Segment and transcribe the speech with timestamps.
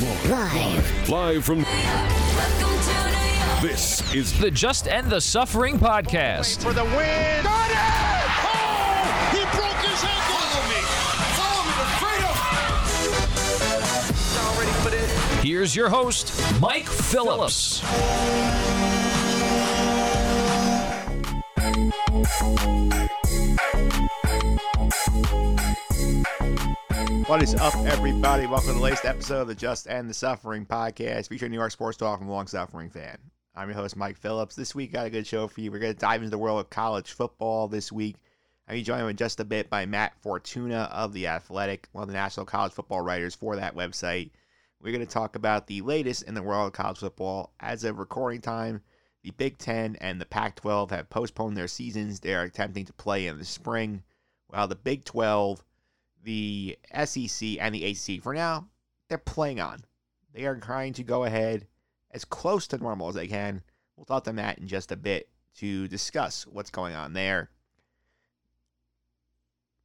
[0.00, 1.08] Live.
[1.10, 1.58] Live from.
[3.60, 6.62] This is The Just End the Suffering podcast.
[6.62, 7.42] for the win.
[7.42, 7.76] Got it!
[8.46, 9.04] Oh!
[9.32, 10.40] He broke his ankle.
[10.40, 10.80] Follow me.
[11.36, 12.34] Follow me to freedom.
[14.34, 14.56] Y'all
[14.88, 15.46] ready?
[15.46, 16.32] Here's your host,
[16.62, 17.82] Mike Phillips.
[27.30, 28.48] What is up, everybody?
[28.48, 31.70] Welcome to the latest episode of the Just End the Suffering podcast, featuring New York
[31.70, 33.18] sports talk from a long suffering fan.
[33.54, 34.56] I'm your host, Mike Phillips.
[34.56, 35.70] This week, got a good show for you.
[35.70, 38.16] We're going to dive into the world of college football this week.
[38.66, 42.08] I'll be joined in just a bit by Matt Fortuna of The Athletic, one of
[42.08, 44.32] the national college football writers for that website.
[44.82, 47.52] We're going to talk about the latest in the world of college football.
[47.60, 48.82] As of recording time,
[49.22, 52.18] the Big Ten and the Pac 12 have postponed their seasons.
[52.18, 54.02] They are attempting to play in the spring,
[54.48, 55.62] while the Big 12
[56.22, 58.68] the SEC and the ACC, for now,
[59.08, 59.84] they're playing on.
[60.32, 61.66] They are trying to go ahead
[62.10, 63.62] as close to normal as they can.
[63.96, 67.50] We'll talk to Matt in just a bit to discuss what's going on there.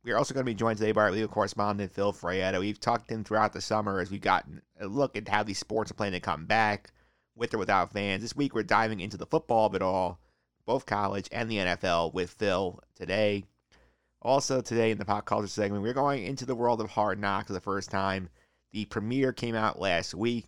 [0.04, 2.60] We are also going to be joined today by our legal correspondent, Phil Fraietta.
[2.60, 5.58] We've talked to him throughout the summer as we've gotten a look at how these
[5.58, 6.92] sports are planning to come back,
[7.36, 8.22] with or without fans.
[8.22, 10.20] This week, we're diving into the football of it all,
[10.66, 13.46] both college and the NFL, with Phil today.
[14.26, 17.46] Also, today in the pop culture segment, we're going into the world of hard knocks
[17.46, 18.28] for the first time.
[18.74, 20.48] The premiere came out last week.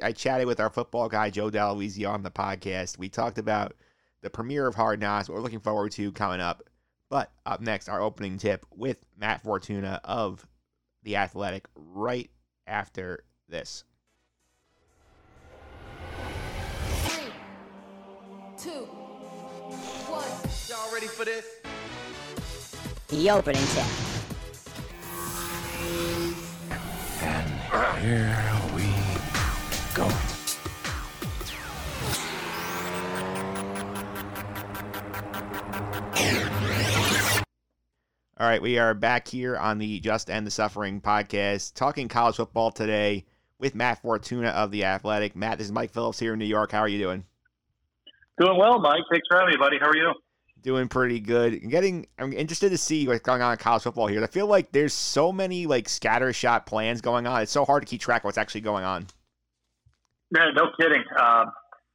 [0.00, 2.98] I chatted with our football guy, Joe Delavezio, on the podcast.
[2.98, 3.74] We talked about
[4.20, 6.62] the premiere of Hard Knocks, what we're looking forward to coming up.
[7.10, 10.46] But up next, our opening tip with Matt Fortuna of
[11.02, 12.30] The Athletic right
[12.68, 13.82] after this.
[17.06, 17.32] Three,
[18.56, 18.86] two,
[20.06, 20.24] one.
[20.68, 21.61] Y'all ready for this?
[23.12, 23.84] The opening tip.
[27.20, 27.46] And
[28.00, 28.34] here
[28.74, 28.88] we
[29.94, 30.04] go.
[38.38, 42.36] All right, we are back here on the Just End the Suffering podcast, talking college
[42.36, 43.26] football today
[43.58, 45.36] with Matt Fortuna of The Athletic.
[45.36, 46.72] Matt, this is Mike Phillips here in New York.
[46.72, 47.26] How are you doing?
[48.38, 49.02] Doing well, Mike.
[49.10, 49.76] Thanks for having me, buddy.
[49.78, 50.14] How are you?
[50.62, 51.68] Doing pretty good.
[51.68, 54.22] Getting, I'm interested to see what's going on in college football here.
[54.22, 57.42] I feel like there's so many like scattershot plans going on.
[57.42, 59.06] It's so hard to keep track of what's actually going on.
[60.34, 61.04] Yeah, no kidding.
[61.18, 61.52] Um,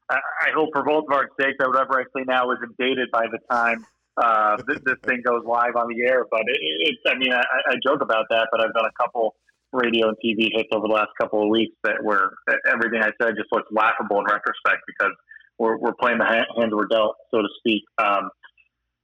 [0.09, 3.09] I, I hope for both of our sakes that whatever I say now isn't dated
[3.11, 3.85] by the time
[4.17, 6.25] uh, this, this thing goes live on the air.
[6.29, 9.35] But it, it's, I mean, I, I joke about that, but I've done a couple
[9.73, 12.31] radio and TV hits over the last couple of weeks that where
[12.71, 15.11] everything I said just looks laughable in retrospect because
[15.59, 17.83] we're, we're playing the hands we're dealt, so to speak.
[17.97, 18.29] Um,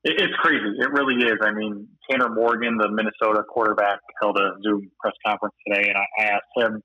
[0.03, 0.75] it, it's crazy.
[0.79, 1.37] It really is.
[1.41, 6.33] I mean, Tanner Morgan, the Minnesota quarterback, held a Zoom press conference today, and I,
[6.33, 6.81] asked him,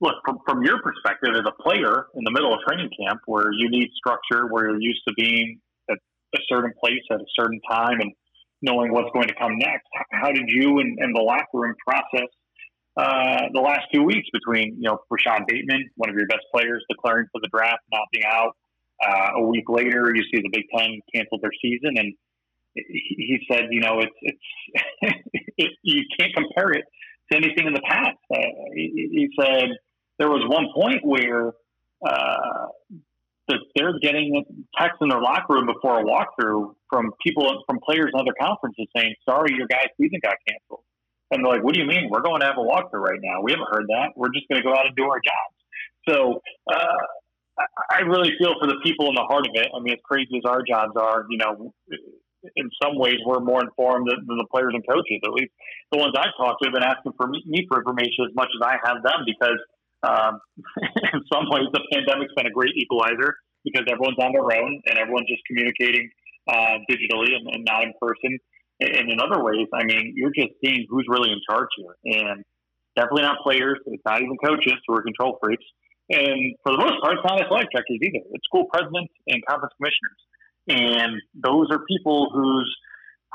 [0.00, 3.52] look, from, from your perspective as a player in the middle of training camp where
[3.52, 5.98] you need structure, where you're used to being at
[6.34, 8.12] a certain place at a certain time and
[8.62, 12.28] knowing what's going to come next, how did you and, and the locker room process
[12.96, 16.84] uh, the last two weeks between, you know, Rashad Bateman, one of your best players,
[16.90, 18.56] declaring for the draft, not being out.
[19.00, 22.12] Uh, a week later, you see the Big Ten canceled their season, and
[22.74, 25.14] he said, you know, it's it's
[25.58, 26.84] it, you can't compare it
[27.30, 28.18] to anything in the past.
[28.32, 28.38] Uh,
[28.74, 29.68] he, he, said
[30.18, 31.52] there was one point where
[32.06, 32.66] uh,
[33.74, 34.44] they're getting
[34.78, 38.86] texts in their locker room before a walkthrough from people from players in other conferences
[38.96, 40.84] saying, "Sorry, your guy's season got canceled."
[41.30, 42.08] And they're like, "What do you mean?
[42.10, 43.42] We're going to have a walkthrough right now.
[43.42, 44.10] We haven't heard that.
[44.16, 45.56] We're just going to go out and do our jobs."
[46.08, 46.40] So.
[46.72, 46.98] Uh,
[47.90, 49.68] I really feel for the people in the heart of it.
[49.76, 51.74] I mean, as crazy as our jobs are, you know,
[52.56, 55.20] in some ways we're more informed than, than the players and coaches.
[55.24, 55.52] At least
[55.92, 58.48] the ones I've talked to have been asking for me, me for information as much
[58.54, 59.60] as I have them because
[60.02, 60.40] um,
[61.12, 64.96] in some ways the pandemic's been a great equalizer because everyone's on their own and
[64.96, 66.08] everyone's just communicating
[66.48, 68.38] uh, digitally and, and not in person.
[68.80, 71.96] And in other ways, I mean, you're just seeing who's really in charge here.
[72.16, 72.44] And
[72.96, 73.78] definitely not players.
[73.86, 75.64] It's not even coaches who are control freaks.
[76.08, 78.24] And for the most part, it's not athletic directors either.
[78.32, 80.20] It's school presidents and conference commissioners.
[80.70, 82.70] And those are people whose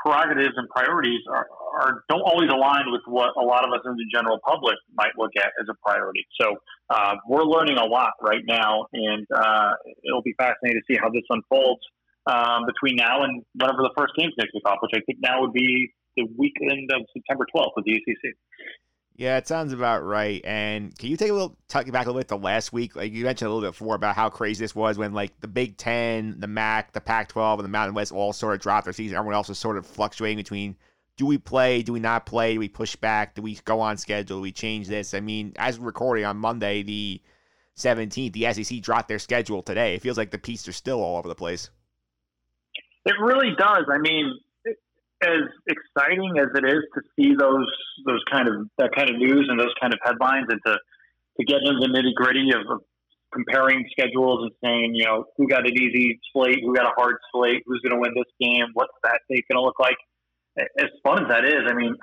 [0.00, 1.46] prerogatives and priorities are,
[1.80, 5.12] are don't always align with what a lot of us in the general public might
[5.18, 6.24] look at as a priority.
[6.40, 6.56] So
[6.88, 9.72] uh, we're learning a lot right now, and uh,
[10.04, 11.82] it'll be fascinating to see how this unfolds
[12.26, 15.40] um, between now and whenever the first games next kick off, which I think now
[15.42, 18.34] would be the weekend of September 12th with the ACC.
[19.18, 20.42] Yeah, it sounds about right.
[20.44, 22.94] And can you take a little talk back a little bit to last week?
[22.94, 25.48] Like you mentioned a little bit before about how crazy this was when like the
[25.48, 28.92] Big Ten, the MAC, the Pac-12, and the Mountain West all sort of dropped their
[28.92, 29.16] season.
[29.16, 30.76] Everyone else was sort of fluctuating between
[31.16, 31.82] do we play?
[31.82, 32.54] Do we not play?
[32.54, 33.34] Do we push back?
[33.34, 34.36] Do we go on schedule?
[34.36, 35.14] Do we change this?
[35.14, 37.22] I mean, as we're recording on Monday, the
[37.78, 39.94] 17th, the SEC dropped their schedule today.
[39.94, 41.70] It feels like the pieces are still all over the place.
[43.06, 43.86] It really does.
[43.90, 44.38] I mean,
[45.22, 47.68] as exciting as it is to see those
[48.04, 50.78] those kind of that kind of news and those kind of headlines, and to
[51.38, 52.80] to get into the nitty gritty of, of
[53.32, 57.16] comparing schedules and saying, you know, who got an easy slate, who got a hard
[57.32, 59.96] slate, who's going to win this game, what's that date going to look like?
[60.56, 61.94] As fun as that is, I mean,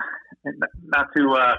[0.84, 1.54] not to uh,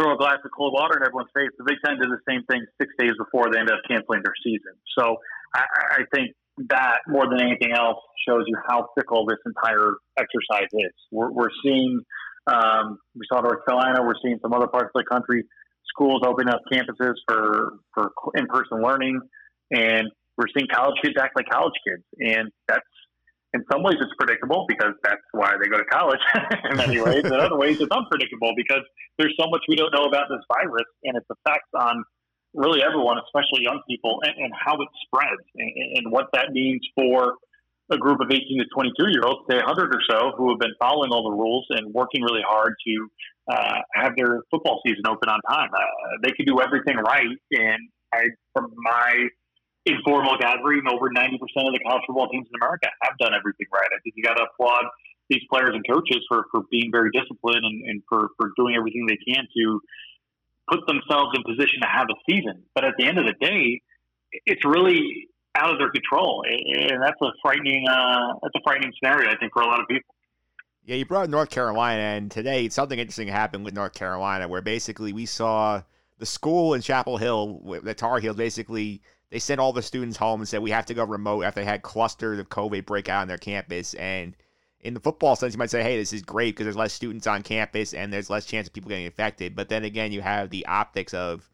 [0.00, 2.40] throw a glass of cold water in everyone's face, the Big Ten did the same
[2.48, 4.72] thing six days before they ended up canceling their season.
[4.96, 5.16] So
[5.54, 5.64] I,
[6.00, 6.32] I think
[6.68, 10.92] that more than anything else shows you how fickle this entire exercise is.
[11.10, 12.00] We're, we're seeing,
[12.46, 15.44] um, we saw North Carolina, we're seeing some other parts of the country,
[15.88, 19.20] schools open up campuses for, for in person learning,
[19.70, 22.02] and we're seeing college kids act like college kids.
[22.20, 22.86] And that's,
[23.54, 26.20] in some ways, it's predictable because that's why they go to college
[26.70, 27.24] in many ways.
[27.24, 28.80] In other ways, it's unpredictable because
[29.18, 32.04] there's so much we don't know about this virus and its effects on
[32.54, 36.80] really everyone, especially young people, and, and how it spreads and, and, what that means
[36.94, 37.34] for
[37.90, 40.76] a group of 18 to 22 year olds, say 100 or so, who have been
[40.78, 42.94] following all the rules and working really hard to
[43.50, 45.68] uh, have their football season open on time.
[45.72, 45.80] Uh,
[46.22, 47.80] they could do everything right, and
[48.12, 49.28] I, from my
[49.84, 53.88] informal gathering, over 90% of the college football teams in America have done everything right.
[53.90, 54.84] I think you got to applaud
[55.28, 59.06] these players and coaches for, for being very disciplined and, and for, for doing everything
[59.08, 59.80] they can to
[60.68, 62.62] put themselves in position to have a season.
[62.74, 63.80] But at the end of the day,
[64.46, 69.30] it's really out of their control, and that's a frightening uh, that's a frightening scenario,
[69.30, 70.14] I think, for a lot of people.
[70.84, 75.12] Yeah, you brought North Carolina, and today something interesting happened with North Carolina, where basically
[75.12, 75.82] we saw
[76.18, 80.40] the school in Chapel Hill, the Tar Heels, basically they sent all the students home
[80.40, 83.22] and said we have to go remote after they had clusters of COVID break out
[83.22, 84.36] on their campus, and
[84.82, 87.26] in the football sense, you might say, hey, this is great because there's less students
[87.26, 89.54] on campus and there's less chance of people getting infected.
[89.54, 91.48] But then again, you have the optics of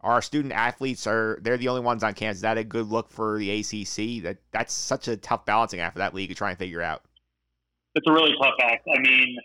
[0.00, 2.38] our student athletes are they're the only ones on campus.
[2.38, 4.22] Is that a good look for the ACC?
[4.22, 7.02] That that's such a tough balancing act for that league to try and figure out.
[7.94, 8.86] It's a really tough act.
[8.88, 9.36] I mean,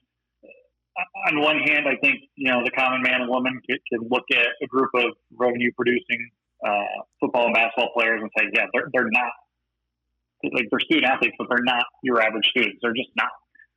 [1.28, 4.48] on one hand, I think you know the common man and woman can, look at
[4.64, 6.30] a group of revenue producing
[6.66, 9.32] uh, football and basketball players and say, yeah, they're they're not
[10.44, 12.80] like they're student athletes, but they're not your average students.
[12.82, 13.30] They're just not.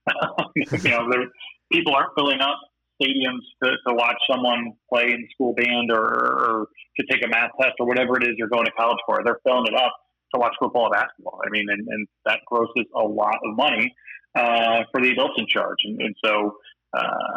[0.56, 1.26] you know,
[1.70, 2.58] people aren't filling up
[3.00, 7.50] stadiums to, to watch someone play in school band or, or to take a math
[7.60, 9.20] test or whatever it is you're going to college for.
[9.24, 9.94] They're filling it up
[10.34, 11.40] to watch football and basketball.
[11.46, 13.94] I mean, and, and that grosses a lot of money
[14.34, 15.78] uh, for the adults in charge.
[15.84, 16.56] And, and so,
[16.92, 17.36] uh,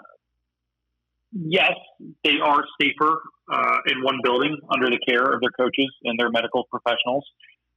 [1.31, 1.73] yes,
[2.23, 3.21] they are safer
[3.51, 7.25] uh, in one building under the care of their coaches and their medical professionals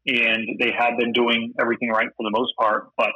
[0.07, 2.89] and they have been doing everything right for the most part.
[2.97, 3.11] But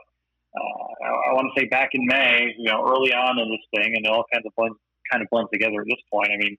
[0.57, 3.65] uh, I, I want to say back in May, you know, early on in this
[3.77, 4.77] thing, and it all kinds of blends,
[5.11, 6.31] kind of blends together at this point.
[6.33, 6.57] I mean,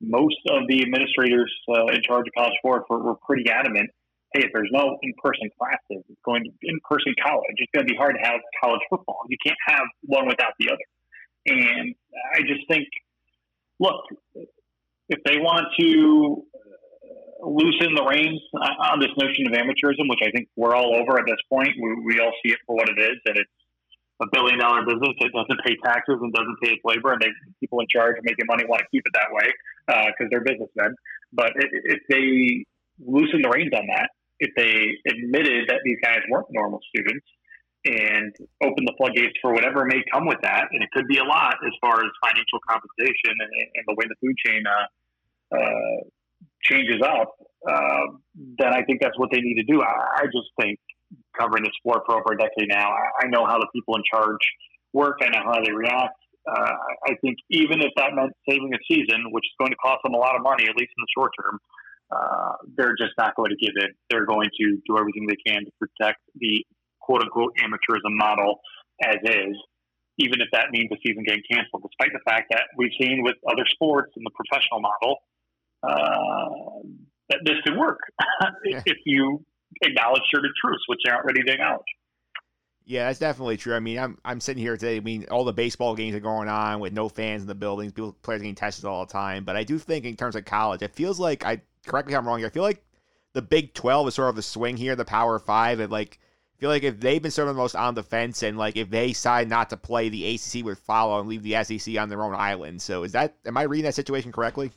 [0.00, 3.90] most of the administrators uh, in charge of college sports were, were pretty adamant.
[4.34, 7.56] Hey, if there's no in-person classes, it's going to in-person college.
[7.56, 9.20] It's going to be hard to have college football.
[9.28, 10.86] You can't have one without the other.
[11.46, 11.94] And
[12.34, 12.88] I just think,
[13.78, 14.02] look,
[15.08, 16.42] if they want to
[17.40, 18.40] loosen the reins
[18.92, 21.70] on this notion of amateurism, which I think we're all over at this point.
[21.80, 23.56] We, we all see it for what it is, and it's
[24.22, 27.28] a billion dollar business that doesn't pay taxes and doesn't pay its labor, and they,
[27.60, 29.48] people in charge of making money want to keep it that way
[29.86, 30.96] because uh, they're businessmen.
[31.32, 32.64] But if they
[32.98, 34.08] loosen the reins on that,
[34.40, 37.24] if they admitted that these guys weren't normal students
[37.86, 38.32] and
[38.64, 41.56] open the floodgates for whatever may come with that, and it could be a lot
[41.64, 44.86] as far as financial compensation and, and the way the food chain uh,
[45.54, 45.98] uh,
[46.68, 47.34] changes up,
[47.68, 48.06] uh,
[48.58, 49.82] then I think that's what they need to do.
[49.82, 50.78] I, I just think
[51.38, 54.02] covering the sport for over a decade now, I, I know how the people in
[54.10, 54.42] charge
[54.92, 55.18] work.
[55.22, 56.18] I know how they react.
[56.46, 56.74] Uh,
[57.10, 60.14] I think even if that meant saving a season, which is going to cost them
[60.14, 61.58] a lot of money, at least in the short term,
[62.10, 63.90] uh, they're just not going to give in.
[64.10, 66.64] They're going to do everything they can to protect the
[67.00, 68.60] quote unquote amateurism model
[69.02, 69.56] as is,
[70.18, 73.34] even if that means the season getting canceled, despite the fact that we've seen with
[73.50, 75.18] other sports in the professional model
[75.82, 76.46] uh,
[77.28, 77.98] that this could work
[78.64, 79.44] if you
[79.82, 81.84] acknowledge certain truths, which they aren't ready to acknowledge.
[82.88, 83.74] Yeah, that's definitely true.
[83.74, 84.96] I mean, I'm I'm sitting here today.
[84.96, 87.92] I mean, all the baseball games are going on with no fans in the buildings.
[87.92, 89.44] People players getting tested all the time.
[89.44, 92.18] But I do think in terms of college, it feels like I correct me if
[92.18, 92.46] I'm wrong here.
[92.46, 92.84] I feel like
[93.32, 96.20] the Big Twelve is sort of the swing here, the Power Five, and like
[96.56, 98.76] I feel like if they've been sort of the most on the fence, and like
[98.76, 102.08] if they decide not to play, the ACC would follow and leave the SEC on
[102.08, 102.80] their own island.
[102.80, 104.70] So is that am I reading that situation correctly?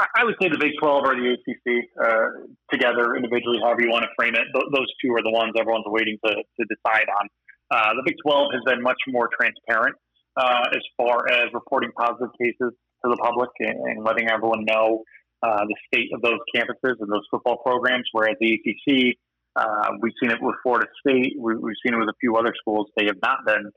[0.00, 1.66] I would say the Big 12 or the ACC
[2.00, 2.26] uh,
[2.72, 4.46] together individually, however you want to frame it.
[4.52, 7.24] Th- those two are the ones everyone's waiting to, to decide on.
[7.70, 9.96] Uh, the Big 12 has been much more transparent
[10.36, 12.72] uh, as far as reporting positive cases
[13.04, 15.02] to the public and, letting everyone know
[15.42, 18.04] uh, the state of those campuses and those football programs.
[18.12, 19.16] Whereas the ACC,
[19.56, 22.52] uh, we've seen it with Florida State, we, we've seen it with a few other
[22.60, 22.88] schools.
[22.96, 23.70] They have not been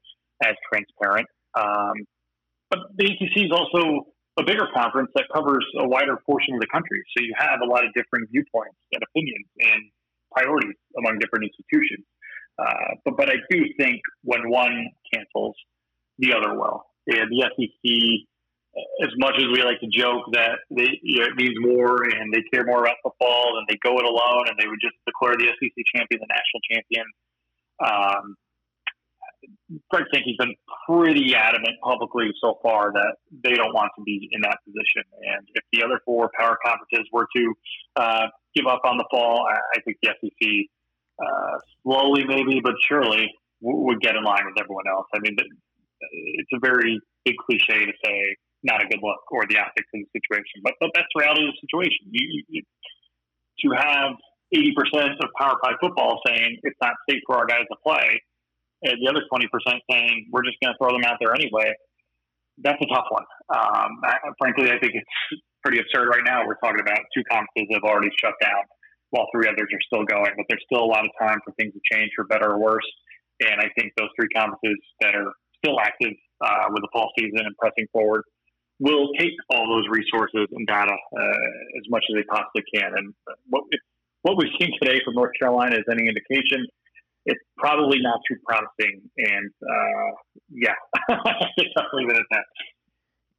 [0.43, 1.27] as transparent.
[1.55, 2.05] Um,
[2.69, 6.67] but the ACC is also a bigger conference that covers a wider portion of the
[6.71, 7.01] country.
[7.15, 9.81] So you have a lot of different viewpoints and opinions and
[10.31, 12.05] priorities among different institutions.
[12.57, 15.55] Uh, but, but I do think when one cancels,
[16.17, 16.85] the other will.
[17.07, 17.85] And the SEC,
[19.05, 22.33] as much as we like to joke that they, you know, it means more and
[22.33, 25.37] they care more about football and they go it alone and they would just declare
[25.37, 27.05] the SEC champion the national champion.
[27.81, 28.35] Um,
[29.89, 30.55] Greg Sankey's been
[30.88, 35.03] pretty adamant publicly so far that they don't want to be in that position.
[35.21, 37.53] And if the other four power conferences were to
[37.95, 40.50] uh, give up on the fall, I, think the SEC
[41.21, 43.29] uh, slowly, maybe, but surely
[43.62, 45.07] w- would get in line with everyone else.
[45.15, 49.57] I mean, it's a very big cliche to say not a good look or the
[49.57, 52.07] optics of the situation, but, but that's the reality of the situation.
[52.12, 52.62] You, you,
[53.59, 54.15] to have
[54.55, 58.21] 80% of Power Five football saying it's not safe for our guys to play
[58.83, 59.47] and the other 20%
[59.89, 61.71] saying we're just going to throw them out there anyway,
[62.61, 63.25] that's a tough one.
[63.49, 66.45] Um, I, frankly, I think it's pretty absurd right now.
[66.45, 68.63] We're talking about two conferences that have already shut down
[69.09, 71.73] while three others are still going, but there's still a lot of time for things
[71.73, 72.89] to change for better or worse.
[73.41, 77.45] And I think those three conferences that are still active uh, with the fall season
[77.45, 78.23] and pressing forward
[78.79, 81.47] will take all those resources and data uh,
[81.77, 82.91] as much as they possibly can.
[82.97, 83.13] And
[83.49, 83.63] what,
[84.23, 86.65] what we've seen today from North Carolina is any indication
[87.25, 89.01] it's probably not too promising.
[89.17, 90.11] And uh,
[90.49, 90.73] yeah,
[91.93, 92.43] leave it at that.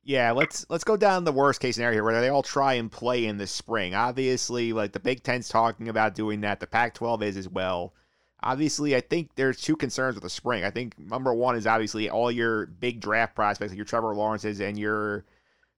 [0.07, 2.93] Yeah, let's let's go down the worst case scenario here, where they all try and
[2.93, 3.95] play in the spring.
[3.95, 7.95] Obviously, like the Big Ten's talking about doing that, the Pac-12 is as well.
[8.43, 10.65] Obviously, I think there's two concerns with the spring.
[10.65, 14.61] I think number one is obviously all your big draft prospects, like your Trevor Lawrences
[14.61, 15.25] and your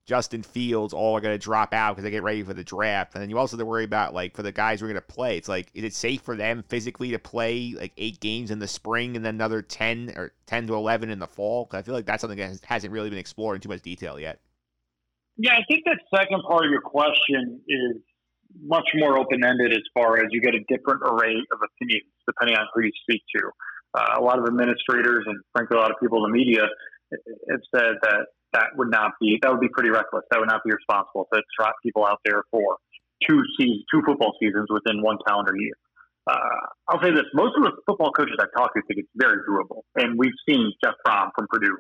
[0.07, 3.15] Justin Fields all are going to drop out because they get ready for the draft.
[3.15, 5.03] And then you also have to worry about, like, for the guys who are going
[5.03, 5.37] to play.
[5.37, 8.69] It's like, is it safe for them physically to play, like, eight games in the
[8.69, 11.65] spring and then another 10 or 10 to 11 in the fall?
[11.65, 14.21] Because I feel like that's something that hasn't really been explored in too much detail
[14.21, 14.39] yet.
[15.37, 17.97] Yeah, I think that second part of your question is
[18.63, 22.57] much more open ended as far as you get a different array of opinions depending
[22.57, 23.51] on who you speak to.
[23.93, 26.63] Uh, a lot of administrators and, frankly, a lot of people in the media
[27.51, 30.25] have said that that would not be that would be pretty reckless.
[30.31, 32.81] That would not be responsible to trot people out there for
[33.29, 35.77] two seasons, two football seasons within one calendar year.
[36.27, 39.45] Uh, I'll say this: most of the football coaches I've talked to think it's very
[39.45, 41.77] doable, and we've seen Jeff Brohm from Purdue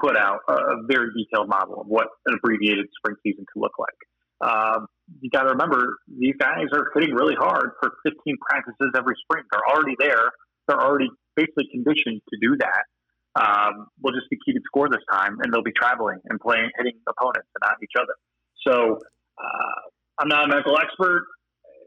[0.00, 3.98] put out a very detailed model of what an abbreviated spring season could look like.
[4.38, 4.86] Um,
[5.20, 9.42] you got to remember these guys are hitting really hard for 15 practices every spring.
[9.50, 10.30] They're already there.
[10.68, 12.86] They're already basically conditioned to do that
[13.38, 16.98] um, will just be keeping score this time, and they'll be traveling and playing, hitting
[17.08, 18.14] opponents and not each other.
[18.66, 18.98] So
[19.38, 19.80] uh,
[20.18, 21.26] I'm not a medical expert.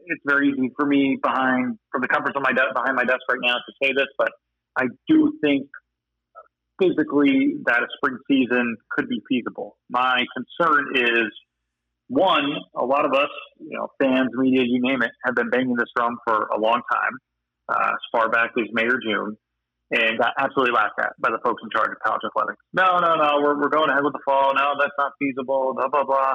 [0.06, 3.20] It's very easy for me behind from the comforts of my de- behind my desk
[3.30, 4.30] right now to say this, but
[4.78, 5.68] I do think
[6.80, 9.76] physically that a spring season could be feasible.
[9.90, 11.30] My concern is
[12.08, 13.30] one, a lot of us,
[13.60, 16.80] you know, fans, media, you name it, have been banging this drum for a long
[16.90, 17.12] time,
[17.68, 19.36] uh, as far back as May or June
[19.92, 22.60] and got absolutely laughed at by the folks in charge of college athletics.
[22.72, 24.56] No, no, no, we're, we're going ahead with the fall.
[24.56, 26.34] No, that's not feasible, blah, blah, blah.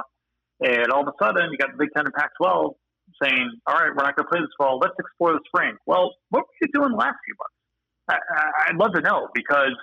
[0.62, 2.74] And all of a sudden, you got the Big Ten and Pac 12
[3.22, 4.78] saying, all right, we're not going to play this fall.
[4.78, 5.74] Let's explore the spring.
[5.86, 7.58] Well, what were you doing the last few months?
[8.08, 9.76] I, would love to know because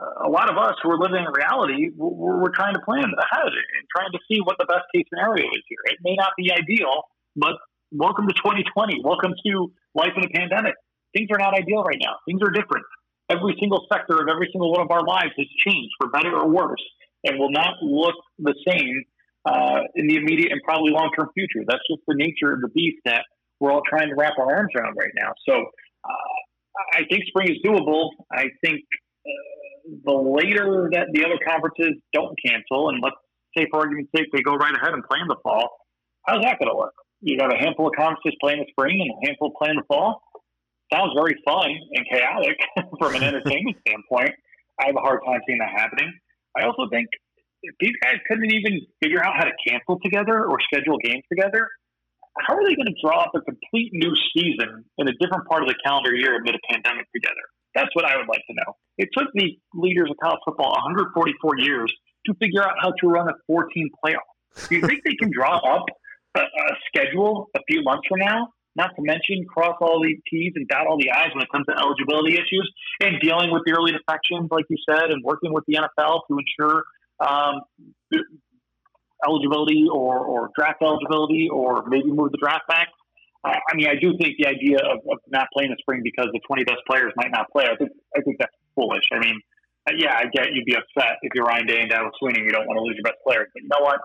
[0.00, 3.04] uh, a lot of us who are living in reality, we're, we're trying to plan
[3.04, 5.82] ahead and trying to see what the best case scenario is here.
[5.92, 7.04] It may not be ideal,
[7.36, 7.60] but
[7.92, 9.04] welcome to 2020.
[9.04, 9.52] Welcome to
[9.94, 10.74] life in a pandemic.
[11.14, 12.18] Things are not ideal right now.
[12.26, 12.86] Things are different
[13.30, 16.48] every single sector of every single one of our lives has changed for better or
[16.48, 16.84] worse
[17.24, 19.04] and will not look the same
[19.46, 21.64] uh, in the immediate and probably long term future.
[21.66, 23.24] That's just the nature of the beast that
[23.58, 25.32] we're all trying to wrap our arms around right now.
[25.48, 26.36] So uh,
[26.94, 28.10] I think spring is doable.
[28.32, 28.80] I think
[29.26, 29.30] uh,
[30.04, 33.16] the later that the other conferences don't cancel, and let's
[33.56, 35.68] say for argument's sake they go right ahead and play in the fall,
[36.26, 36.94] how's that going to work?
[37.20, 40.22] You got a handful of conferences playing the spring and a handful playing the fall
[40.92, 42.58] sounds very fun and chaotic
[42.98, 44.34] from an entertainment standpoint.
[44.80, 46.12] I have a hard time seeing that happening.
[46.56, 47.08] I also think
[47.62, 51.68] if these guys couldn't even figure out how to cancel together or schedule games together,
[52.38, 55.62] how are they going to draw up a complete new season in a different part
[55.62, 57.44] of the calendar year amid a pandemic together?
[57.74, 58.74] That's what I would like to know.
[58.98, 61.92] It took the leaders of college football 144 years
[62.26, 64.26] to figure out how to run a 14 playoff.
[64.68, 65.84] Do you think they can draw up
[66.36, 68.48] a, a schedule a few months from now
[68.80, 71.68] not to mention cross all the T's and dot all the I's when it comes
[71.68, 72.64] to eligibility issues
[73.04, 76.40] and dealing with the early defections, like you said, and working with the NFL to
[76.40, 76.84] ensure
[77.20, 77.60] um,
[79.26, 82.88] eligibility or, or draft eligibility or maybe move the draft back.
[83.44, 86.32] I I mean, I do think the idea of, of not playing the spring because
[86.32, 89.04] the 20 best players might not play, I think, I think that's foolish.
[89.12, 89.36] I mean,
[89.88, 92.52] uh, yeah, I get you'd be upset if you're Ryan Day and Dabo Swinney, you
[92.52, 93.48] don't want to lose your best players.
[93.52, 94.00] But you know what?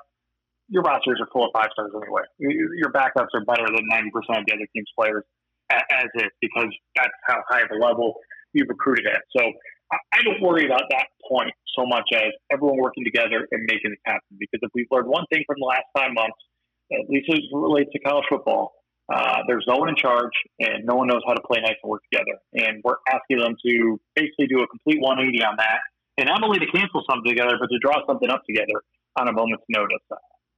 [0.67, 2.24] Your rosters are full of five stars anyway.
[2.39, 5.24] Your backups are better than 90% of the other team's players
[5.72, 8.15] as is because that's how high of a level
[8.53, 9.22] you've recruited at.
[9.36, 9.43] So
[9.91, 13.93] I I don't worry about that point so much as everyone working together and making
[13.93, 14.38] it happen.
[14.39, 16.38] Because if we've learned one thing from the last five months,
[16.91, 18.74] at least as it relates to college football,
[19.12, 21.89] uh, there's no one in charge and no one knows how to play nice and
[21.89, 22.41] work together.
[22.53, 25.79] And we're asking them to basically do a complete 180 on that.
[26.17, 28.81] And not only to cancel something together, but to draw something up together
[29.19, 30.01] on a moment's notice.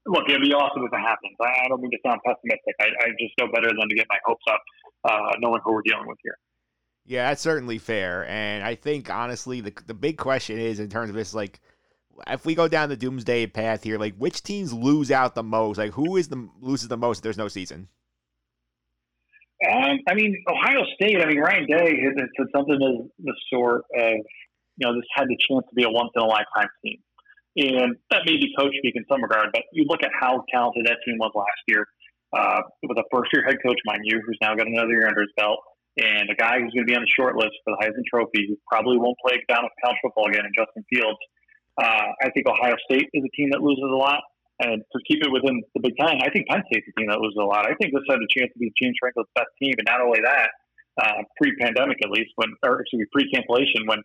[0.07, 1.35] Look, it'd be awesome if it happens.
[1.41, 2.75] I don't mean to sound pessimistic.
[2.79, 4.61] I, I just know better than to get my hopes up,
[5.03, 6.37] uh, knowing who we're dealing with here.
[7.05, 8.25] Yeah, that's certainly fair.
[8.27, 11.59] And I think honestly, the the big question is in terms of this, like,
[12.27, 15.77] if we go down the doomsday path here, like, which teams lose out the most?
[15.77, 17.87] Like, who is the loses the most if there's no season?
[19.67, 21.21] Um, I mean, Ohio State.
[21.21, 24.11] I mean, Ryan Day had said something of the sort of,
[24.77, 26.99] you know, this had the chance to be a once in a lifetime team,
[27.57, 29.49] and that may be coach speak in some regard.
[29.51, 31.85] But you look at how talented that team was last year,
[32.37, 35.21] uh, with a first year head coach, mind you, who's now got another year under
[35.21, 35.59] his belt,
[35.97, 38.45] and a guy who's going to be on the short list for the Heisman Trophy,
[38.47, 41.17] who probably won't play down with college football again, in Justin Fields.
[41.77, 44.21] Uh, I think Ohio State is a team that loses a lot.
[44.59, 47.21] And to keep it within the Big Ten, I think Penn State's a team that
[47.21, 47.69] loses a lot.
[47.69, 50.17] I think this had a chance to be James Franklin's best team, and not only
[50.25, 50.49] that,
[50.97, 54.01] uh, pre-pandemic at least, when or excuse me, pre-cancellation, when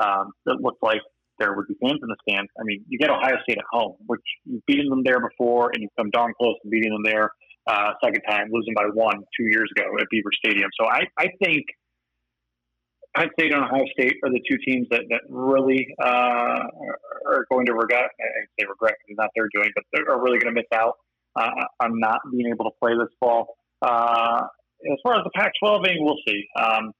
[0.00, 1.04] um, it looked like
[1.40, 2.50] there would be fans in the stands.
[2.60, 5.82] I mean, you get Ohio State at home, which you've beaten them there before, and
[5.82, 7.32] you've come darn close to beating them there
[7.66, 10.70] uh, second time, losing by one two years ago at Beaver Stadium.
[10.78, 11.64] So I, I think
[13.16, 16.62] Penn State and Ohio State are the two teams that, that really uh,
[17.26, 18.04] are going to regret.
[18.20, 20.70] I say regret because it's not their doing, but they are really going to miss
[20.72, 20.94] out
[21.36, 21.50] uh,
[21.82, 23.56] on not being able to play this fall.
[23.82, 24.42] Uh,
[24.90, 26.44] as far as the Pac-12 being, we'll see.
[26.58, 26.92] Um,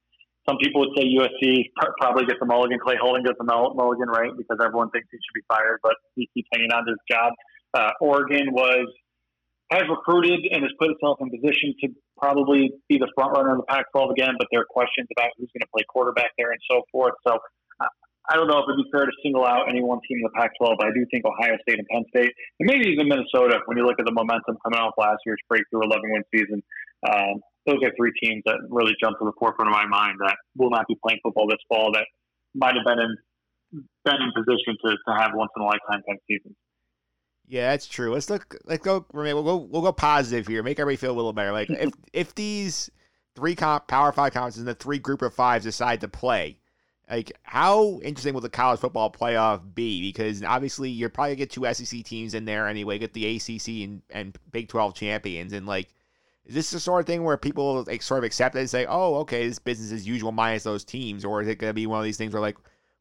[0.48, 2.79] some people would say USC probably gets the mulligan.
[2.81, 4.33] Clay Helton gets the mul- mulligan, right?
[4.37, 7.33] Because everyone thinks he should be fired, but he keeps hanging on to his job.
[7.74, 8.88] Uh, Oregon was
[9.70, 13.59] has recruited and has put itself in position to probably be the front runner in
[13.62, 16.59] the Pac-12 again, but there are questions about who's going to play quarterback there and
[16.66, 17.14] so forth.
[17.22, 17.38] So
[17.79, 17.87] uh,
[18.26, 20.35] I don't know if it'd be fair to single out any one team in the
[20.35, 23.79] Pac-12, but I do think Ohio State and Penn State, and maybe even Minnesota, when
[23.79, 26.66] you look at the momentum coming off last year's breakthrough 11-win season,
[27.07, 30.37] um, those are three teams that really jump to the forefront of my mind that
[30.57, 32.07] will not be playing football this fall that
[32.55, 33.16] might have been in
[34.05, 36.57] been in position to, to have once in a lifetime type seasons.
[37.46, 38.12] Yeah, that's true.
[38.12, 38.57] Let's look.
[38.64, 39.05] Let's go.
[39.12, 39.57] We'll go.
[39.57, 40.62] We'll go positive here.
[40.62, 41.53] Make everybody feel a little better.
[41.53, 42.90] Like if if these
[43.35, 46.59] three comp, Power Five conferences and the three Group of Fives decide to play,
[47.11, 50.01] like how interesting will the college football playoff be?
[50.01, 52.99] Because obviously you're probably gonna get two SEC teams in there anyway.
[52.99, 55.88] Get the ACC and, and Big Twelve champions, and like
[56.46, 58.87] is this the sort of thing where people like sort of accept it and say,
[58.88, 61.98] oh, okay, this business as usual minus those teams, or is it gonna be one
[61.98, 62.57] of these things where like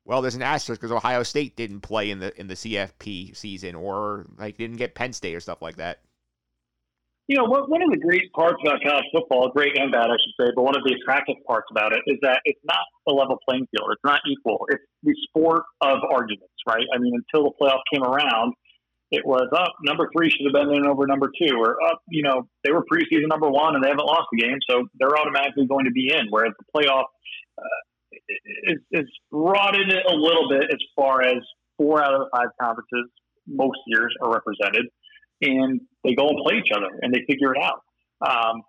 [0.10, 3.76] well, there's an asterisk because Ohio State didn't play in the in the CFP season,
[3.76, 6.02] or like didn't get Penn State or stuff like that.
[7.28, 10.34] You know, one of the great parts about college football, great and bad, I should
[10.48, 13.38] say, but one of the attractive parts about it is that it's not a level
[13.48, 13.88] playing field.
[13.92, 14.66] It's not equal.
[14.70, 16.86] It's the sport of arguments, right?
[16.92, 18.56] I mean, until the playoff came around,
[19.12, 19.74] it was up.
[19.84, 22.02] number three should have been in over number two, or up.
[22.10, 25.18] You know, they were preseason number one and they haven't lost the game, so they're
[25.18, 26.28] automatically going to be in.
[26.30, 27.06] Whereas the playoff.
[27.58, 27.82] Uh,
[28.64, 31.38] is, is it a little bit as far as
[31.78, 33.10] four out of the five conferences
[33.48, 34.86] most years are represented,
[35.42, 37.82] and they go and play each other and they figure it out.
[38.22, 38.62] Um,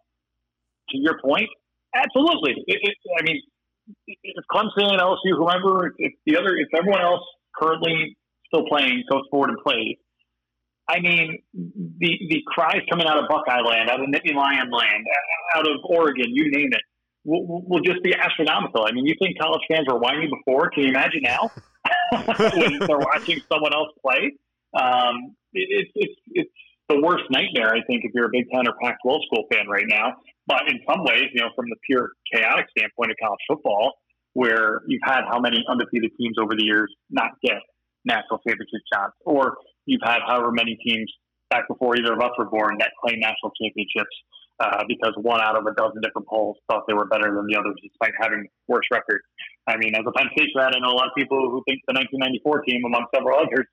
[0.90, 1.48] to your point,
[1.94, 2.54] absolutely.
[2.66, 3.42] It, it, I mean,
[4.06, 7.22] if Clemson, LSU, whoever, if the other, if everyone else
[7.54, 9.96] currently still playing goes forward and plays,
[10.90, 15.04] I mean, the the cries coming out of Buckeye Land, out of Nittany Lion Land,
[15.54, 16.80] out of Oregon, you name it,
[17.24, 18.84] will, will just be astronomical.
[18.84, 20.70] I mean, you think college fans were whiny before?
[20.70, 21.50] Can you imagine now
[22.36, 24.34] when they're watching someone else play?
[24.74, 26.50] Um, it, it's it's it's
[26.88, 29.86] the worst nightmare, I think, if you're a Big Ten or Pac-12 school fan right
[29.86, 30.16] now.
[30.48, 33.92] But in some ways, you know, from the pure chaotic standpoint of college football,
[34.32, 37.62] where you've had how many undefeated teams over the years not get
[38.04, 39.58] national championship shots, or
[39.90, 41.10] you've had however many teams
[41.50, 44.14] back before either of us were born that claim national championships
[44.62, 47.58] uh, because one out of a dozen different polls thought they were better than the
[47.58, 49.26] others despite having worse records.
[49.66, 51.82] I mean, as a Penn State grad, I know a lot of people who think
[51.90, 53.66] the 1994 team, among several others,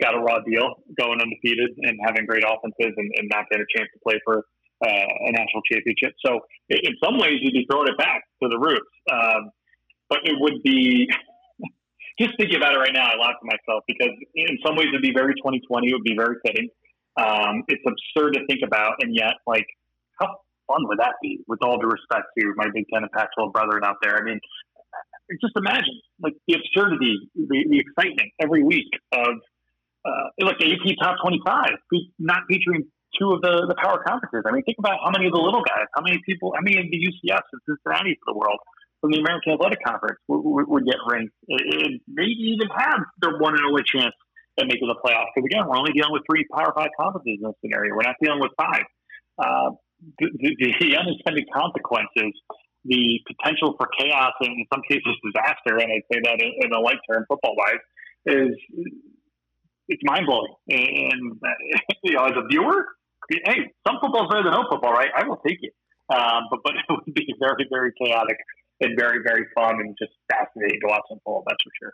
[0.00, 3.70] got a raw deal going undefeated and having great offenses and, and not getting a
[3.72, 4.44] chance to play for
[4.84, 6.12] uh, a national championship.
[6.26, 8.92] So in some ways, you'd be throwing it back to the roots.
[9.08, 9.54] Um,
[10.10, 11.08] but it would be
[12.22, 13.10] just thinking about it right now.
[13.10, 15.88] I laugh at myself because in some ways it'd be very 2020.
[15.88, 16.68] It would be very fitting.
[17.18, 19.66] Um, it's absurd to think about, and yet, like,
[20.20, 21.40] how fun would that be?
[21.46, 24.40] With all due respect to my Big Ten and Pac-12 brethren out there, I mean,
[25.40, 29.40] just imagine like the absurdity, the, the excitement every week of
[30.04, 31.70] uh, like the AP top 25,
[32.18, 32.84] not featuring
[33.18, 34.42] two of the, the power conferences.
[34.46, 36.78] I mean, think about how many of the little guys, how many people, how many
[36.78, 38.58] of the UCFs and Cincinnati of the world
[39.02, 43.58] from the American Athletic Conference would, would, get ranked and maybe even have their one
[43.58, 44.14] and only chance
[44.58, 45.34] at making the playoffs.
[45.34, 47.98] Because again, we're only dealing with three Power Five conferences in this scenario.
[47.98, 48.86] We're not dealing with five.
[49.42, 49.74] Uh,
[50.22, 52.30] the, the, the unintended consequences,
[52.86, 56.70] the potential for chaos and in some cases disaster, and I say that in, in
[56.70, 57.82] a light term, football wise,
[58.30, 58.54] is
[59.90, 60.54] it's mind blowing.
[60.70, 61.42] And
[62.06, 62.86] you know, as a viewer,
[63.50, 65.10] hey, some football's better than no football, right?
[65.10, 65.74] I will take it.
[66.06, 68.38] Um, but but it would be very very chaotic
[68.82, 71.44] and very very fun and just fascinating to watch unfold.
[71.46, 71.92] That's for sure.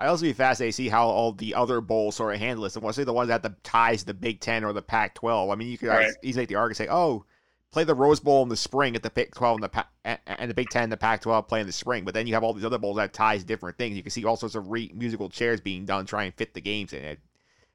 [0.00, 2.76] I also be fascinated to see how all the other bowls sort of handle this.
[2.76, 4.80] And let's say the ones that have the ties to the Big Ten or the
[4.82, 5.52] Pac-12.
[5.52, 6.12] I mean, you could Right.
[6.22, 7.24] easily make the argument say, oh,
[7.72, 10.48] play the Rose Bowl in the spring at the Pac-12 and the Pa- and and
[10.48, 12.04] the Big Ten and the Pac-12 play in the spring.
[12.04, 13.96] But then you have all these other bowls that ties different things.
[13.96, 16.60] You can see all sorts of re- musical chairs being done, try and fit the
[16.60, 17.18] games in it.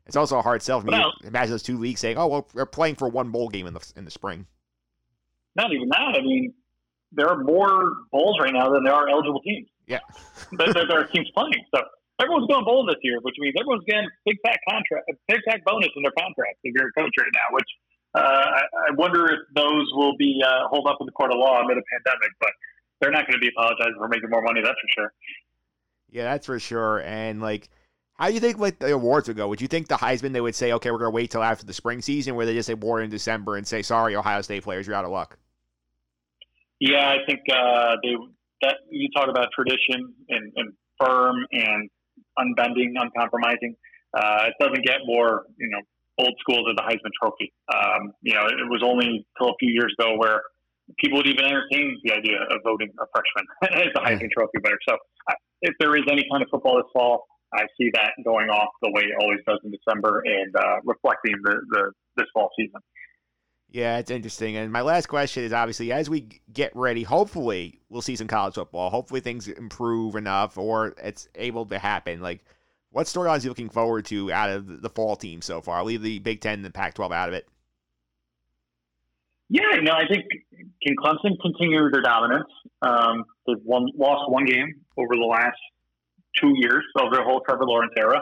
[0.06, 0.94] It's also a hard sell for me.
[0.94, 3.74] Well- Imagine those two leagues saying, "Oh, well, we're playing for one bowl game in
[3.74, 4.48] the in the spring."
[5.58, 6.16] Not even that.
[6.18, 6.54] I mean,
[7.16, 9.68] there are more bowls right now than there are eligible teams.
[9.88, 10.00] Yeah,
[10.58, 11.64] there, there, there are teams playing.
[11.74, 11.82] So
[12.20, 15.90] everyone's going bowl this year, which means everyone's getting big fat contract, big fat bonus
[15.96, 17.48] in their contract if you're a coach right now.
[17.52, 17.70] Which
[18.16, 21.38] uh, I, I wonder if those will be uh, hold up in the court of
[21.38, 22.32] law amid a pandemic.
[22.40, 22.52] But
[23.02, 24.62] they're not going to be apologizing for making more money.
[24.64, 25.14] That's for sure.
[26.12, 27.02] yeah, that's for sure.
[27.02, 27.70] And like,
[28.16, 29.48] how do you think like the awards would go?
[29.50, 31.74] Would you think the Heisman they would say, "Okay, we're gonna wait till after the
[31.74, 34.88] spring season," where they just say award in December and say, "Sorry, Ohio State players,
[34.88, 35.38] you're out of luck."
[36.84, 38.12] Yeah, I think uh, they
[38.62, 41.90] that you talk about tradition and, and firm and
[42.38, 43.76] unbending, uncompromising.
[44.12, 45.80] Uh, it doesn't get more, you know,
[46.20, 47.54] old school to the Heisman Trophy.
[47.74, 50.42] Um, you know, it was only until a few years ago where
[51.00, 53.48] people would even entertain the idea of voting a freshman
[53.80, 54.78] as the Heisman Trophy winner.
[54.88, 54.96] So,
[55.32, 57.24] uh, if there is any kind of football this fall,
[57.56, 61.40] I see that going off the way it always does in December and uh, reflecting
[61.44, 62.82] the, the this fall season.
[63.74, 64.56] Yeah, it's interesting.
[64.56, 68.54] And my last question is obviously as we get ready, hopefully we'll see some college
[68.54, 68.92] football.
[68.92, 72.22] Hopefully things improve enough or it's able to happen.
[72.22, 72.46] Like,
[72.92, 75.80] what storylines are you looking forward to out of the- fall team so far?
[75.80, 77.48] I'll leave the Big Ten and the Pac 12 out of it.
[79.50, 80.26] Yeah, no, I think
[80.84, 82.50] can Clemson continue their dominance?
[82.84, 85.58] Um, they've won, lost one game over the last
[86.40, 88.22] two years of their whole Trevor Lawrence era.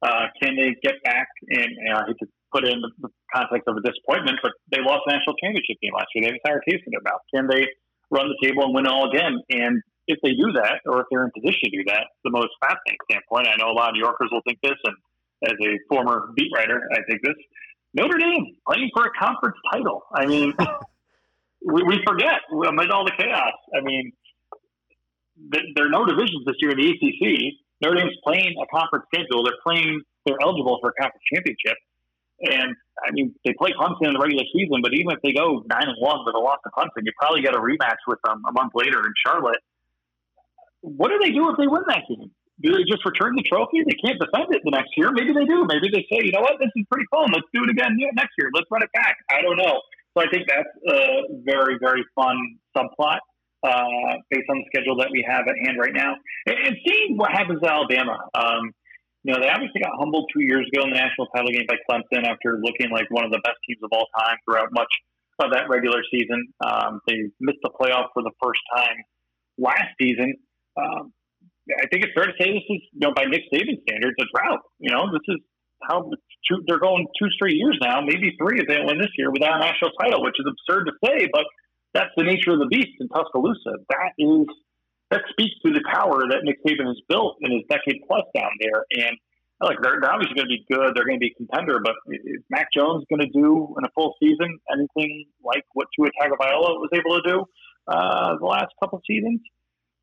[0.00, 1.26] Uh, can they get back?
[1.48, 5.08] And, and I hate to put in the, context of a disappointment, but they lost
[5.08, 6.28] the national championship game last year.
[6.28, 7.24] They have a sour taste in their mouth.
[7.32, 7.64] Can they
[8.12, 9.40] run the table and win it all again?
[9.48, 12.52] And if they do that, or if they're in position to do that, the most
[12.60, 13.48] fascinating standpoint.
[13.48, 14.96] I know a lot of New Yorkers will think this, and
[15.48, 17.38] as a former beat writer, I think this.
[17.94, 20.04] Notre Dame playing for a conference title.
[20.14, 20.52] I mean,
[21.64, 23.56] we, we forget amid all the chaos.
[23.76, 24.12] I mean,
[25.50, 27.56] there are no divisions this year in the ACC.
[27.82, 29.44] Notre Dame's playing a conference schedule.
[29.44, 30.00] They're playing.
[30.26, 31.76] They're eligible for a conference championship.
[32.42, 32.74] And
[33.06, 35.86] I mean, they play Clemson in the regular season, but even if they go nine
[35.86, 38.52] and one with a loss to Clemson, you probably get a rematch with them a
[38.52, 39.62] month later in Charlotte.
[40.82, 42.30] What do they do if they win that game?
[42.60, 43.82] Do they just return the trophy?
[43.86, 45.10] They can't defend it the next year.
[45.10, 45.66] Maybe they do.
[45.66, 47.30] Maybe they say, you know what, this is pretty fun.
[47.32, 48.50] Let's do it again next year.
[48.54, 49.16] Let's run it back.
[49.30, 49.80] I don't know.
[50.14, 52.36] So I think that's a very, very fun
[52.76, 53.18] subplot
[53.62, 56.14] uh, based on the schedule that we have at hand right now.
[56.46, 58.18] And, and seeing what happens to Alabama.
[58.34, 58.74] Um,
[59.22, 61.78] you know, they obviously got humbled two years ago in the national title game by
[61.86, 64.90] Clemson after looking like one of the best teams of all time throughout much
[65.38, 66.50] of that regular season.
[66.64, 68.98] Um, they missed the playoff for the first time
[69.58, 70.34] last season.
[70.76, 71.12] Um,
[71.70, 74.26] I think it's fair to say this is, you know, by Nick Saban standards, a
[74.34, 74.66] drought.
[74.78, 75.38] You know, this is
[75.86, 76.10] how
[76.48, 79.56] two, they're going two straight years now, maybe three if they win this year without
[79.56, 81.46] a national title, which is absurd to say, but
[81.94, 83.78] that's the nature of the beast in Tuscaloosa.
[83.90, 84.46] That is
[85.12, 88.50] that speaks to the power that Nick Saban has built in his decade plus down
[88.60, 88.88] there.
[89.04, 89.16] And
[89.60, 90.96] like they're, they're obviously going to be good.
[90.96, 93.92] They're going to be a contender, but is Mac Jones going to do in a
[93.94, 97.44] full season anything like what Tua Tagovailoa was able to do
[97.86, 99.40] uh, the last couple seasons?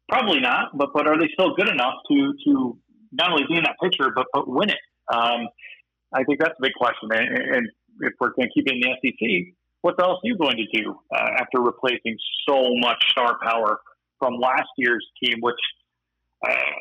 [0.08, 0.78] Probably not.
[0.78, 2.78] But but are they still good enough to to
[3.12, 4.84] not only be in that picture but but win it?
[5.12, 5.50] Um,
[6.14, 7.10] I think that's a big question.
[7.12, 7.68] And, and
[8.02, 10.82] if we're going to keep it in the SEC, what else are you going to
[10.82, 12.18] do uh, after replacing
[12.48, 13.80] so much star power
[14.20, 15.60] from last year's team, which
[16.46, 16.76] uh,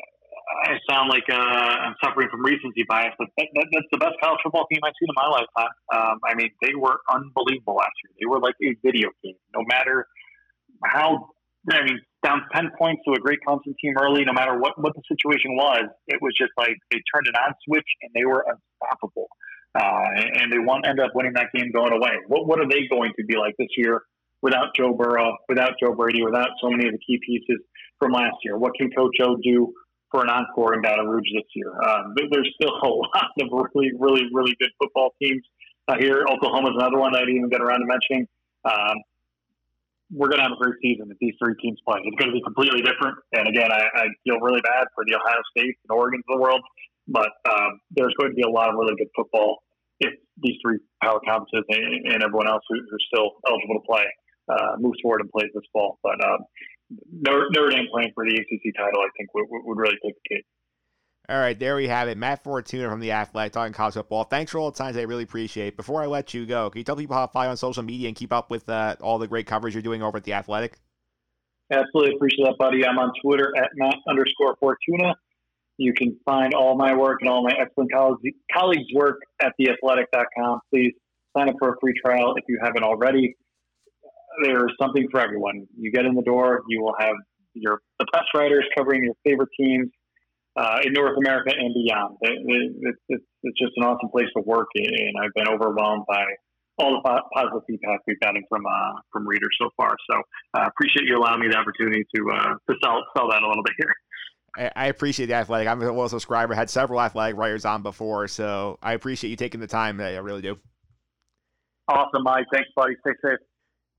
[0.65, 4.15] I sound like uh, I'm suffering from recency bias, but that, that, that's the best
[4.21, 5.73] college football team I've seen in my lifetime.
[5.93, 8.11] Um, I mean, they were unbelievable last year.
[8.19, 9.37] They were like a video game.
[9.55, 10.05] No matter
[10.83, 11.29] how,
[11.69, 14.93] I mean, down 10 points to a great Clemson team early, no matter what, what
[14.95, 18.43] the situation was, it was just like they turned an on switch and they were
[18.43, 19.27] unstoppable.
[19.77, 22.17] Uh, and they won, ended up winning that game going away.
[22.27, 24.01] What, what are they going to be like this year
[24.41, 27.59] without Joe Burrow, without Joe Brady, without so many of the key pieces
[27.99, 28.57] from last year?
[28.57, 29.73] What can Coach O do
[30.11, 31.71] for an encore in Baton Rouge this year?
[31.83, 35.43] Um, there's still a lot of really, really, really good football teams
[35.87, 36.25] uh, here.
[36.29, 38.27] Oklahoma's another one I didn't even get around to mentioning.
[38.65, 38.97] Um,
[40.11, 42.01] we're going to have a great season if these three teams play.
[42.01, 43.17] It's going to be completely different.
[43.33, 46.41] And again, I, I feel really bad for the Ohio State and Oregon's of the
[46.41, 46.61] world,
[47.07, 49.61] but um, there's going to be a lot of really good football
[49.99, 54.05] if these three power conferences and, and everyone else who, who's still eligible to play
[54.49, 55.99] uh, moves forward and plays this fall.
[56.03, 56.39] But um,
[57.11, 60.45] Notre, Dame playing for the ACC title, I think, would, would really take the cake.
[61.29, 62.17] All right, there we have it.
[62.17, 64.23] Matt Fortuna from The Athletic talking college football.
[64.23, 64.97] Thanks for all the times.
[64.97, 67.49] I really appreciate Before I let you go, can you tell people how to follow
[67.49, 70.17] on social media and keep up with uh, all the great coverage you're doing over
[70.17, 70.79] at The Athletic?
[71.71, 72.83] Absolutely appreciate that, buddy.
[72.83, 75.13] I'm on Twitter at Matt underscore Fortuna.
[75.77, 78.17] You can find all my work and all my excellent college
[78.51, 80.61] colleagues' work at theathletic.com.
[80.73, 80.93] Please
[81.37, 83.35] sign up for a free trial if you haven't already.
[84.43, 85.67] There's something for everyone.
[85.77, 87.15] You get in the door, you will have
[87.53, 89.89] your the press writers covering your favorite teams
[90.55, 92.17] uh, in North America and beyond.
[92.21, 96.23] It, it, it, it's just an awesome place to work, and I've been overwhelmed by
[96.79, 99.95] all the positive feedback we've gotten from uh, from readers so far.
[100.09, 100.21] So
[100.53, 103.47] I uh, appreciate you allowing me the opportunity to uh, to sell sell that a
[103.47, 103.93] little bit here.
[104.75, 105.67] I appreciate the athletic.
[105.67, 106.53] I'm a loyal subscriber.
[106.55, 110.01] Had several athletic writers on before, so I appreciate you taking the time.
[110.01, 110.57] I really do.
[111.87, 112.45] Awesome, Mike.
[112.51, 112.95] Thanks, buddy.
[113.01, 113.39] Stay safe.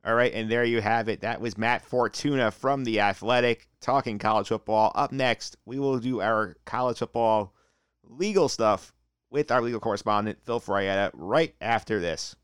[0.05, 1.21] All right, and there you have it.
[1.21, 4.93] That was Matt Fortuna from The Athletic talking college football.
[4.95, 7.55] Up next, we will do our college football
[8.03, 8.95] legal stuff
[9.31, 12.35] with our legal correspondent, Phil Frietta, right after this.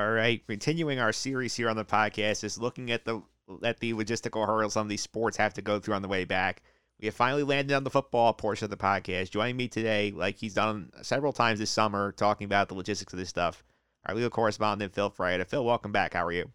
[0.00, 3.20] All right, continuing our series here on the podcast is looking at the
[3.62, 6.24] at the logistical hurdles some of these sports have to go through on the way
[6.24, 6.62] back.
[6.98, 9.30] We have finally landed on the football portion of the podcast.
[9.30, 13.18] Joining me today, like he's done several times this summer, talking about the logistics of
[13.18, 13.62] this stuff.
[14.06, 15.46] Our legal correspondent Phil Frietta.
[15.46, 16.14] Phil, welcome back.
[16.14, 16.50] How are you?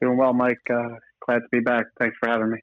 [0.00, 0.56] Doing well, Mike.
[0.70, 1.84] Uh, glad to be back.
[1.98, 2.60] Thanks for having me.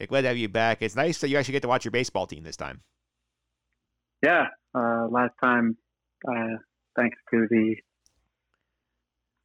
[0.00, 0.82] Yeah, glad to have you back.
[0.82, 2.80] It's nice that you actually get to watch your baseball team this time.
[4.24, 5.76] Yeah, uh, last time,
[6.28, 6.56] uh,
[6.96, 7.76] thanks to the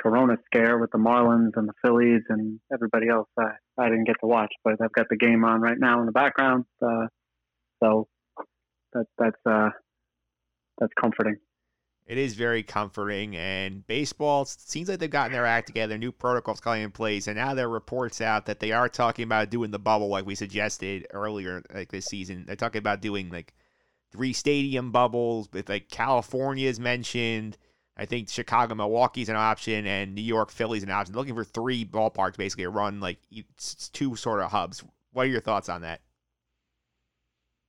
[0.02, 3.28] Corona scare with the Marlins and the Phillies and everybody else.
[3.40, 6.06] I, I didn't get to watch, but I've got the game on right now in
[6.06, 6.66] the background.
[6.82, 7.08] Uh,
[7.84, 8.08] so
[8.94, 9.70] that that's uh,
[10.80, 11.38] that's comforting.
[12.08, 15.98] It is very comforting, and baseball seems like they've gotten their act together.
[15.98, 19.24] New protocols coming in place, and now there are reports out that they are talking
[19.24, 22.44] about doing the bubble like we suggested earlier, like this season.
[22.48, 23.54] They're talking about doing like
[24.12, 27.58] three stadium bubbles, with like California is mentioned
[28.02, 31.14] I think Chicago, Milwaukee's an option, and New York, Philly's an option.
[31.14, 33.20] They're looking for three ballparks basically to run like
[33.94, 34.84] two sort of hubs.
[35.14, 36.02] What are your thoughts on that?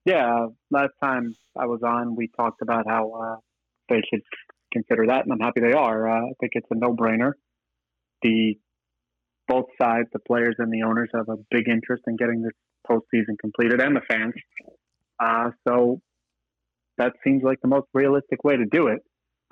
[0.07, 3.37] Yeah, last time I was on, we talked about how uh,
[3.91, 4.23] they should
[4.73, 6.09] consider that, and I'm happy they are.
[6.09, 7.33] Uh, I think it's a no-brainer.
[8.23, 8.55] The
[9.49, 12.53] both sides, the players and the owners, have a big interest in getting this
[12.89, 14.33] postseason completed, and the fans.
[15.21, 16.01] Uh, so
[16.97, 19.03] that seems like the most realistic way to do it.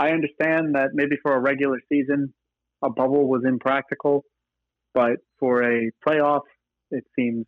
[0.00, 2.32] I understand that maybe for a regular season,
[2.80, 4.24] a bubble was impractical,
[4.94, 6.40] but for a playoff,
[6.90, 7.44] it seems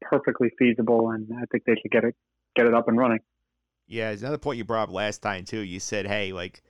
[0.00, 2.14] perfectly feasible, and I think they should get it
[2.54, 3.18] get it up and running.
[3.88, 5.60] Yeah, there's another point you brought up last time too.
[5.60, 6.62] You said, "Hey, like."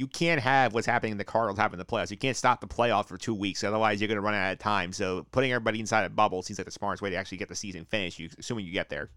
[0.00, 2.12] You can't have what's happening in the Cardinals happen in the playoffs.
[2.12, 4.60] You can't stop the playoff for two weeks, otherwise you're going to run out of
[4.60, 4.92] time.
[4.92, 7.56] So putting everybody inside a bubble seems like the smartest way to actually get the
[7.56, 8.20] season finished.
[8.20, 9.10] You, assuming you get there.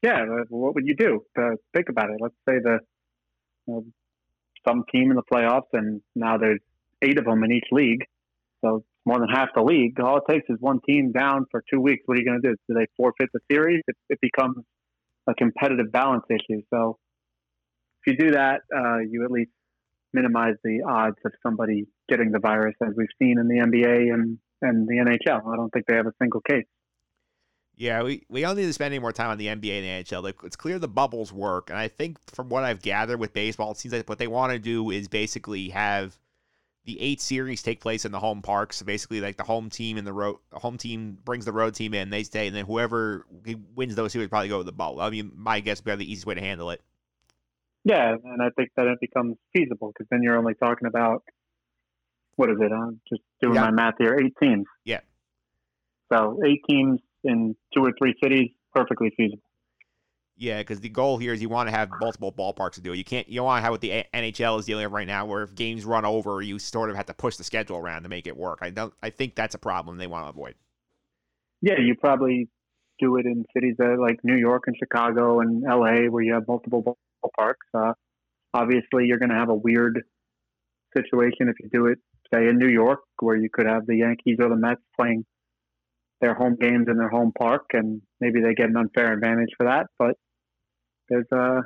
[0.00, 1.26] Yeah, what would you do?
[1.38, 2.16] Uh, think about it.
[2.18, 2.78] Let's say the
[3.66, 3.84] you know,
[4.66, 6.60] some team in the playoffs, and now there's
[7.02, 8.04] eight of them in each league.
[8.64, 10.00] So more than half the league.
[10.00, 12.02] All it takes is one team down for two weeks.
[12.06, 12.56] What are you going to do?
[12.68, 13.82] Do they forfeit the series?
[13.86, 14.56] It, it becomes
[15.26, 16.62] a competitive balance issue.
[16.72, 16.98] So
[18.04, 19.50] if you do that, uh, you at least
[20.12, 24.38] minimize the odds of somebody getting the virus, as we've seen in the NBA and,
[24.62, 25.52] and the NHL.
[25.52, 26.66] I don't think they have a single case.
[27.76, 29.50] Yeah, we, we don't need to spend any more time on the NBA
[29.82, 30.22] and the NHL.
[30.22, 33.72] Like, it's clear the bubbles work, and I think from what I've gathered with baseball,
[33.72, 36.16] it seems like what they want to do is basically have
[36.84, 38.76] the eight series take place in the home parks.
[38.76, 41.94] So basically, like the home team and the road, home team brings the road team
[41.94, 43.26] in, they stay, and then whoever
[43.74, 45.00] wins those series probably go to the bowl.
[45.00, 46.80] I mean, my guess would be the easiest way to handle it.
[47.84, 51.24] Yeah, and I think that it becomes feasible because then you're only talking about
[52.36, 52.70] what is it?
[52.72, 53.62] I'm just doing Yeah.
[53.62, 54.18] my math here.
[54.18, 54.66] Eight teams.
[54.84, 55.00] Yeah.
[56.12, 59.42] So eight teams in two or three cities, perfectly feasible.
[60.36, 62.96] Yeah, because the goal here is you want to have multiple ballparks to do it.
[62.96, 63.28] You can't.
[63.28, 65.42] You don't want to have what the A- NHL is dealing with right now, where
[65.42, 68.26] if games run over, you sort of have to push the schedule around to make
[68.26, 68.58] it work.
[68.60, 68.92] I don't.
[69.00, 70.56] I think that's a problem they want to avoid.
[71.60, 72.48] Yeah, you probably
[72.98, 76.48] do it in cities that, like New York and Chicago and LA where you have
[76.48, 77.54] multiple ballparks.
[77.72, 77.92] Uh,
[78.52, 80.02] obviously, you're going to have a weird
[80.96, 81.98] situation if you do it,
[82.32, 85.24] say, in New York, where you could have the Yankees or the Mets playing
[86.20, 89.66] their home games in their home park, and maybe they get an unfair advantage for
[89.66, 89.86] that.
[89.98, 90.16] But
[91.08, 91.62] there's uh,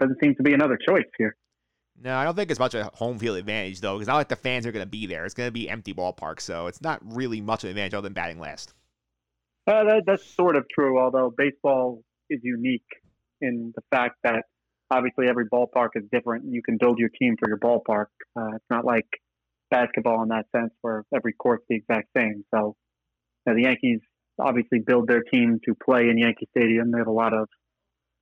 [0.00, 1.36] doesn't seem to be another choice here.
[2.00, 4.28] No, I don't think it's much of a home field advantage though, because not like
[4.28, 5.24] the fans are going to be there.
[5.24, 8.06] It's going to be empty ballparks, so it's not really much of an advantage other
[8.06, 8.72] than batting last.
[9.66, 12.82] Uh, that, that's sort of true, although baseball is unique
[13.40, 14.44] in the fact that
[14.90, 16.44] obviously every ballpark is different.
[16.48, 18.06] You can build your team for your ballpark.
[18.36, 19.06] Uh, it's not like
[19.70, 22.44] basketball in that sense where every court's the exact same.
[22.52, 22.74] So
[23.46, 24.00] know, the Yankees
[24.40, 26.90] obviously build their team to play in Yankee Stadium.
[26.90, 27.48] They have a lot of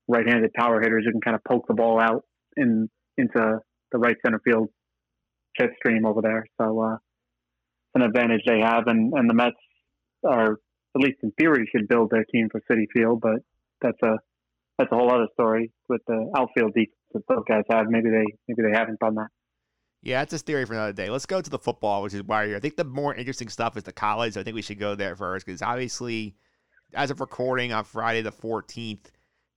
[0.08, 2.24] right-handed power hitters who can kind of poke the ball out
[2.56, 3.60] in into
[3.92, 4.68] the right center field
[5.58, 6.46] jet stream over there.
[6.60, 6.96] So uh,
[7.94, 9.56] an advantage they have, and, and the Mets
[10.24, 10.58] are
[10.96, 13.40] at least in theory, should build their team for Citi Field, but
[13.80, 14.16] that's a
[14.78, 17.86] that's a whole other story with the outfield defense that those guys have.
[17.88, 19.28] Maybe they maybe they haven't done that.
[20.02, 21.10] Yeah, that's a theory for another day.
[21.10, 23.82] Let's go to the football, which is why I think the more interesting stuff is
[23.82, 24.36] the college.
[24.36, 26.34] I think we should go there first because obviously,
[26.94, 29.06] as of recording on Friday the 14th,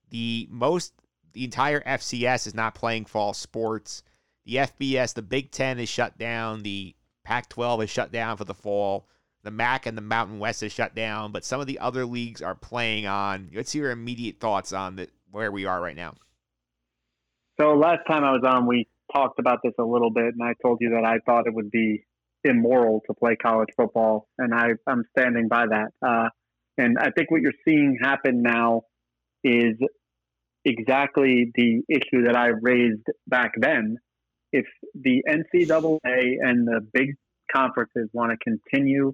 [0.10, 0.93] the most
[1.32, 4.03] the entire FCS is not playing fall sports.
[4.45, 6.63] The FBS, the Big Ten, is shut down.
[6.63, 9.08] The Pac-12 is shut down for the fall.
[9.43, 12.41] The MAC and the Mountain West is shut down, but some of the other leagues
[12.41, 13.49] are playing on.
[13.53, 16.15] Let's hear your immediate thoughts on the, where we are right now.
[17.60, 20.54] So last time I was on, we talked about this a little bit, and I
[20.62, 22.06] told you that I thought it would be
[22.44, 25.92] immoral to play college football, and I, I'm standing by that.
[26.06, 26.30] Uh,
[26.78, 28.84] and I think what you're seeing happen now
[29.44, 29.76] is
[30.66, 33.98] exactly the issue that I raised back then.
[34.52, 37.16] If the NCAA and the big
[37.54, 39.13] conferences want to continue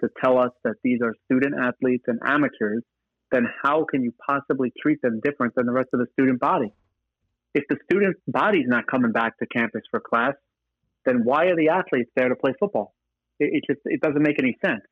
[0.00, 2.82] to tell us that these are student athletes and amateurs,
[3.32, 6.72] then how can you possibly treat them different than the rest of the student body?
[7.54, 10.34] If the student body's not coming back to campus for class,
[11.04, 12.94] then why are the athletes there to play football?
[13.38, 14.82] It, it just it doesn't make any sense.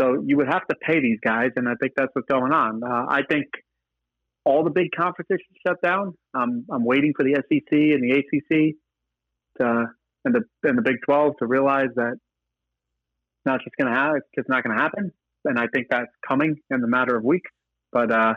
[0.00, 2.82] So you would have to pay these guys, and I think that's what's going on.
[2.84, 3.46] Uh, I think
[4.44, 6.14] all the big conferences shut down.
[6.34, 8.76] Um, I'm waiting for the SEC and the ACC
[9.58, 9.86] to,
[10.24, 14.16] and the and the Big 12 to realize that it's not just going to happen.
[14.18, 15.12] It's just not going to happen,
[15.44, 17.50] and I think that's coming in the matter of weeks.
[17.92, 18.34] But uh,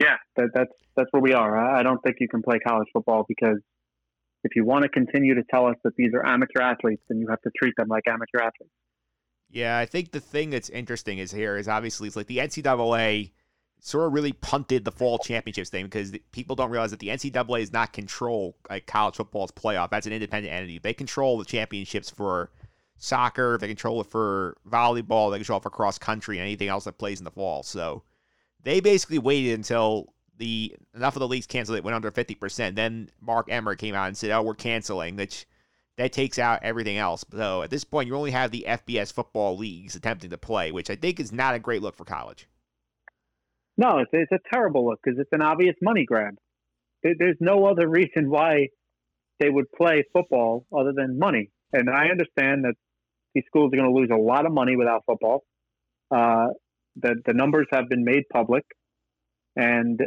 [0.00, 1.56] yeah, that, that's that's where we are.
[1.56, 3.58] I, I don't think you can play college football because
[4.42, 7.28] if you want to continue to tell us that these are amateur athletes, then you
[7.28, 8.72] have to treat them like amateur athletes.
[9.50, 13.32] Yeah, I think the thing that's interesting is here is obviously it's like the NCAA
[13.80, 17.60] sort of really punted the fall championships thing because people don't realize that the NCAA
[17.60, 19.90] is not control like college football's playoff.
[19.90, 20.78] That's an independent entity.
[20.78, 22.50] They control the championships for
[22.98, 23.58] soccer.
[23.58, 25.30] They control it for volleyball.
[25.30, 27.62] They control it for cross country and anything else that plays in the fall.
[27.62, 28.02] So
[28.62, 32.76] they basically waited until the enough of the leagues canceled it went under fifty percent.
[32.76, 35.46] Then Mark Emmert came out and said, "Oh, we're canceling." Which
[35.96, 37.24] that takes out everything else.
[37.30, 40.88] So at this point, you only have the FBS football leagues attempting to play, which
[40.88, 42.48] I think is not a great look for college.
[43.76, 46.36] No, it's, it's a terrible look because it's an obvious money grab.
[47.02, 48.68] There, there's no other reason why
[49.40, 51.50] they would play football other than money.
[51.72, 52.74] And I understand that
[53.34, 55.44] these schools are going to lose a lot of money without football.
[56.10, 56.48] Uh,
[56.96, 58.64] the, the numbers have been made public.
[59.56, 60.00] And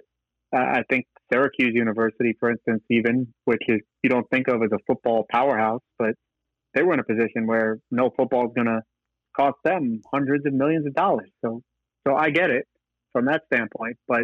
[0.55, 4.71] uh, I think Syracuse University, for instance, even, which is you don't think of as
[4.71, 6.15] a football powerhouse, but
[6.73, 8.81] they were in a position where no football is going to
[9.35, 11.29] cost them hundreds of millions of dollars.
[11.43, 11.61] So,
[12.07, 12.67] so I get it
[13.11, 13.97] from that standpoint.
[14.07, 14.23] But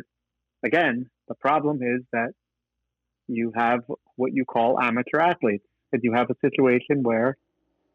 [0.63, 2.31] again, the problem is that
[3.27, 3.81] you have
[4.15, 7.37] what you call amateur athletes, and you have a situation where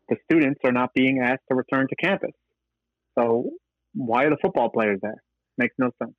[0.09, 2.33] the students are not being asked to return to campus.
[3.19, 3.51] So
[3.95, 5.23] why are the football players there?
[5.57, 6.15] Makes no sense.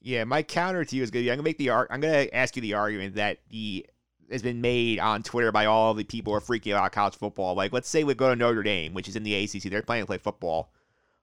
[0.00, 1.20] Yeah, my counter to you is good.
[1.20, 3.86] I'm gonna make the ar- I'm gonna ask you the argument that the
[4.30, 7.16] has been made on Twitter by all the people who are freaking out about college
[7.16, 7.54] football.
[7.54, 9.62] Like, let's say we go to Notre Dame, which is in the ACC.
[9.64, 10.72] They're planning to play football.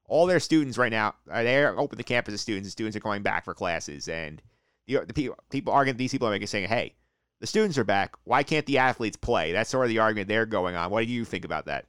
[0.06, 2.68] All their students right now are they're open the campus of students.
[2.68, 4.42] And students are going back for classes, and
[4.88, 6.96] the, the people people arguing these people are making saying, "Hey,
[7.40, 8.16] the students are back.
[8.24, 9.52] Why can't the athletes play?
[9.52, 10.92] That's sort of the argument they're going on.
[10.92, 11.86] What do you think about that?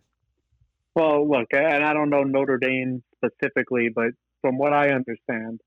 [0.95, 4.11] Well, look, and I don't know Notre Dame specifically, but
[4.41, 5.61] from what I understand,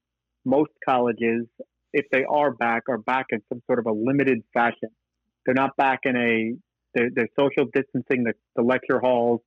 [0.46, 1.46] most colleges,
[1.94, 4.90] if they are back, are back in some sort of a limited fashion.
[5.46, 6.56] They're not back in a
[6.94, 9.42] they're, they're social distancing the, the lecture halls,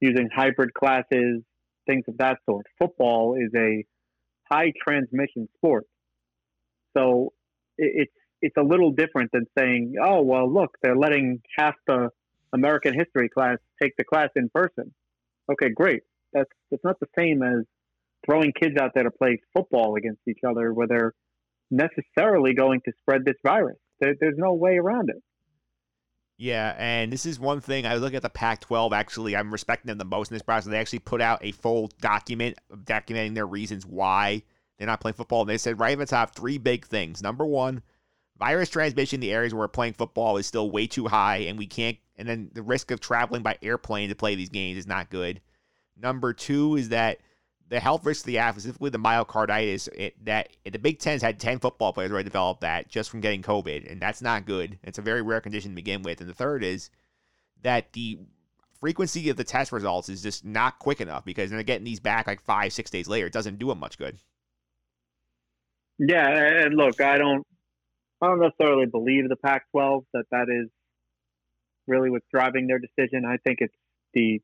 [0.00, 1.42] using hybrid classes,
[1.86, 2.66] things of that sort.
[2.78, 3.84] Football is a
[4.50, 5.86] high transmission sport,
[6.96, 7.32] so
[7.78, 8.12] it, it's
[8.42, 12.10] it's a little different than saying, oh well, look, they're letting half the
[12.52, 14.94] American history class take the class in person.
[15.50, 16.02] Okay, great.
[16.34, 17.64] That's that's not the same as
[18.26, 21.14] throwing kids out there to play football against each other, where they're
[21.70, 23.76] necessarily going to spread this virus.
[24.00, 25.22] There, there's no way around it.
[26.36, 28.92] Yeah, and this is one thing I look at the Pac-12.
[28.92, 30.68] Actually, I'm respecting them the most in this process.
[30.70, 34.42] They actually put out a full document documenting their reasons why
[34.76, 35.42] they're not playing football.
[35.42, 37.22] And they said right at the top three big things.
[37.22, 37.82] Number one,
[38.36, 41.56] virus transmission in the areas where we're playing football is still way too high, and
[41.56, 41.98] we can't.
[42.16, 45.40] And then the risk of traveling by airplane to play these games is not good.
[46.00, 47.18] Number two is that
[47.68, 51.40] the health risks of the athletes, specifically the myocarditis, it, that the Big Ten's had
[51.40, 54.78] 10 football players already develop that just from getting COVID, and that's not good.
[54.82, 56.20] It's a very rare condition to begin with.
[56.20, 56.90] And the third is
[57.62, 58.18] that the
[58.80, 62.26] frequency of the test results is just not quick enough because they're getting these back
[62.26, 63.26] like five, six days later.
[63.26, 64.18] It doesn't do them much good.
[65.98, 66.28] Yeah,
[66.64, 67.46] and look, I don't,
[68.20, 70.68] I don't necessarily believe the Pac-12 that that is
[71.86, 73.24] really what's driving their decision.
[73.24, 73.74] I think it's
[74.12, 74.40] the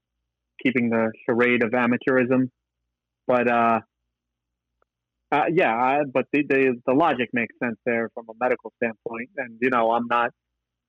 [0.63, 2.49] keeping the charade of amateurism
[3.31, 3.81] but uh,
[5.31, 9.31] uh, yeah, I, but the, the the logic makes sense there from a medical standpoint.
[9.37, 10.31] And you know, I'm not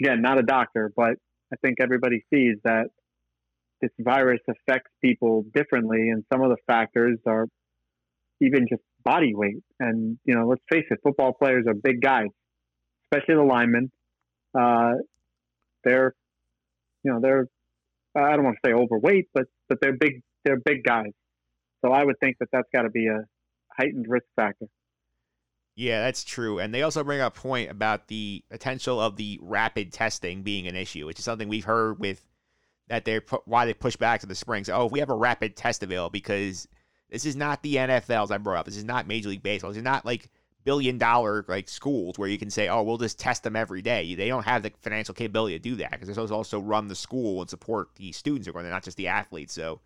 [0.02, 1.14] again not a doctor, but
[1.54, 2.88] I think everybody sees that
[3.80, 7.46] this virus affects people differently, and some of the factors are
[8.42, 9.64] even just body weight.
[9.80, 12.30] And you know, let's face it, football players are big guys,
[13.06, 13.92] especially the linemen.
[14.60, 14.94] Uh,
[15.84, 16.16] they're,
[17.04, 17.46] you know, they're
[18.16, 20.22] I don't want to say overweight, but but they're big.
[20.44, 21.12] They're big guys.
[21.84, 23.26] So I would think that that's got to be a
[23.70, 24.68] heightened risk factor.
[25.76, 26.60] Yeah, that's true.
[26.60, 30.68] And they also bring up a point about the potential of the rapid testing being
[30.68, 32.24] an issue, which is something we've heard with
[32.88, 34.70] that they're why they push back to the springs.
[34.70, 36.68] Oh, if we have a rapid test available because
[37.10, 38.66] this is not the NFL as I brought up.
[38.66, 39.72] This is not Major League Baseball.
[39.72, 40.30] This is not like
[40.64, 44.16] billion dollar like schools where you can say, oh, we'll just test them every day.
[44.16, 46.96] They don't have the financial capability to do that because they're supposed also run the
[46.96, 49.54] school and support the students who are going, not just the athletes.
[49.54, 49.82] So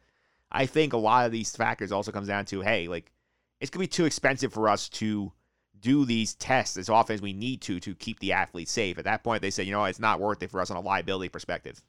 [0.52, 3.12] I think a lot of these factors also comes down to, hey, like
[3.60, 5.32] it's gonna be too expensive for us to
[5.80, 8.98] do these tests as often as we need to to keep the athletes safe.
[8.98, 10.82] At that point, they say, you know, it's not worth it for us on a
[10.82, 11.82] liability perspective.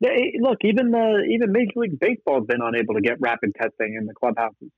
[0.00, 3.96] Yeah, look, even the even Major League Baseball has been unable to get rapid testing
[3.98, 4.70] in the clubhouses.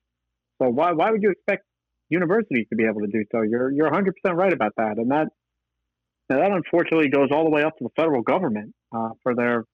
[0.60, 1.64] So why why would you expect
[2.08, 3.42] universities to be able to do so?
[3.42, 5.28] You're you're 100 percent right about that, and that
[6.28, 9.64] that unfortunately goes all the way up to the federal government uh, for their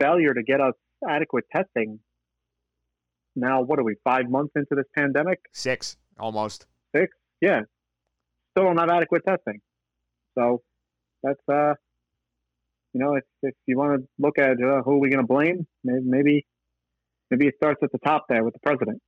[0.00, 0.74] failure to get us
[1.08, 2.00] adequate testing.
[3.36, 5.38] Now, what are we, five months into this pandemic?
[5.52, 6.66] Six, almost.
[6.94, 7.16] Six?
[7.40, 7.60] Yeah.
[8.50, 9.60] Still don't have adequate testing.
[10.36, 10.62] So
[11.22, 11.74] that's, uh,
[12.92, 15.26] you know, if, if you want to look at uh, who are we going to
[15.26, 16.46] blame, maybe, maybe,
[17.30, 19.00] maybe it starts at the top there with the president.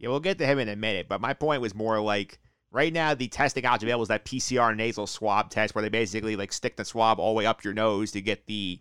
[0.00, 1.08] Yeah, we'll get to him in a minute.
[1.08, 2.40] But my point was more like
[2.72, 6.36] right now the testing option available is that PCR nasal swab test where they basically
[6.36, 8.80] like stick the swab all the way up your nose to get the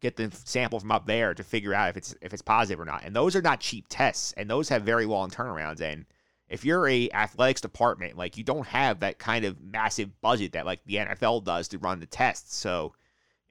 [0.00, 2.84] get the sample from up there to figure out if it's if it's positive or
[2.84, 3.04] not.
[3.04, 5.80] And those are not cheap tests, and those have very long turnarounds.
[5.80, 6.06] And
[6.48, 10.66] if you're a athletics department, like you don't have that kind of massive budget that
[10.66, 12.56] like the NFL does to run the tests.
[12.56, 12.94] So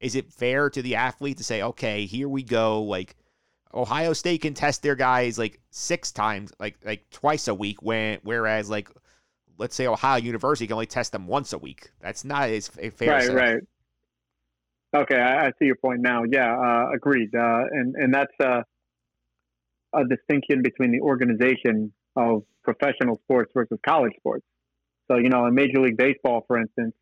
[0.01, 3.15] is it fair to the athlete to say, okay, here we go, like
[3.73, 8.19] Ohio State can test their guys like six times, like like twice a week, when
[8.23, 8.89] whereas like
[9.57, 11.91] let's say Ohio University can only test them once a week.
[11.99, 13.09] That's not as fair.
[13.09, 13.61] Right, right.
[14.95, 16.23] Okay, I, I, see your point now.
[16.23, 17.35] Yeah, uh, agreed.
[17.35, 18.61] Uh, and and that's uh,
[19.93, 24.45] a distinction between the organization of professional sports versus college sports.
[25.09, 26.93] So you know, in Major League Baseball, for instance,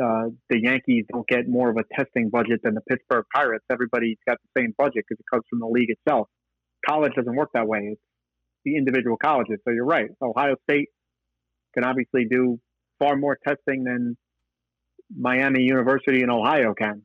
[0.00, 3.64] uh, the Yankees don't get more of a testing budget than the Pittsburgh Pirates.
[3.70, 6.28] Everybody's got the same budget because it comes from the league itself.
[6.86, 7.90] College doesn't work that way.
[7.92, 8.00] It's
[8.64, 9.58] the individual colleges.
[9.64, 10.08] So you're right.
[10.22, 10.88] Ohio State
[11.74, 12.58] can obviously do
[12.98, 14.16] far more testing than
[15.14, 17.02] Miami University in Ohio can.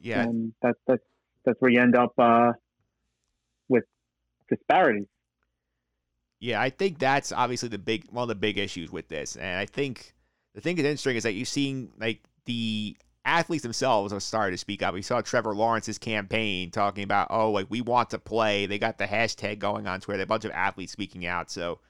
[0.00, 1.02] Yeah, and that's that's
[1.44, 2.52] that's where you end up uh,
[3.68, 3.84] with
[4.48, 5.06] disparities.
[6.38, 9.58] Yeah, I think that's obviously the big one of the big issues with this, and
[9.58, 10.14] I think
[10.54, 14.58] the thing that's interesting is that you've seen like the athletes themselves are starting to
[14.58, 14.94] speak up.
[14.94, 18.66] We saw Trevor Lawrence's campaign talking about, oh, like we want to play.
[18.66, 20.22] They got the hashtag going on Twitter.
[20.22, 21.50] A bunch of athletes speaking out.
[21.50, 21.80] So,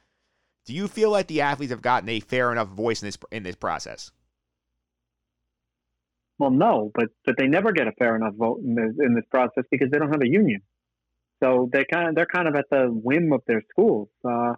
[0.66, 3.42] do you feel like the athletes have gotten a fair enough voice in this in
[3.42, 4.10] this process?
[6.38, 9.24] Well, no, but but they never get a fair enough vote in this in this
[9.30, 10.60] process because they don't have a union.
[11.42, 14.08] So they kind of they're kind of at the whim of their schools.
[14.24, 14.54] Uh,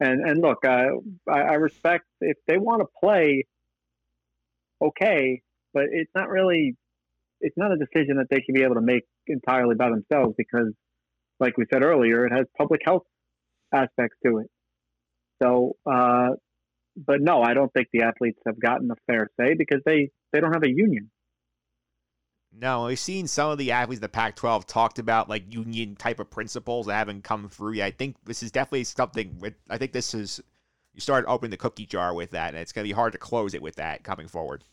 [0.00, 0.88] and and look, I,
[1.30, 3.44] I respect if they want to play.
[4.82, 5.42] Okay,
[5.74, 6.76] but it's not really
[7.40, 10.72] it's not a decision that they should be able to make entirely by themselves because,
[11.38, 13.04] like we said earlier, it has public health
[13.72, 14.50] aspects to it.
[15.42, 16.30] So, uh,
[16.96, 20.40] but no, I don't think the athletes have gotten a fair say because they they
[20.40, 21.10] don't have a union.
[22.52, 26.30] No, we've seen some of the athletes the Pac-12 talked about like union type of
[26.30, 27.86] principles that haven't come through yet.
[27.86, 29.38] I think this is definitely something.
[29.38, 30.40] With, I think this is
[30.92, 33.18] you start opening the cookie jar with that, and it's going to be hard to
[33.18, 34.64] close it with that coming forward.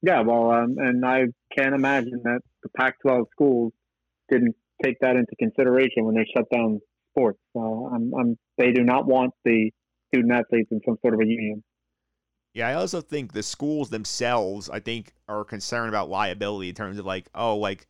[0.00, 3.72] Yeah, well, um, and I can't imagine that the Pac-12 schools
[4.30, 7.38] didn't take that into consideration when they shut down sports.
[7.54, 9.70] I'm, I'm, they do not want the
[10.08, 11.62] student athletes in some sort of a union.
[12.54, 16.98] Yeah, I also think the schools themselves, I think, are concerned about liability in terms
[16.98, 17.86] of like, oh, like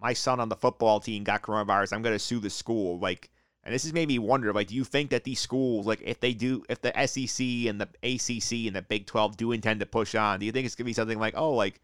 [0.00, 2.98] my son on the football team got coronavirus, I'm going to sue the school.
[2.98, 3.30] Like,
[3.62, 6.18] and this has made me wonder, like, do you think that these schools, like, if
[6.18, 9.86] they do, if the SEC and the ACC and the Big 12 do intend to
[9.86, 11.80] push on, do you think it's going to be something like, oh, like,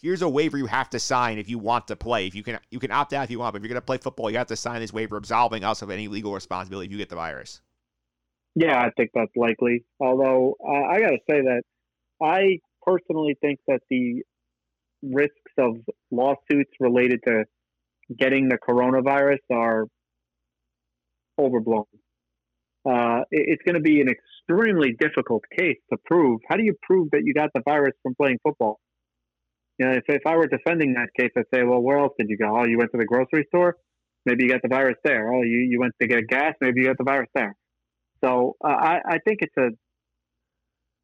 [0.00, 2.26] here's a waiver you have to sign if you want to play.
[2.26, 3.86] If you can, you can opt out if you want, but if you're going to
[3.86, 6.92] play football, you have to sign this waiver absolving us of any legal responsibility if
[6.92, 7.60] you get the virus.
[8.54, 9.84] Yeah, I think that's likely.
[10.00, 11.62] Although uh, I got to say that
[12.22, 14.22] I personally think that the
[15.02, 15.76] risks of
[16.10, 17.44] lawsuits related to
[18.18, 19.86] getting the coronavirus are
[21.38, 21.84] overblown.
[22.86, 26.40] Uh, it, it's going to be an extremely difficult case to prove.
[26.48, 28.80] How do you prove that you got the virus from playing football?
[29.78, 32.28] You know, if, if I were defending that case, I'd say, well, where else did
[32.28, 32.56] you go?
[32.58, 33.76] Oh, you went to the grocery store?
[34.26, 35.32] Maybe you got the virus there.
[35.32, 36.54] Oh, you, you went to get gas?
[36.60, 37.56] Maybe you got the virus there.
[38.24, 39.70] So uh, I, I think it's a,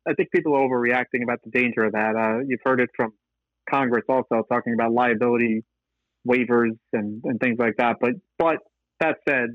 [0.09, 2.15] I think people are overreacting about the danger of that.
[2.17, 3.13] Uh, you've heard it from
[3.69, 5.65] Congress also talking about liability
[6.29, 7.97] waivers and, and things like that.
[8.01, 8.59] But but
[9.01, 9.51] that said,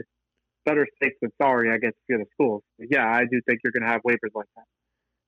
[0.66, 2.64] better safe than sorry, I guess, for the schools.
[2.80, 4.64] Yeah, I do think you're going to have waivers like that.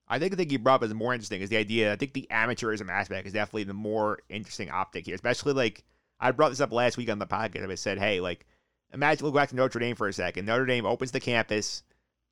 [0.06, 1.92] I think the thing you brought up is more interesting is the idea.
[1.92, 5.84] I think the amateurism aspect is definitely the more interesting optic here, especially like
[6.20, 7.70] I brought this up last week on the podcast.
[7.70, 8.46] I said, hey, like
[8.92, 10.44] imagine we go back to Notre Dame for a second.
[10.44, 11.82] Notre Dame opens the campus.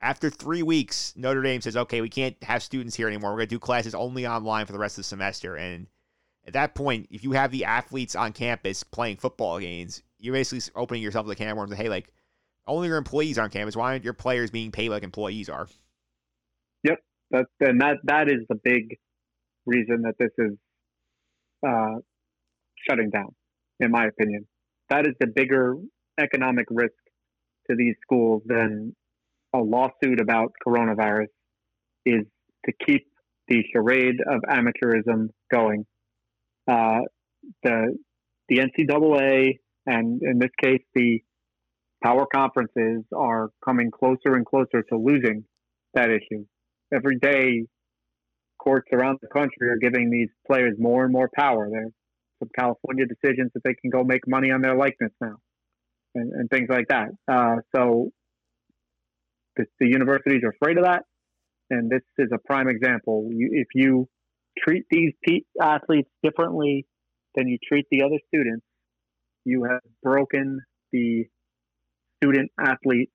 [0.02, 3.30] After three weeks, Notre Dame says, okay, we can't have students here anymore.
[3.30, 5.56] We're going to do classes only online for the rest of the semester.
[5.56, 5.86] And
[6.44, 10.72] at that point, if you have the athletes on campus playing football games, you're basically
[10.74, 11.72] opening yourself to the can of worms.
[11.74, 12.12] Hey, like
[12.66, 13.76] only your employees are on campus.
[13.76, 15.68] Why aren't your players being paid like employees are?
[16.82, 16.98] Yep,
[17.30, 18.98] that and that that is the big
[19.66, 20.52] reason that this is
[21.64, 21.98] uh,
[22.88, 23.34] shutting down,
[23.78, 24.46] in my opinion.
[24.90, 25.76] That is the bigger
[26.20, 26.94] economic risk
[27.70, 28.96] to these schools than
[29.54, 31.26] a lawsuit about coronavirus.
[32.04, 32.24] Is
[32.66, 33.06] to keep
[33.48, 35.84] the charade of amateurism going.
[36.68, 37.00] Uh,
[37.62, 37.96] the
[38.48, 41.20] the NCAA and in this case the
[42.02, 45.44] power conferences are coming closer and closer to losing
[45.94, 46.44] that issue.
[46.92, 47.66] Every day,
[48.62, 51.68] courts around the country are giving these players more and more power.
[51.70, 51.92] There's
[52.38, 55.36] some California decisions that they can go make money on their likeness now,
[56.14, 57.08] and, and things like that.
[57.30, 58.10] Uh, so
[59.56, 61.02] the, the, universities are afraid of that,
[61.70, 63.28] and this is a prime example.
[63.32, 64.08] You, if you
[64.58, 65.12] treat these
[65.60, 66.86] athletes differently
[67.34, 68.64] than you treat the other students,
[69.44, 70.60] you have broken
[70.92, 71.24] the
[72.22, 73.10] student athlete,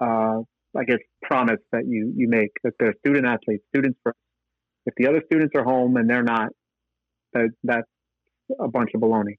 [0.00, 0.40] uh,
[0.76, 4.16] I guess, promise that you, you make that they're student athletes, students first.
[4.86, 6.48] If the other students are home and they're not,
[7.34, 7.88] that, that's
[8.60, 9.36] a bunch of baloney.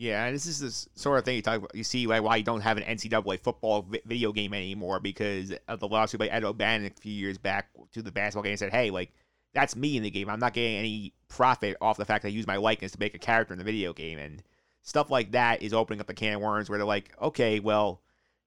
[0.00, 1.74] Yeah, this is the sort of thing you talk about.
[1.74, 5.88] You see why you don't have an NCAA football video game anymore because of the
[5.88, 8.88] lawsuit by Ed O'Bannon a few years back to the basketball game and said, hey,
[8.88, 9.12] like,
[9.52, 10.30] that's me in the game.
[10.30, 13.14] I'm not getting any profit off the fact that I use my likeness to make
[13.14, 14.18] a character in the video game.
[14.18, 14.42] And
[14.80, 18.00] stuff like that is opening up a can of worms where they're like, okay, well,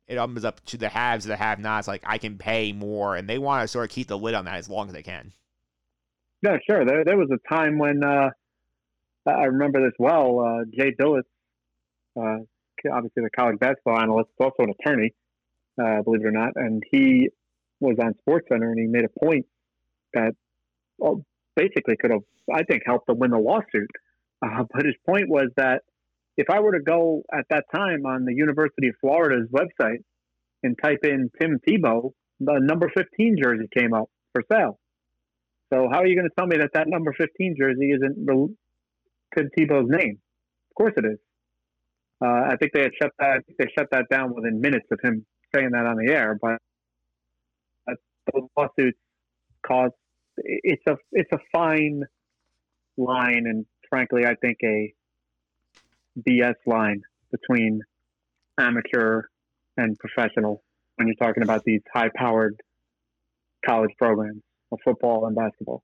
[0.07, 1.87] it opens up to the haves, and the have nots.
[1.87, 4.45] Like I can pay more, and they want to sort of keep the lid on
[4.45, 5.31] that as long as they can.
[6.41, 6.83] Yeah, sure.
[6.83, 8.31] There, there was a time when uh,
[9.27, 10.39] I remember this well.
[10.39, 11.21] Uh, Jay Bilas,
[12.15, 12.39] uh,
[12.91, 15.13] obviously the college basketball analyst, is also an attorney,
[15.81, 17.29] uh, believe it or not, and he
[17.79, 19.45] was on SportsCenter, and he made a point
[20.13, 20.33] that
[20.97, 21.23] well,
[21.55, 22.21] basically could have,
[22.53, 23.89] I think, helped them win the lawsuit.
[24.41, 25.81] Uh, but his point was that
[26.37, 30.03] if I were to go at that time on the University of Florida's website
[30.63, 34.79] and type in Tim Tebow, the number 15 jersey came up for sale.
[35.71, 38.17] So how are you going to tell me that that number 15 jersey isn't
[39.35, 40.19] Tim Tebow's name?
[40.71, 41.19] Of course it is.
[42.23, 43.43] Uh, I think they had shut that.
[43.57, 46.37] They shut that down within minutes of him saying that on the air.
[46.41, 46.57] But
[48.31, 48.97] those lawsuits
[49.65, 49.91] cause
[50.37, 52.03] it's a it's a fine
[52.97, 54.93] line, and frankly, I think a
[56.27, 57.01] BS line
[57.31, 57.81] between
[58.57, 59.23] amateur
[59.77, 60.63] and professional
[60.95, 62.55] when you're talking about these high-powered
[63.65, 65.81] college programs of football and basketball.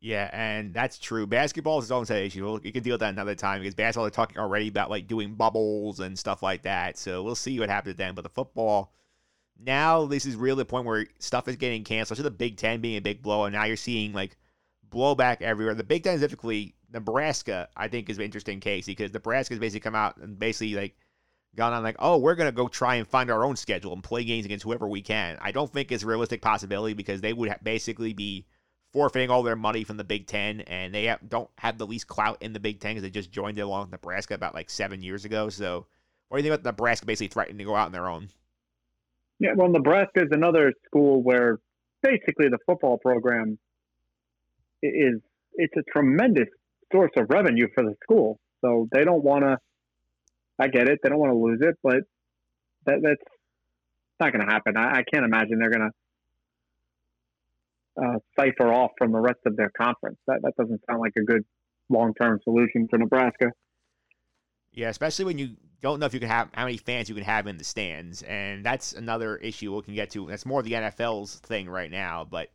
[0.00, 1.26] Yeah, and that's true.
[1.26, 2.58] Basketball is its own set issue.
[2.62, 5.34] You can deal with that another time because basketball they're talking already about like doing
[5.34, 6.96] bubbles and stuff like that.
[6.96, 8.14] So we'll see what happens then.
[8.14, 8.94] But the football,
[9.62, 12.16] now this is really the point where stuff is getting canceled.
[12.16, 14.38] So the Big Ten being a big blow, and now you're seeing like
[14.88, 15.74] blowback everywhere.
[15.74, 19.80] The Big Ten specifically, Nebraska, I think is an interesting case because Nebraska has basically
[19.80, 20.96] come out and basically like
[21.56, 24.24] gone on like, oh, we're gonna go try and find our own schedule and play
[24.24, 25.36] games against whoever we can.
[25.42, 28.46] I don't think it's a realistic possibility because they would ha- basically be
[28.92, 32.38] forfeiting all their money from the Big Ten, and they don't have the least clout
[32.40, 35.02] in the Big Ten because they just joined it along with Nebraska about like seven
[35.02, 35.48] years ago.
[35.48, 35.86] So,
[36.28, 38.28] what do you think about Nebraska basically threatening to go out on their own?
[39.38, 41.58] Yeah, well, Nebraska is another school where
[42.02, 43.58] basically the football program
[44.82, 45.20] is
[45.54, 46.48] it's a tremendous
[46.92, 48.38] source of revenue for the school.
[48.60, 49.56] So they don't want to.
[50.58, 52.02] I get it; they don't want to lose it, but
[52.86, 53.22] that, that's
[54.18, 54.76] not going to happen.
[54.76, 55.94] I, I can't imagine they're going to
[58.02, 60.18] uh, cipher off from the rest of their conference.
[60.26, 61.42] That that doesn't sound like a good
[61.88, 63.52] long term solution for Nebraska.
[64.72, 67.24] Yeah, especially when you don't know if you can have how many fans you can
[67.24, 70.26] have in the stands, and that's another issue we can get to.
[70.26, 72.26] That's more the NFL's thing right now.
[72.28, 72.50] But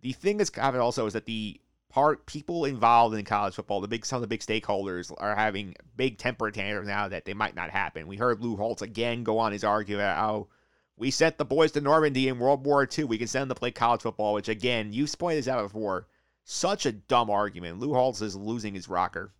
[0.00, 3.88] the thing that's happening also is that the part people involved in college football, the
[3.88, 7.54] big some of the big stakeholders are having big temper tantrums now that they might
[7.54, 8.08] not happen.
[8.08, 10.48] We heard Lou Holtz again go on his argument about how
[10.96, 13.04] we sent the boys to Normandy in World War II.
[13.04, 16.06] We can send them to play college football, which again, you've pointed this out before.
[16.44, 17.80] Such a dumb argument.
[17.80, 19.32] Lou Holtz is losing his rocker.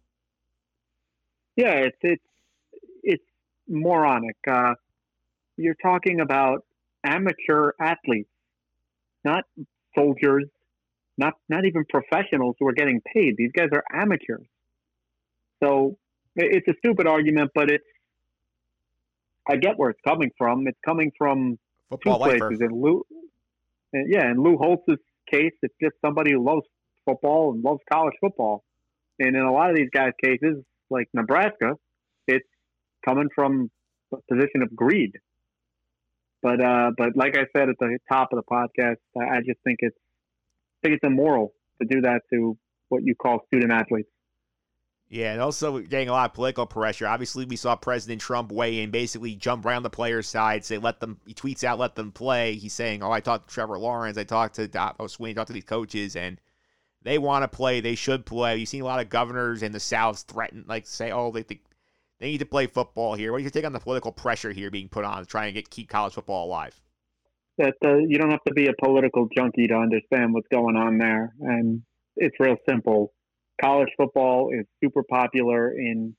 [1.57, 2.25] Yeah, it's it's
[3.03, 3.25] it's
[3.69, 4.37] moronic.
[4.51, 4.75] Uh,
[5.57, 6.65] you're talking about
[7.05, 8.31] amateur athletes,
[9.25, 9.45] not
[9.95, 10.47] soldiers,
[11.19, 13.37] not not even professionals who are getting paid.
[13.37, 14.47] These guys are amateurs.
[15.63, 15.99] So
[16.35, 17.85] it's a stupid argument, but it's
[19.49, 20.67] I get where it's coming from.
[20.67, 21.59] It's coming from
[21.91, 22.49] two Football lifer.
[22.49, 22.61] places.
[22.63, 23.05] In Lou,
[23.93, 24.99] and yeah, in Lou Holtz's
[25.31, 26.63] case, it's just somebody who loves
[27.05, 28.65] football and loves college football.
[29.19, 31.75] And in a lot of these guys' cases, like Nebraska,
[32.27, 32.47] it's
[33.05, 33.71] coming from
[34.13, 35.13] a position of greed.
[36.43, 39.61] But uh, but like I said at the top of the podcast, I I just
[39.65, 42.57] think it's I think it's immoral to do that to
[42.89, 44.11] what you call student athletes.
[45.15, 47.07] Yeah, and also getting a lot of political pressure.
[47.07, 50.99] Obviously, we saw President Trump weigh in, basically jump around the players' side, say let
[50.99, 51.21] them.
[51.25, 54.25] He tweets out, "Let them play." He's saying, "Oh, I talked to Trevor Lawrence, I
[54.25, 56.41] talked to Dabo Swinney, talked to these coaches, and
[57.03, 57.81] they want to play.
[57.81, 61.13] They should play." You've seen a lot of governors in the South threaten, like say,
[61.13, 61.61] "Oh, they think
[62.19, 64.69] they need to play football here." What do you take on the political pressure here
[64.69, 66.81] being put on to try and get keep college football alive?
[67.59, 70.99] that uh, you don't have to be a political junkie to understand what's going on
[70.99, 71.33] there.
[71.39, 71.83] And
[72.17, 73.13] it's real simple.
[73.63, 76.17] College football is super popular in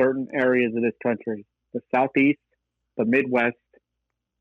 [0.00, 2.38] certain areas of this country the Southeast,
[2.96, 3.56] the Midwest,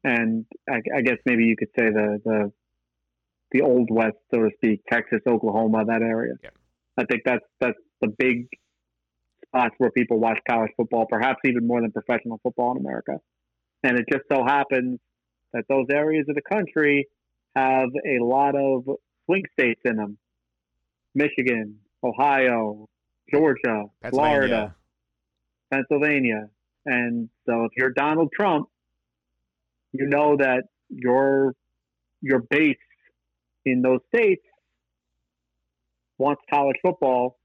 [0.05, 2.51] and I, I guess maybe you could say the, the,
[3.51, 6.33] the Old West, so to speak, Texas, Oklahoma, that area.
[6.41, 6.51] Yeah.
[6.97, 8.47] I think that's, that's the big
[9.47, 13.19] spots where people watch college football, perhaps even more than professional football in America.
[13.83, 14.99] And it just so happens
[15.53, 17.07] that those areas of the country
[17.55, 18.85] have a lot of
[19.25, 20.17] swing states in them
[21.15, 22.88] Michigan, Ohio,
[23.34, 24.76] Georgia, Florida,
[25.72, 26.49] Pennsylvania.
[26.86, 28.68] And so if you're Donald Trump,
[29.91, 31.53] you know that your
[32.22, 32.78] your base
[33.66, 34.43] in those states
[36.18, 37.38] wants college football.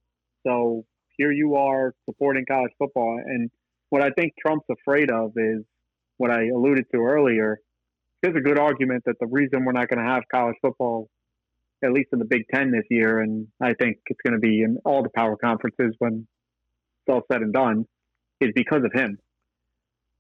[0.47, 0.85] So
[1.17, 3.21] here you are supporting college football.
[3.25, 3.51] And
[3.91, 5.65] what I think Trump's afraid of is
[6.17, 7.61] what I alluded to earlier.
[8.23, 11.09] There's a good argument that the reason we're not going to have college football,
[11.83, 14.63] at least in the Big Ten this year, and I think it's going to be
[14.63, 16.27] in all the power conferences when
[17.07, 17.87] it's all said and done,
[18.41, 19.19] is because of him.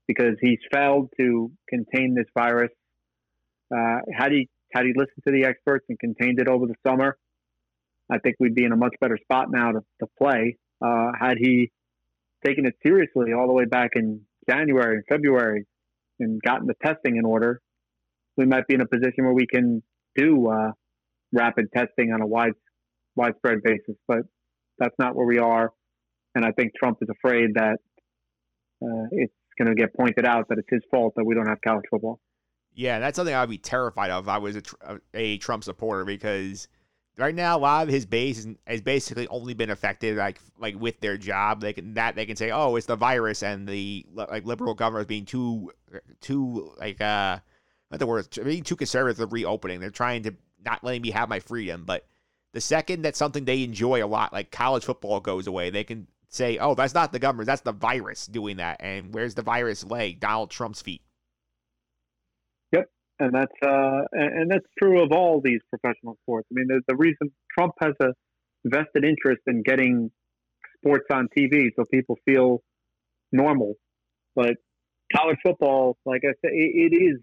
[0.06, 2.70] Because he's failed to contain this virus.
[3.74, 7.16] Uh, had he had he listened to the experts and contained it over the summer,
[8.10, 10.56] I think we'd be in a much better spot now to, to play.
[10.84, 11.70] Uh, had he
[12.44, 15.66] taken it seriously all the way back in January and February
[16.18, 17.60] and gotten the testing in order,
[18.36, 19.82] we might be in a position where we can
[20.16, 20.72] do uh,
[21.32, 22.52] rapid testing on a wide
[23.16, 23.96] widespread basis.
[24.06, 24.22] But
[24.78, 25.72] that's not where we are,
[26.34, 27.78] and I think Trump is afraid that
[28.82, 31.58] uh, it's going to get pointed out that it's his fault that we don't have
[31.66, 32.20] college football.
[32.74, 36.68] Yeah, that's something I'd be terrified of if I was a, a Trump supporter because
[37.18, 41.00] right now a lot of his base has basically only been affected like like with
[41.00, 41.60] their job.
[41.60, 45.06] They can that they can say, oh, it's the virus and the like liberal governors
[45.06, 45.72] being too
[46.20, 47.38] too like uh
[47.90, 49.80] not the word being too conservative with reopening.
[49.80, 50.34] They're trying to
[50.64, 52.06] not letting me have my freedom, but
[52.52, 56.06] the second that something they enjoy a lot, like college football, goes away, they can
[56.28, 59.84] say, "Oh, that's not the government, that's the virus doing that." And where's the virus
[59.84, 60.14] lay?
[60.14, 61.02] Donald Trump's feet.
[62.72, 62.90] Yep,
[63.20, 66.48] and that's uh, and, that's true of all these professional sports.
[66.50, 68.12] I mean, the, the reason Trump has a
[68.64, 70.10] vested interest in getting
[70.78, 72.62] sports on TV so people feel
[73.32, 73.74] normal,
[74.34, 74.56] but
[75.14, 77.20] college football, like I said, it, it is.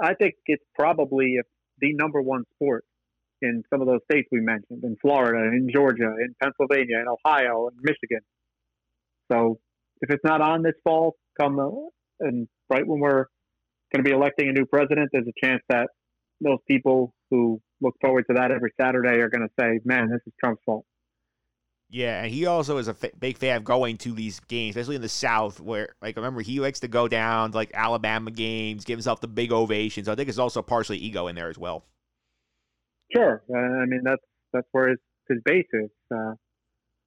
[0.00, 1.36] I think it's probably
[1.78, 2.84] the number one sport
[3.42, 7.68] in some of those states we mentioned, in Florida, in Georgia, in Pennsylvania, in Ohio,
[7.68, 8.20] and Michigan.
[9.30, 9.58] So
[10.00, 13.26] if it's not on this fall, come the, and right when we're
[13.92, 15.88] going to be electing a new president, there's a chance that
[16.40, 20.20] those people who look forward to that every Saturday are going to say, "Man, this
[20.26, 20.84] is Trump's fault."
[21.90, 24.96] Yeah, and he also is a f- big fan of going to these games, especially
[24.96, 28.84] in the South, where, like, remember, he likes to go down to, like, Alabama games,
[28.84, 30.04] give himself the big ovation.
[30.04, 31.84] So I think it's also partially ego in there as well.
[33.14, 35.90] Sure, uh, I mean that's that's where his his base is.
[36.12, 36.34] Uh,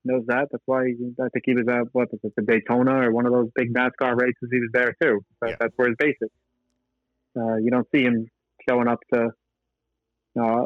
[0.05, 0.47] knows that.
[0.51, 3.25] That's why he, I think he was at what was it, the Daytona or one
[3.25, 4.49] of those big NASCAR races.
[4.49, 5.19] He was there too.
[5.41, 5.55] That, Yeah.
[5.59, 6.29] That's where his base is.
[7.35, 8.27] Uh, you don't see him
[8.69, 9.31] showing up to
[10.39, 10.63] uh,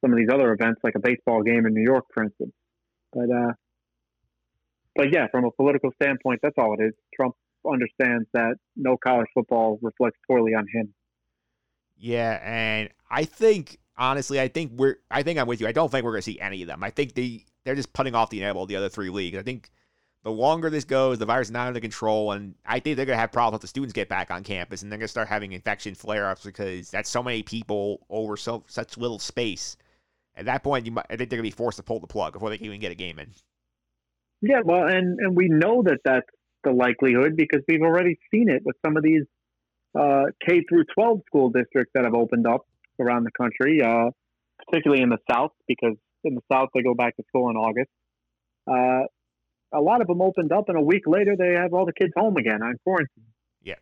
[0.00, 2.52] some of these other events, like a baseball game in New York, for instance.
[3.16, 3.52] But uh,
[4.94, 6.92] but yeah, from a political standpoint, that's all it is.
[7.14, 7.34] Trump
[7.66, 10.92] understands that no college football reflects poorly on him.
[11.96, 15.66] Yeah, and I think honestly, I think we're I think I'm with you.
[15.66, 16.84] I don't think we're gonna see any of them.
[16.84, 19.38] I think they they're just putting off the inevitable the other three leagues.
[19.38, 19.70] I think
[20.22, 23.18] the longer this goes, the virus is not under control, and I think they're gonna
[23.18, 25.94] have problems if the students get back on campus, and they're gonna start having infection
[25.94, 29.78] flare ups because that's so many people over so such little space.
[30.36, 32.34] At that point, you might, I think they're gonna be forced to pull the plug
[32.34, 33.30] before they can even get a game in.
[34.42, 36.26] Yeah, well, and and we know that that's
[36.64, 39.22] the likelihood because we've already seen it with some of these
[39.98, 42.66] uh, K through 12 school districts that have opened up
[43.00, 44.10] around the country, uh,
[44.66, 47.90] particularly in the South, because in the South they go back to school in August.
[48.66, 49.06] Uh,
[49.72, 52.12] a lot of them opened up, and a week later they have all the kids
[52.16, 53.24] home again on quarantine.
[53.62, 53.74] Yeah.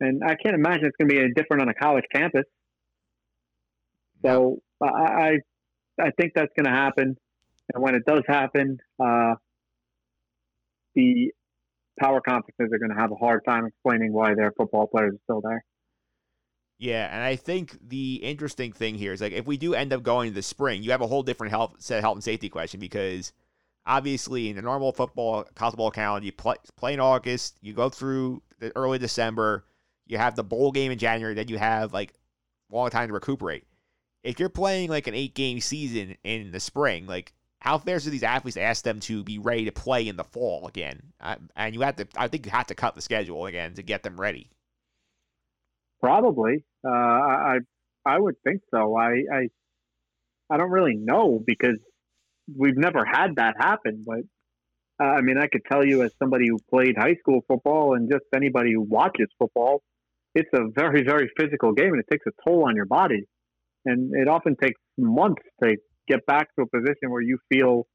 [0.00, 2.44] And I can't imagine it's going to be any different on a college campus.
[4.24, 5.38] So I,
[6.00, 7.16] I, think that's going to happen.
[7.72, 9.34] And when it does happen, uh,
[10.94, 11.32] the
[11.98, 15.20] power conferences are going to have a hard time explaining why their football players are
[15.24, 15.64] still there.
[16.78, 20.02] Yeah, and I think the interesting thing here is like if we do end up
[20.02, 22.80] going to the spring, you have a whole different health set health and safety question
[22.80, 23.32] because
[23.86, 27.88] obviously in the normal football college football calendar, you play, play in August, you go
[27.88, 29.64] through the early December,
[30.06, 32.12] you have the bowl game in January, then you have like
[32.70, 33.64] long time to recuperate.
[34.24, 38.04] If you're playing like an eight game season in the spring, like how fair is
[38.04, 41.00] these athletes ask them to be ready to play in the fall again?
[41.20, 43.82] Uh, and you have to, I think you have to cut the schedule again to
[43.82, 44.50] get them ready.
[46.00, 47.58] Probably, uh, I
[48.04, 48.94] I would think so.
[48.94, 49.48] I, I
[50.50, 51.78] I don't really know because
[52.54, 54.04] we've never had that happen.
[54.06, 54.20] But
[55.02, 58.10] uh, I mean, I could tell you as somebody who played high school football and
[58.10, 59.82] just anybody who watches football,
[60.34, 63.24] it's a very very physical game and it takes a toll on your body,
[63.84, 65.76] and it often takes months to
[66.08, 67.86] get back to a position where you feel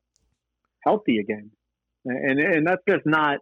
[0.86, 1.52] healthy again.
[2.06, 3.40] And and that's just not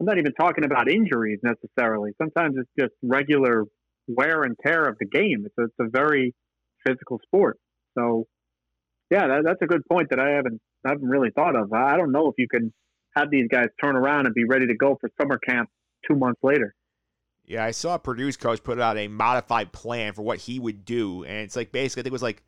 [0.00, 2.10] I'm not even talking about injuries necessarily.
[2.20, 3.66] Sometimes it's just regular
[4.08, 5.44] wear and tear of the game.
[5.46, 6.34] It's a, it's a very
[6.84, 7.58] physical sport.
[7.96, 8.26] So,
[9.10, 11.72] yeah, that, that's a good point that I haven't I haven't really thought of.
[11.72, 12.72] I don't know if you can
[13.14, 15.68] have these guys turn around and be ready to go for summer camp
[16.08, 16.74] two months later.
[17.44, 21.24] Yeah, I saw Purdue's coach put out a modified plan for what he would do,
[21.24, 22.42] and it's like basically I think it was like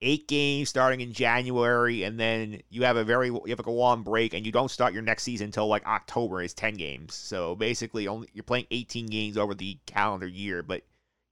[0.00, 3.70] eight games starting in January, and then you have a very you have like a
[3.70, 6.42] long break, and you don't start your next season until like October.
[6.42, 10.82] is ten games, so basically only you're playing eighteen games over the calendar year, but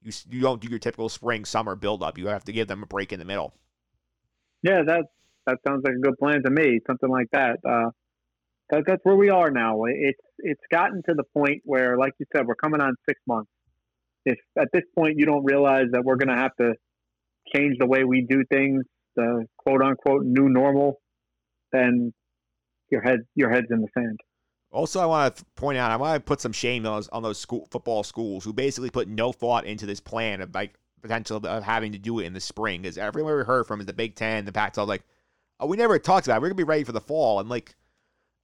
[0.02, 2.18] you you don't do your typical spring summer build up.
[2.18, 3.54] You have to give them a break in the middle.
[4.62, 5.04] Yeah, that
[5.46, 6.80] that sounds like a good plan to me.
[6.86, 7.58] Something like that.
[7.68, 7.90] Uh,
[8.72, 9.84] that that's where we are now.
[9.84, 13.50] It's it's gotten to the point where, like you said, we're coming on six months.
[14.24, 16.74] If at this point you don't realize that we're going to have to
[17.54, 21.00] change the way we do things, the quote unquote new normal,
[21.70, 22.12] then
[22.90, 24.18] your head your head's in the sand.
[24.70, 27.22] Also, I want to point out, I want to put some shame on those, on
[27.22, 31.36] those school football schools who basically put no thought into this plan of like potential
[31.36, 32.80] of having to do it in the spring.
[32.80, 35.02] Because everyone we heard from is the Big Ten, the Pac-12, like,
[35.60, 36.40] oh, we never talked about it.
[36.40, 37.38] We're gonna be ready for the fall.
[37.38, 37.74] And like,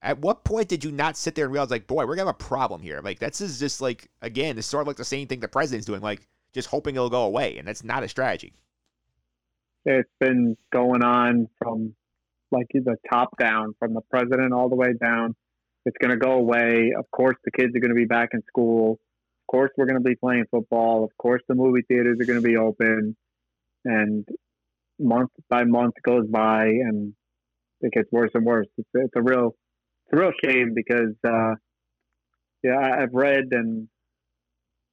[0.02, 2.34] at what point did you not sit there and realize, like, boy, we're gonna have
[2.40, 3.00] a problem here?
[3.02, 5.86] Like, this is just like, again, it's sort of like the same thing the president's
[5.86, 8.52] doing, like, just hoping it'll go away, and that's not a strategy.
[9.84, 11.94] It's been going on from
[12.50, 15.34] like the top down, from the president all the way down.
[15.84, 16.92] It's to go away.
[16.96, 18.92] Of course, the kids are to be back in school.
[18.92, 21.04] Of course, we're to be playing football.
[21.04, 23.16] Of course, the movie theaters are to be open.
[23.84, 24.26] And
[24.98, 27.14] month by month goes by and
[27.80, 28.66] it gets worse and worse.
[28.76, 29.54] It's, it's a real,
[30.08, 31.54] it's a real shame because, uh,
[32.62, 33.88] yeah, I- I've read and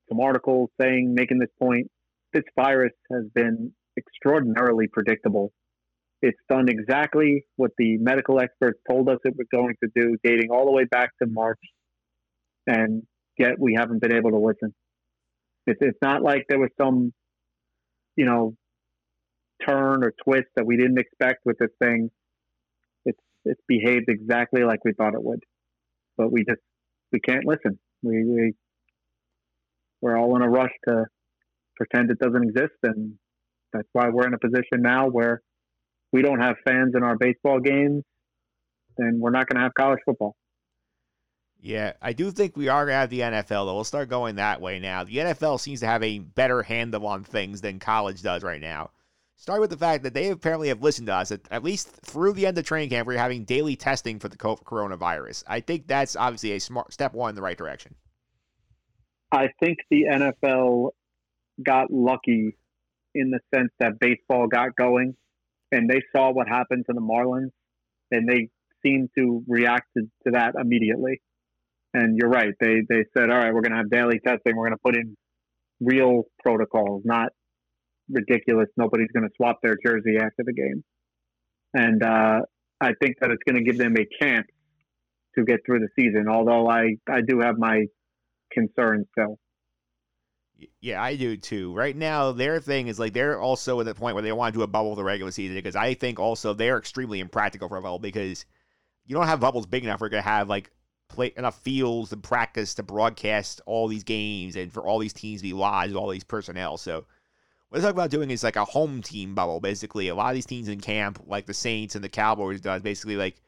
[0.10, 1.90] some articles saying, making this point,
[2.34, 5.52] this virus has been extraordinarily predictable.
[6.22, 10.50] It's done exactly what the medical experts told us it was going to do, dating
[10.52, 11.60] all the way back to March,
[12.68, 13.04] and
[13.38, 14.74] yet we haven't been able to listen.
[15.68, 17.14] It's, it's not like there was some,
[18.16, 18.56] you know,
[19.68, 22.12] turn or twist that we didn't expect with this thing.
[23.46, 25.44] It's behaved exactly like we thought it would,
[26.18, 26.62] but we just
[27.12, 27.80] we can't listen.
[28.04, 28.54] We we
[30.02, 31.06] we're all in a rush to
[31.78, 33.14] pretend it doesn't exist, and
[33.74, 35.42] that's why we're in a position now where
[36.12, 38.04] we don't have fans in our baseball games,
[38.98, 40.36] then we're not going to have college football.
[41.60, 43.76] Yeah, I do think we are going to have the NFL, though.
[43.76, 45.04] We'll start going that way now.
[45.04, 48.92] The NFL seems to have a better handle on things than college does right now.
[49.38, 52.34] Start with the fact that they apparently have listened to us, at, at least through
[52.34, 55.44] the end of training camp, we're having daily testing for the coronavirus.
[55.48, 57.96] I think that's obviously a smart step one in the right direction.
[59.32, 60.92] I think the NFL
[61.62, 62.58] got lucky
[63.14, 65.16] in the sense that baseball got going
[65.72, 67.52] and they saw what happened to the Marlins
[68.12, 68.50] and they
[68.84, 71.22] seemed to react to, to that immediately.
[71.94, 72.54] And you're right.
[72.60, 74.56] They, they said, all right, we're going to have daily testing.
[74.56, 75.16] We're going to put in
[75.80, 77.30] real protocols, not
[78.10, 78.68] ridiculous.
[78.78, 80.84] Nobody's going to swap their jersey after the game.
[81.74, 82.42] And uh,
[82.82, 84.48] I think that it's going to give them a chance
[85.38, 87.86] to get through the season, although I, I do have my
[88.52, 89.38] concerns still.
[90.80, 91.74] Yeah, I do too.
[91.76, 94.60] Right now, their thing is like they're also at the point where they want to
[94.60, 97.82] do a bubble the regular season because I think also they're extremely impractical for a
[97.82, 98.46] bubble because
[99.06, 100.00] you don't have bubbles big enough.
[100.00, 100.72] We're gonna have like
[101.10, 105.42] play enough fields and practice to broadcast all these games and for all these teams
[105.42, 106.78] to be live with all these personnel.
[106.78, 107.06] So
[107.76, 109.60] what they're talking about doing is like a home team bubble.
[109.60, 112.82] Basically, a lot of these teams in camp, like the Saints and the Cowboys, does
[112.82, 113.42] basically like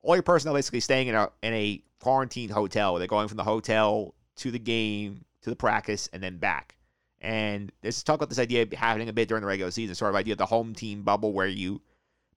[0.00, 2.94] all your personnel basically staying in a in a quarantined hotel.
[2.94, 6.74] They're going from the hotel to the game to the practice and then back.
[7.20, 10.16] And there's talk about this idea happening a bit during the regular season, sort of
[10.16, 11.82] idea of the home team bubble where you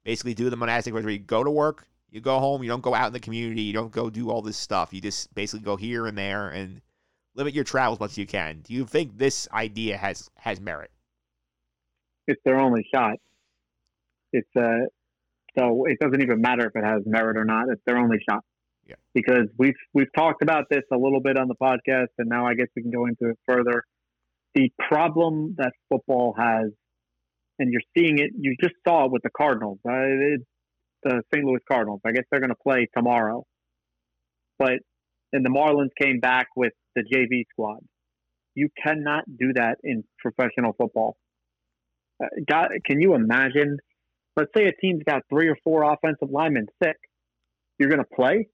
[0.04, 2.94] basically do the monastic where you go to work, you go home, you don't go
[2.94, 4.94] out in the community, you don't go do all this stuff.
[4.94, 6.82] You just basically go here and there and
[7.34, 8.60] limit your travel as much as you can.
[8.60, 10.92] Do you think this idea has has merit?
[12.30, 13.16] It's their only shot.
[14.32, 14.86] It's uh,
[15.58, 17.70] so it doesn't even matter if it has merit or not.
[17.72, 18.44] It's their only shot.
[18.86, 18.96] Yeah.
[19.16, 22.54] Because we've we've talked about this a little bit on the podcast, and now I
[22.54, 23.84] guess we can go into it further.
[24.54, 26.72] The problem that football has,
[27.58, 28.30] and you're seeing it.
[28.38, 29.80] You just saw it with the Cardinals.
[29.88, 30.42] Uh, it,
[31.02, 31.44] the St.
[31.44, 32.02] Louis Cardinals.
[32.06, 33.44] I guess they're going to play tomorrow,
[34.60, 34.74] but
[35.34, 37.80] and the Marlins came back with the JV squad.
[38.54, 41.18] You cannot do that in professional football.
[42.48, 43.78] God, can you imagine?
[44.36, 46.98] Let's say a team's got three or four offensive linemen sick.
[47.78, 48.48] You're going to play.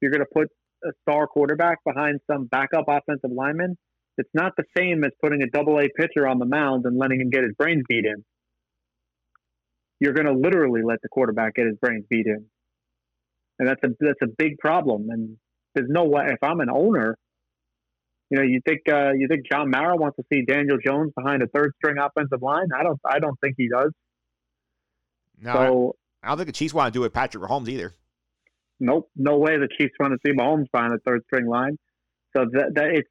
[0.00, 0.48] You're going to put
[0.84, 3.76] a star quarterback behind some backup offensive lineman.
[4.18, 7.20] It's not the same as putting a double A pitcher on the mound and letting
[7.20, 8.24] him get his brains beat in.
[9.98, 12.46] You're going to literally let the quarterback get his brains beat in,
[13.58, 15.10] and that's a that's a big problem.
[15.10, 15.36] And
[15.74, 17.16] there's no way if I'm an owner,
[18.30, 21.42] you know, you think uh, you think John Mara wants to see Daniel Jones behind
[21.42, 22.68] a third string offensive line?
[22.78, 23.00] I don't.
[23.04, 23.90] I don't think he does.
[25.40, 27.94] No, so I don't think the Chiefs want to do it with Patrick Mahomes either.
[28.78, 31.76] nope, no way the Chiefs want to see Mahomes behind a third string line.
[32.36, 33.08] So that, that it's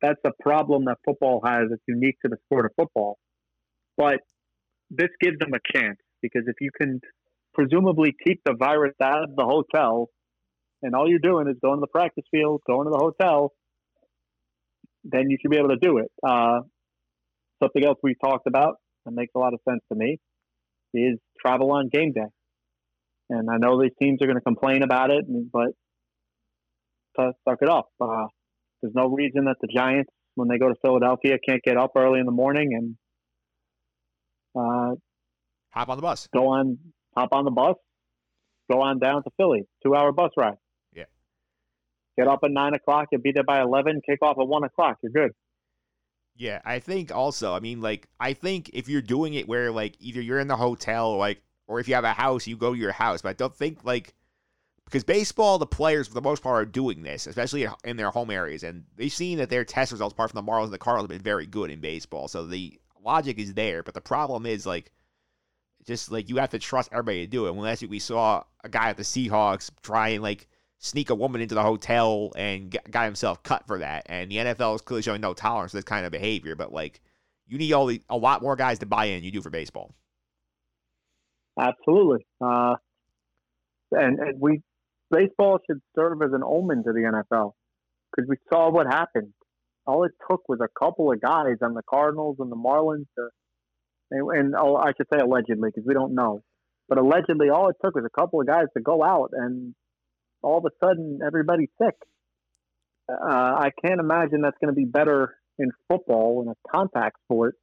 [0.00, 1.64] that's a problem that football has.
[1.72, 3.18] It's unique to the sport of football,
[3.96, 4.20] but
[4.88, 7.00] this gives them a chance because if you can
[7.54, 10.10] presumably keep the virus out of the hotel,
[10.82, 13.52] and all you're doing is going to the practice field, going to the hotel,
[15.10, 16.10] then you should be able to do it.
[16.26, 16.60] Uh,
[17.62, 20.18] something else we've talked about that makes a lot of sense to me
[20.94, 22.28] is travel on game day.
[23.30, 25.68] And I know these teams are going to complain about it, but
[27.18, 27.88] to suck it up.
[28.00, 28.26] Uh,
[28.80, 32.20] there's no reason that the Giants, when they go to Philadelphia, can't get up early
[32.20, 32.96] in the morning and
[34.58, 34.94] uh,
[35.72, 36.28] Hop on the bus.
[36.34, 36.78] go on,
[37.16, 37.76] hop on the bus,
[38.70, 40.56] go on down to Philly, two hour bus ride.
[42.18, 44.98] Get up at nine o'clock, you'll be there by 11, kick off at one o'clock.
[45.02, 45.32] You're good.
[46.34, 49.96] Yeah, I think also, I mean, like, I think if you're doing it where, like,
[50.00, 52.72] either you're in the hotel, or, like, or if you have a house, you go
[52.74, 53.22] to your house.
[53.22, 54.14] But I don't think, like,
[54.84, 58.30] because baseball, the players, for the most part, are doing this, especially in their home
[58.30, 58.62] areas.
[58.62, 61.18] And they've seen that their test results, apart from the Marlins and the Cardinals, have
[61.18, 62.26] been very good in baseball.
[62.26, 63.82] So the logic is there.
[63.82, 64.90] But the problem is, like,
[65.86, 67.54] just like you have to trust everybody to do it.
[67.54, 70.48] When last week we saw a guy at the Seahawks try and, like,
[70.78, 74.06] sneak a woman into the hotel and got himself cut for that.
[74.06, 76.54] And the NFL is clearly showing no tolerance for this kind of behavior.
[76.54, 77.00] But like,
[77.46, 79.24] you need all the, a lot more guys to buy in.
[79.24, 79.94] You do for baseball.
[81.58, 82.26] absolutely.
[82.40, 82.74] Uh,
[83.90, 84.62] and, and we
[85.10, 87.52] baseball should serve as an omen to the NFL
[88.10, 89.32] because we saw what happened.
[89.86, 93.28] All it took was a couple of guys on the Cardinals and the Marlins to,
[94.10, 96.42] and, and oh, I should say allegedly because we don't know,
[96.88, 99.74] but allegedly all it took was a couple of guys to go out and
[100.42, 101.94] all of a sudden everybody's sick.
[103.08, 107.56] Uh, I can't imagine that's going to be better in football in a contact sport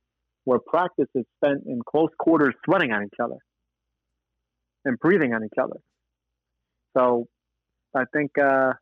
[0.44, 3.38] where practice is spent in close quarters sweating on each other
[4.86, 5.80] and breathing on each other.
[6.98, 7.28] So
[7.96, 8.74] I think uh,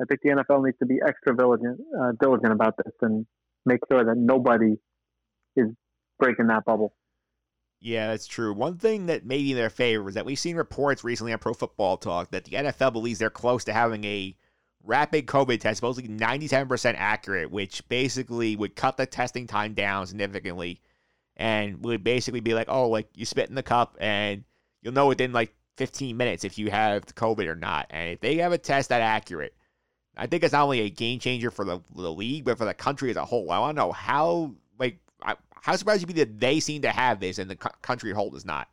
[0.00, 3.26] I think the NFL needs to be extra diligent, uh, diligent about this and
[3.64, 4.74] make sure that nobody
[5.56, 5.66] is
[6.18, 6.94] breaking that bubble.
[7.84, 8.54] Yeah, that's true.
[8.54, 11.38] One thing that may be in their favor is that we've seen reports recently on
[11.38, 14.34] Pro Football Talk that the NFL believes they're close to having a
[14.82, 20.80] rapid COVID test, supposedly 97% accurate, which basically would cut the testing time down significantly
[21.36, 24.44] and would basically be like, oh, like you spit in the cup and
[24.80, 27.88] you'll know within like 15 minutes if you have COVID or not.
[27.90, 29.54] And if they have a test that accurate,
[30.16, 32.72] I think it's not only a game changer for the, the league, but for the
[32.72, 33.50] country as a whole.
[33.50, 34.54] I want to know how,
[35.62, 38.44] how surprised you be that they seem to have this and the country whole does
[38.44, 38.68] not.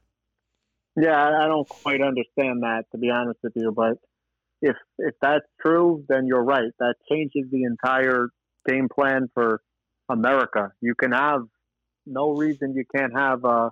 [0.95, 3.71] Yeah, I don't quite understand that, to be honest with you.
[3.71, 3.97] But
[4.61, 6.71] if if that's true, then you're right.
[6.79, 8.27] That changes the entire
[8.67, 9.61] game plan for
[10.09, 10.71] America.
[10.81, 11.43] You can have
[12.05, 13.69] no reason you can't have uh,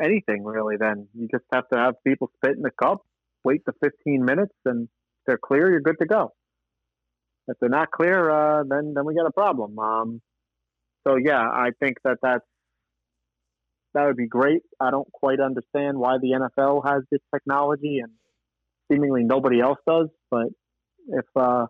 [0.00, 0.76] anything really.
[0.76, 3.02] Then you just have to have people spit in the cup,
[3.44, 5.70] wait the 15 minutes, and if they're clear.
[5.70, 6.32] You're good to go.
[7.48, 9.78] If they're not clear, uh, then then we got a problem.
[9.78, 10.22] Um,
[11.06, 12.44] so yeah, I think that that's
[13.94, 14.62] that would be great.
[14.80, 18.12] I don't quite understand why the NFL has this technology and
[18.90, 20.08] seemingly nobody else does.
[20.30, 20.48] But
[21.08, 21.66] if uh,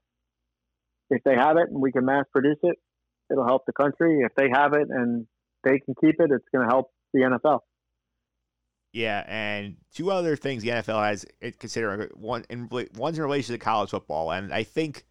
[1.10, 2.76] if they have it and we can mass produce it,
[3.30, 4.20] it'll help the country.
[4.20, 5.26] If they have it and
[5.64, 7.60] they can keep it, it's going to help the NFL.
[8.92, 11.26] Yeah, and two other things the NFL has
[11.58, 15.04] considering one in one's in relation to college football, and I think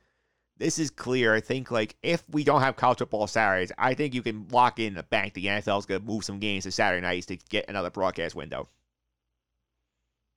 [0.63, 1.35] this is clear.
[1.35, 4.79] I think like if we don't have college football Saturdays, I think you can lock
[4.79, 5.33] in the bank.
[5.33, 8.33] The NFL is going to move some games to Saturday nights to get another broadcast
[8.33, 8.69] window.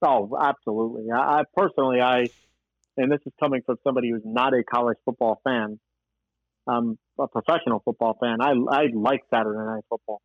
[0.02, 1.12] Oh, absolutely.
[1.12, 2.26] I, I personally, I,
[2.96, 5.78] and this is coming from somebody who's not a college football fan.
[6.66, 8.38] I'm a professional football fan.
[8.40, 10.20] I, I like Saturday night football.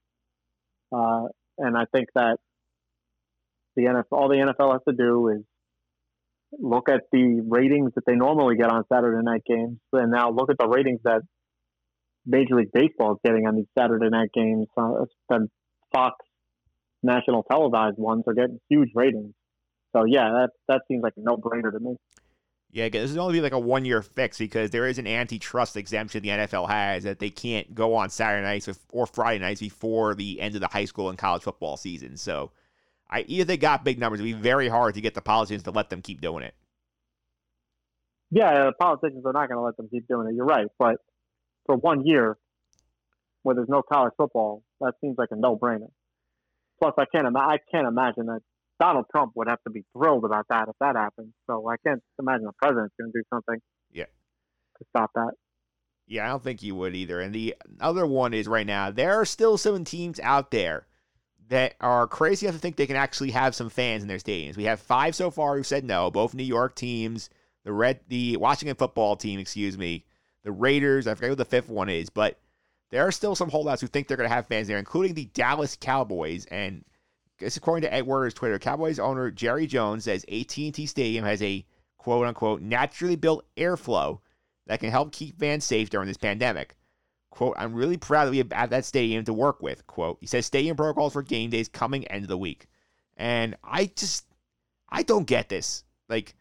[0.91, 1.27] Uh,
[1.59, 2.37] and I think that
[3.75, 5.43] the NFL, all the NFL has to do is
[6.59, 10.49] look at the ratings that they normally get on Saturday night games, and now look
[10.49, 11.21] at the ratings that
[12.25, 14.67] Major League Baseball is getting on these Saturday night games.
[14.77, 15.05] Uh,
[15.91, 16.15] Fox
[17.03, 19.33] national televised ones are getting huge ratings.
[19.95, 21.95] So yeah, that that seems like a no brainer to me.
[22.71, 25.75] Yeah, this is only be like a one year fix because there is an antitrust
[25.75, 30.15] exemption the NFL has that they can't go on Saturday nights or Friday nights before
[30.15, 32.15] the end of the high school and college football season.
[32.15, 32.51] So,
[33.11, 35.71] I either they got big numbers, it'd be very hard to get the politicians to
[35.71, 36.53] let them keep doing it.
[38.29, 40.35] Yeah, the politicians are not going to let them keep doing it.
[40.35, 40.97] You're right, but
[41.65, 42.37] for one year,
[43.43, 45.89] where there's no college football, that seems like a no brainer.
[46.79, 48.39] Plus, I can't I can't imagine that
[48.79, 51.33] Donald Trump would have to be thrilled about that if that happens.
[51.47, 53.61] So I can't imagine the president's going to do something.
[53.91, 54.05] Yeah.
[54.05, 55.33] To stop that.
[56.07, 57.19] Yeah, I don't think he would either.
[57.19, 60.87] And the other one is right now there are still some teams out there
[61.51, 64.55] that are crazy enough to think they can actually have some fans in their stadiums.
[64.55, 67.29] We have five so far who said no, both New York teams,
[67.65, 70.05] the Red, the Washington football team, excuse me,
[70.45, 71.07] the Raiders.
[71.07, 72.39] I forget what the fifth one is, but
[72.89, 75.25] there are still some holdouts who think they're going to have fans there, including the
[75.25, 76.45] Dallas Cowboys.
[76.45, 76.85] And
[77.37, 81.65] this according to Ed Werder's Twitter, Cowboys owner Jerry Jones says AT&T Stadium has a
[81.97, 84.19] quote unquote naturally built airflow
[84.67, 86.77] that can help keep fans safe during this pandemic.
[87.31, 89.87] Quote, I'm really proud to be at that stadium to work with.
[89.87, 92.67] Quote, he says stadium protocols for game days coming end of the week.
[93.17, 94.25] And I just,
[94.89, 95.83] I don't get this.
[96.09, 96.35] Like,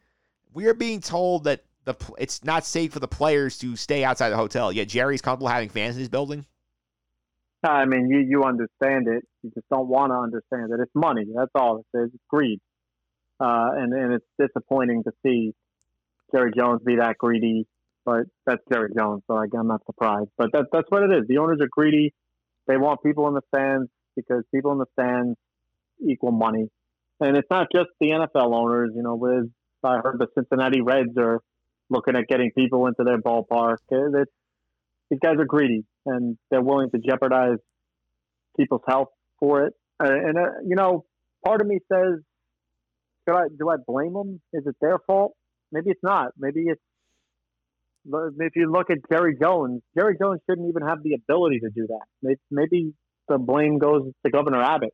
[0.53, 4.29] we are being told that the it's not safe for the players to stay outside
[4.29, 6.45] the hotel, yet Jerry's comfortable having fans in his building.
[7.63, 9.23] I mean, you you understand it.
[9.43, 10.79] You just don't want to understand it.
[10.79, 11.25] It's money.
[11.33, 12.09] That's all it is.
[12.13, 12.59] It's greed,
[13.39, 15.53] uh, and and it's disappointing to see
[16.33, 17.67] Jerry Jones be that greedy.
[18.05, 20.29] But that's Jerry Jones, so I'm not surprised.
[20.37, 21.27] But that, that's what it is.
[21.27, 22.13] The owners are greedy.
[22.67, 25.37] They want people in the stands because people in the stands
[26.07, 26.67] equal money,
[27.19, 28.91] and it's not just the NFL owners.
[28.95, 29.49] You know, with
[29.83, 31.41] I heard the Cincinnati Reds are
[31.89, 33.77] looking at getting people into their ballpark.
[35.09, 37.57] These guys are greedy and they're willing to jeopardize
[38.57, 39.73] people's health for it.
[40.01, 41.05] Uh, and uh, you know,
[41.45, 42.19] part of me says,
[43.29, 44.41] I do I blame them?
[44.53, 45.33] Is it their fault?
[45.71, 46.31] Maybe it's not.
[46.37, 46.81] Maybe it's
[48.05, 51.87] if you look at Jerry Jones, Jerry Jones shouldn't even have the ability to do
[51.87, 52.37] that.
[52.49, 52.93] Maybe
[53.27, 54.93] the blame goes to Governor Abbott.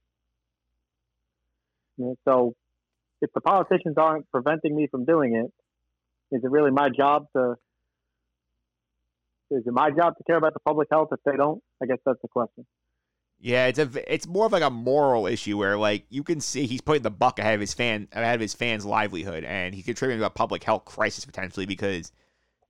[2.25, 2.53] So
[3.21, 5.51] if the politicians aren't preventing me from doing it,
[6.35, 7.55] is it really my job to?
[9.49, 11.63] Is it my job to care about the public health if they don't?
[11.81, 12.65] I guess that's the question.
[13.39, 16.65] Yeah, it's a it's more of like a moral issue where like you can see
[16.65, 19.85] he's putting the buck ahead of his fan ahead of his fans' livelihood, and he's
[19.85, 22.11] contributing to a public health crisis potentially because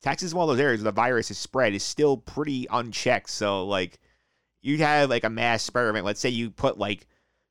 [0.01, 3.29] Texas is one of those areas where the virus is spread is still pretty unchecked.
[3.29, 3.99] So like
[4.61, 6.05] you'd have like a mass spread event.
[6.05, 7.07] Let's say you put like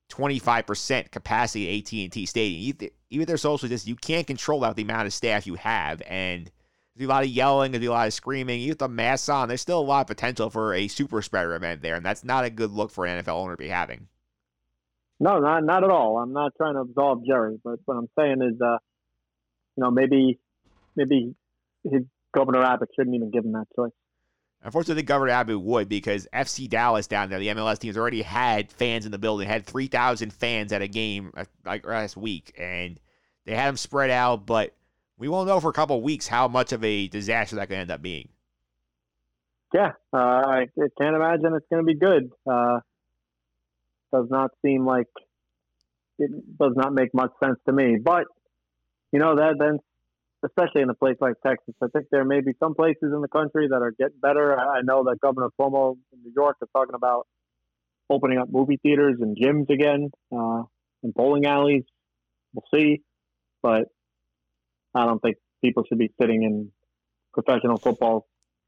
[0.08, 2.60] twenty five percent capacity at AT and T Stadium.
[2.60, 5.46] Even even if they're social distance, you can't control that with the amount of staff
[5.46, 6.50] you have, and
[6.96, 8.60] there's a lot of yelling, there's a lot of screaming.
[8.60, 9.48] You have the mask on.
[9.48, 12.44] There's still a lot of potential for a super spreader event there, and that's not
[12.44, 14.08] a good look for an NFL owner to be having.
[15.18, 16.18] No, not not at all.
[16.18, 18.78] I'm not trying to absolve Jerry, but what I'm saying is, uh,
[19.76, 20.38] you know, maybe
[20.94, 21.34] maybe
[21.84, 22.02] his
[22.36, 23.92] Governor Abbott shouldn't even give him that choice.
[24.62, 28.72] Unfortunately, Governor Abbott would because FC Dallas down there, the MLS team, has already had
[28.72, 31.32] fans in the building, had 3,000 fans at a game
[31.64, 32.98] like last week, and
[33.44, 34.74] they had them spread out, but
[35.18, 37.78] we won't know for a couple of weeks how much of a disaster that could
[37.78, 38.28] end up being.
[39.72, 42.30] Yeah, uh, I, I can't imagine it's going to be good.
[42.50, 42.80] Uh,
[44.12, 45.08] does not seem like
[46.18, 47.98] it does not make much sense to me.
[48.02, 48.24] But
[49.12, 49.78] you know that then,
[50.46, 53.28] especially in a place like Texas, I think there may be some places in the
[53.28, 54.58] country that are getting better.
[54.58, 57.26] I know that Governor Cuomo in New York is talking about
[58.08, 60.62] opening up movie theaters and gyms again, uh,
[61.02, 61.82] and bowling alleys.
[62.54, 63.02] We'll see,
[63.62, 63.88] but
[64.94, 66.70] I don't think people should be sitting in
[67.34, 68.26] professional football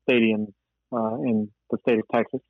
[0.09, 0.53] stadiums
[0.93, 2.41] uh, in the state of Texas.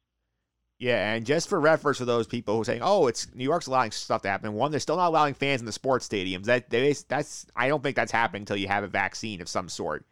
[0.78, 3.66] Yeah, and just for reference for those people who are saying, "Oh, it's New York's
[3.66, 6.44] allowing stuff to happen," one, they're still not allowing fans in the sports stadiums.
[6.44, 9.68] That they, that's I don't think that's happening until you have a vaccine of some
[9.68, 10.06] sort.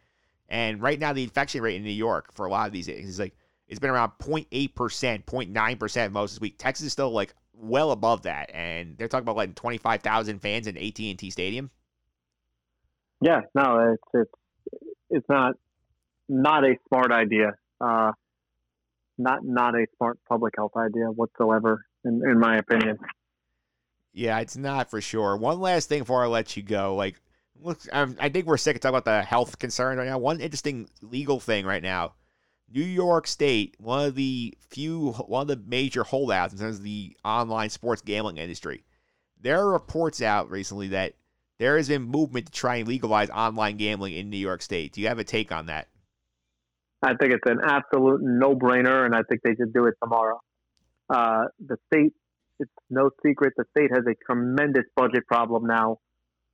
[0.49, 3.17] And right now, the infection rate in New York for a lot of these is
[3.17, 3.33] like
[3.69, 6.57] it's been around 0.8 percent, 0.9 percent most this week.
[6.57, 10.77] Texas is still like well above that, and they're talking about letting 25,000 fans in
[10.77, 11.71] AT and T Stadium.
[13.21, 14.31] Yeah, no, it's it's
[15.09, 15.55] it's not
[16.27, 17.55] not a smart idea.
[17.79, 18.11] Uh,
[19.17, 22.97] not not a smart public health idea whatsoever, in, in my opinion.
[24.13, 25.37] Yeah, it's not for sure.
[25.37, 27.21] One last thing before I let you go, like,
[27.61, 30.17] look, um, I think we're sick of talking about the health concerns right now.
[30.17, 32.13] One interesting legal thing right now:
[32.73, 36.83] New York State, one of the few, one of the major holdouts in terms of
[36.83, 38.83] the online sports gambling industry.
[39.39, 41.13] There are reports out recently that
[41.59, 44.93] there has been movement to try and legalize online gambling in New York State.
[44.93, 45.87] Do you have a take on that?
[47.01, 50.39] I think it's an absolute no-brainer, and I think they should do it tomorrow.
[51.09, 52.13] Uh, the state,
[52.59, 55.99] it's no secret, the state has a tremendous budget problem now.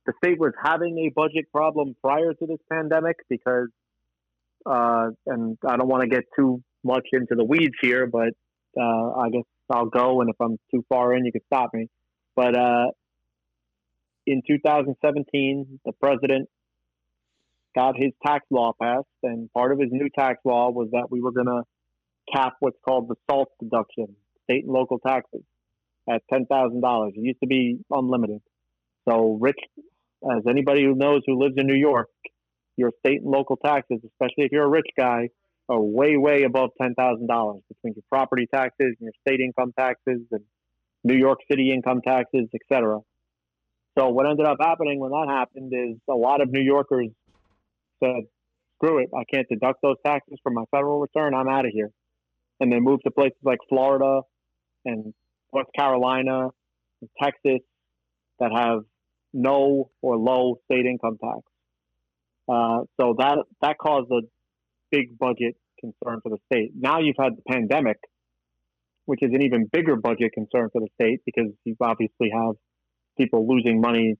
[0.06, 3.68] The state was having a budget problem prior to this pandemic because,
[4.66, 8.34] uh, and I don't want to get too much into the weeds here, but
[8.78, 11.88] uh, I guess I'll go, and if I'm too far in, you can stop me.
[12.36, 12.88] But uh,
[14.26, 16.50] in 2017, the president
[17.74, 21.20] got his tax law passed, and part of his new tax law was that we
[21.20, 21.62] were going to
[22.32, 25.42] cap what's called the SALT deduction, state and local taxes,
[26.08, 27.12] at ten thousand dollars.
[27.16, 28.40] It used to be unlimited.
[29.08, 29.58] So, rich,
[30.24, 32.08] as anybody who knows who lives in New York,
[32.76, 35.28] your state and local taxes, especially if you're a rich guy,
[35.68, 39.72] are way, way above ten thousand dollars between your property taxes and your state income
[39.78, 40.42] taxes and
[41.02, 43.00] New York City income taxes, etc.
[43.96, 47.08] So what ended up happening when that happened is a lot of New Yorkers
[48.04, 48.24] said,
[48.76, 49.10] "Screw it!
[49.16, 51.34] I can't deduct those taxes from my federal return.
[51.34, 51.90] I'm out of here."
[52.60, 54.22] And they moved to places like Florida
[54.84, 55.14] and
[55.52, 56.48] North Carolina
[57.00, 57.60] and Texas
[58.38, 58.80] that have
[59.32, 61.40] no or low state income tax.
[62.48, 64.20] Uh, so that that caused a
[64.90, 66.72] big budget concern for the state.
[66.74, 67.96] Now you've had the pandemic,
[69.06, 72.54] which is an even bigger budget concern for the state because you obviously have
[73.18, 74.14] people losing money.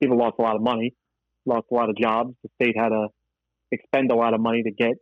[0.00, 0.94] People lost a lot of money,
[1.46, 2.34] lost a lot of jobs.
[2.42, 3.08] The state had to
[3.70, 4.94] expend a lot of money to get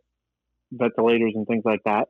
[0.71, 2.07] ventilators and things like that.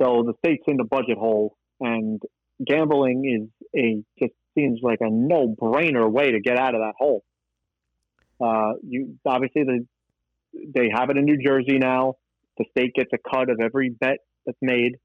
[0.00, 2.20] So the state's in the budget hole, and
[2.64, 7.24] gambling is a just seems like a no-brainer way to get out of that hole.
[8.40, 9.86] Uh, you obviously the
[10.74, 12.14] they have it in New Jersey now.
[12.58, 14.96] The state gets a cut of every bet that's made,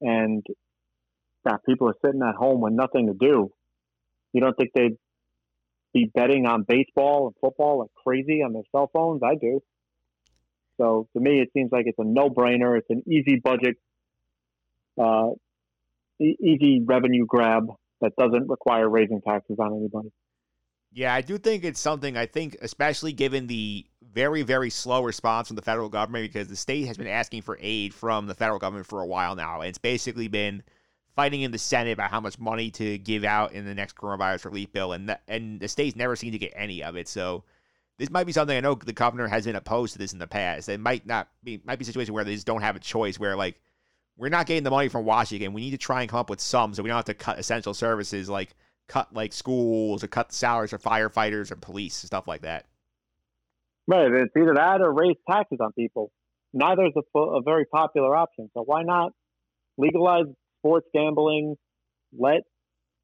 [0.00, 0.44] and
[1.44, 3.50] that people are sitting at home with nothing to do.
[4.32, 4.96] You don't think they'd
[5.92, 9.22] be betting on baseball and football like crazy on their cell phones?
[9.22, 9.60] I do.
[10.80, 12.78] So to me, it seems like it's a no-brainer.
[12.78, 13.76] It's an easy budget,
[14.98, 15.30] uh,
[16.20, 17.66] e- easy revenue grab
[18.00, 20.10] that doesn't require raising taxes on anybody.
[20.92, 25.48] Yeah, I do think it's something I think, especially given the very, very slow response
[25.48, 28.58] from the federal government, because the state has been asking for aid from the federal
[28.58, 29.60] government for a while now.
[29.60, 30.62] It's basically been
[31.20, 34.46] fighting in the Senate about how much money to give out in the next coronavirus
[34.46, 37.06] relief bill, and the, and the states never seem to get any of it.
[37.08, 37.44] So
[37.98, 40.26] this might be something I know the governor has been opposed to this in the
[40.26, 40.70] past.
[40.70, 43.20] It might not be might be a situation where they just don't have a choice.
[43.20, 43.60] Where like
[44.16, 46.40] we're not getting the money from Washington, we need to try and come up with
[46.40, 48.54] some so we don't have to cut essential services like
[48.88, 52.64] cut like schools or cut salaries for firefighters or police and stuff like that.
[53.86, 54.10] Right.
[54.10, 56.12] It's either that or raise taxes on people.
[56.54, 58.50] Neither is a, a very popular option.
[58.54, 59.12] So why not
[59.76, 60.24] legalize
[60.60, 61.56] sports gambling?
[62.16, 62.42] Let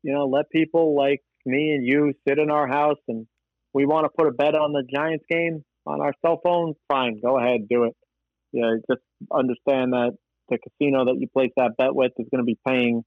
[0.02, 3.26] you know, let people like me and you sit in our house and
[3.72, 6.74] we want to put a bet on the Giants game on our cell phone.
[6.88, 7.94] Fine, go ahead, do it.
[8.52, 9.02] Yeah, just
[9.32, 10.12] understand that
[10.48, 13.02] the casino that you place that bet with is going to be paying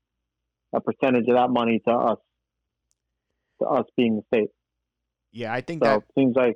[0.74, 2.18] a percentage of that money to us,
[3.62, 4.50] to us being the state.
[5.32, 6.56] Yeah, I think So that seems like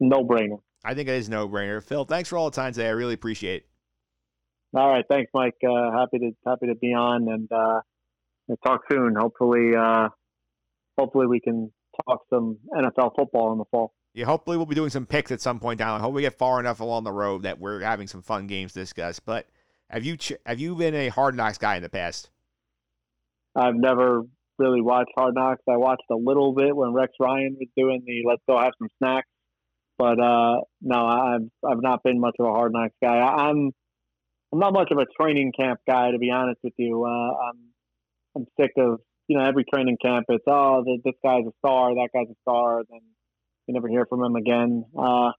[0.00, 0.58] no brainer.
[0.84, 1.82] I think it is no brainer.
[1.82, 2.88] Phil, thanks for all the time today.
[2.88, 3.68] I really appreciate it.
[4.76, 5.56] All right, thanks, Mike.
[5.66, 7.80] Uh, happy to happy to be on, and uh,
[8.46, 9.14] we'll talk soon.
[9.16, 10.10] Hopefully, uh,
[10.98, 11.72] hopefully we can
[12.06, 13.94] talk some NFL football in the fall.
[14.12, 15.98] Yeah, hopefully we'll be doing some picks at some point down.
[15.98, 18.74] I hope we get far enough along the road that we're having some fun games
[18.74, 19.18] to discuss.
[19.18, 19.46] But
[19.88, 22.28] have you ch- have you been a hard knocks guy in the past?
[23.54, 24.24] I've never
[24.58, 25.62] really watched Hard Knocks.
[25.66, 28.90] I watched a little bit when Rex Ryan was doing the "Let's go have some
[28.98, 29.28] snacks,"
[29.96, 33.16] but uh, no, I've I've not been much of a Hard Knocks guy.
[33.16, 33.72] I, I'm
[34.52, 37.04] I'm not much of a training camp guy, to be honest with you.
[37.04, 37.58] Uh, I'm
[38.36, 40.26] I'm sick of you know every training camp.
[40.28, 43.00] It's oh th- this guy's a star, that guy's a star, then
[43.66, 44.84] you never hear from him again.
[44.96, 45.30] Uh,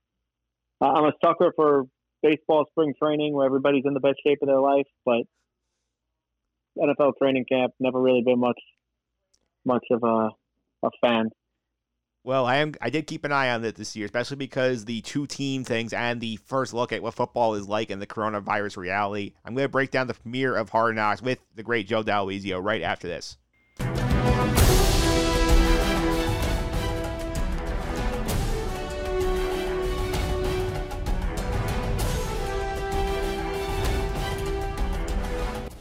[0.80, 1.84] I'm a sucker for
[2.22, 5.22] baseball spring training where everybody's in the best shape of their life, but
[6.78, 8.60] NFL training camp never really been much
[9.64, 10.28] much of a
[10.86, 11.30] a fan.
[12.24, 12.74] Well, I am.
[12.80, 15.92] I did keep an eye on it this year, especially because the two team things
[15.92, 19.32] and the first look at what football is like in the coronavirus reality.
[19.44, 22.62] I'm going to break down the premiere of Hard Knocks with the great Joe Daloizio
[22.62, 23.38] right after this.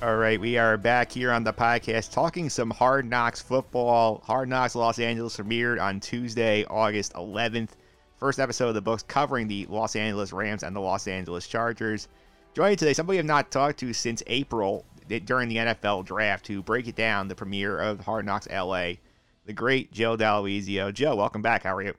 [0.08, 4.24] All right, we are back here on the podcast talking some Hard Knocks football.
[4.26, 7.72] Hard Knocks Los Angeles premiered on Tuesday, August 11th.
[8.16, 12.08] First episode of the books covering the Los Angeles Rams and the Los Angeles Chargers.
[12.54, 14.86] Joining today, somebody I've not talked to since April
[15.26, 18.94] during the NFL draft to break it down, the premiere of Hard Knocks LA,
[19.46, 20.94] the great Joe Daloizio.
[20.94, 21.64] Joe, welcome back.
[21.64, 21.96] How are you?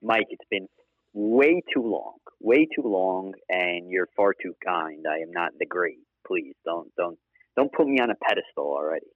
[0.00, 0.66] Mike, it's been
[1.12, 5.04] way too long, way too long, and you're far too kind.
[5.06, 5.98] I am not the great.
[6.26, 7.18] Please don't don't
[7.56, 9.06] don't put me on a pedestal already.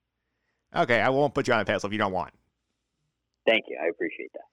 [0.74, 2.32] Okay, I won't put you on a pedestal if you don't want.
[3.46, 3.78] Thank you.
[3.82, 4.44] I appreciate that.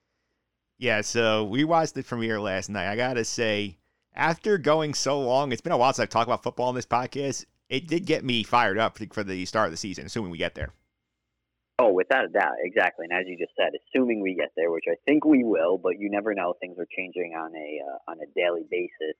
[0.78, 2.90] Yeah, so we watched the premiere last night.
[2.90, 3.78] I gotta say,
[4.14, 6.86] after going so long, it's been a while since I've talked about football on this
[6.86, 7.46] podcast.
[7.68, 10.54] It did get me fired up for the start of the season, assuming we get
[10.54, 10.72] there.
[11.80, 13.06] Oh, without a doubt, exactly.
[13.08, 15.98] And as you just said, assuming we get there, which I think we will, but
[15.98, 16.54] you never know.
[16.60, 19.14] Things are changing on a uh, on a daily basis,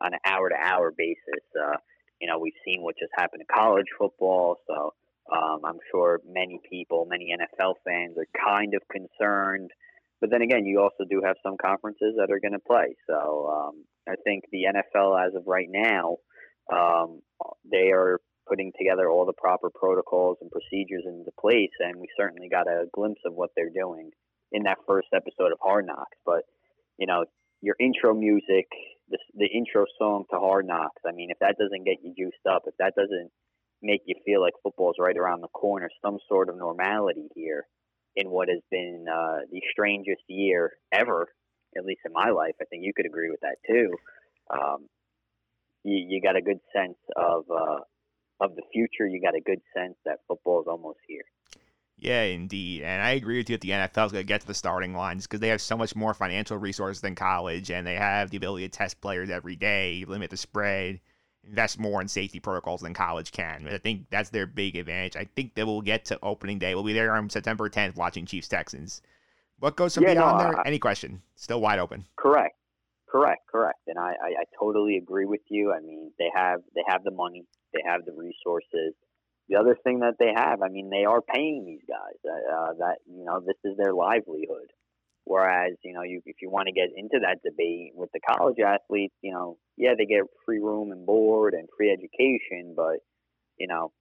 [0.00, 1.44] on an hour to hour basis.
[1.54, 1.76] Uh,
[2.20, 4.94] you know, we've seen what just happened to college football, so
[5.32, 9.70] um, I'm sure many people, many NFL fans, are kind of concerned.
[10.20, 12.96] But then again, you also do have some conferences that are going to play.
[13.08, 16.16] So um, I think the NFL, as of right now,
[16.72, 17.20] um,
[17.70, 22.48] they are putting together all the proper protocols and procedures into place, and we certainly
[22.48, 24.10] got a glimpse of what they're doing
[24.52, 26.18] in that first episode of Hard Knocks.
[26.26, 26.42] But
[26.98, 27.24] you know,
[27.62, 28.66] your intro music,
[29.10, 31.02] the, the intro song to Hard Knocks.
[31.06, 33.30] I mean, if that doesn't get you juiced up, if that doesn't
[33.82, 37.66] make you feel like football's right around the corner, some sort of normality here
[38.16, 41.28] in what has been uh, the strangest year ever,
[41.76, 42.54] at least in my life.
[42.60, 43.90] I think you could agree with that too.
[44.50, 44.88] Um,
[45.84, 47.80] you, you got a good sense of uh,
[48.40, 49.06] of the future.
[49.06, 51.24] You got a good sense that football is almost here.
[52.00, 52.82] Yeah, indeed.
[52.82, 54.94] And I agree with you at the NFL is going to get to the starting
[54.94, 58.38] lines because they have so much more financial resources than college, and they have the
[58.38, 60.98] ability to test players every day, limit the spread,
[61.46, 63.68] invest more in safety protocols than college can.
[63.68, 65.14] I think that's their big advantage.
[65.14, 66.74] I think that we'll get to opening day.
[66.74, 69.02] We'll be there on September 10th watching Chiefs Texans.
[69.58, 70.58] What goes from Yeah, no, there?
[70.58, 71.20] I- Any question?
[71.36, 72.06] Still wide open.
[72.16, 72.56] Correct,
[73.10, 73.80] correct, correct.
[73.88, 75.70] And I, I, I totally agree with you.
[75.72, 77.44] I mean, they have they have the money,
[77.74, 78.94] they have the resources.
[79.50, 82.14] The other thing that they have, I mean, they are paying these guys.
[82.24, 84.70] Uh, uh, that you know, this is their livelihood.
[85.24, 88.58] Whereas, you know, you if you want to get into that debate with the college
[88.64, 92.98] athletes, you know, yeah, they get free room and board and free education, but
[93.58, 93.92] you know,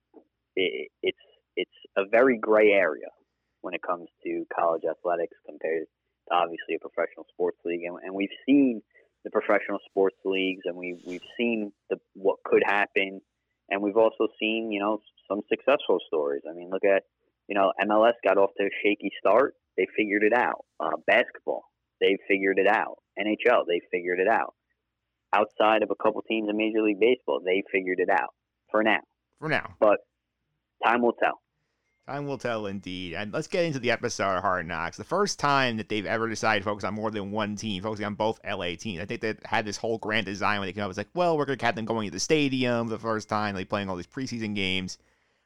[0.55, 1.17] it, it's
[1.55, 3.09] it's a very gray area
[3.61, 5.85] when it comes to college athletics compared
[6.29, 8.83] to obviously a professional sports league, and, and we've seen
[9.23, 13.19] the professional sports leagues, and we've we've seen the what could happen
[13.69, 14.99] and we've also seen you know
[15.29, 16.41] some successful stories.
[16.49, 17.03] I mean, look at
[17.47, 20.65] you know MLS got off to a shaky start, they figured it out.
[20.79, 21.63] Uh, basketball,
[22.01, 22.97] they figured it out.
[23.17, 24.53] NHL, they figured it out.
[25.33, 28.33] Outside of a couple teams in Major League Baseball, they figured it out
[28.71, 28.99] for now.
[29.39, 29.99] For now, But
[30.83, 31.39] time will tell.
[32.07, 33.13] time will tell indeed.
[33.13, 34.97] And let's get into the episode of Hard Knocks.
[34.97, 38.05] The first time that they've ever decided to focus on more than one team, focusing
[38.07, 38.99] on both LA teams.
[39.01, 40.89] I think they had this whole grand design when they came up.
[40.89, 43.53] It's like, well, we're going to have them going to the stadium the first time,
[43.55, 44.97] like playing all these preseason games.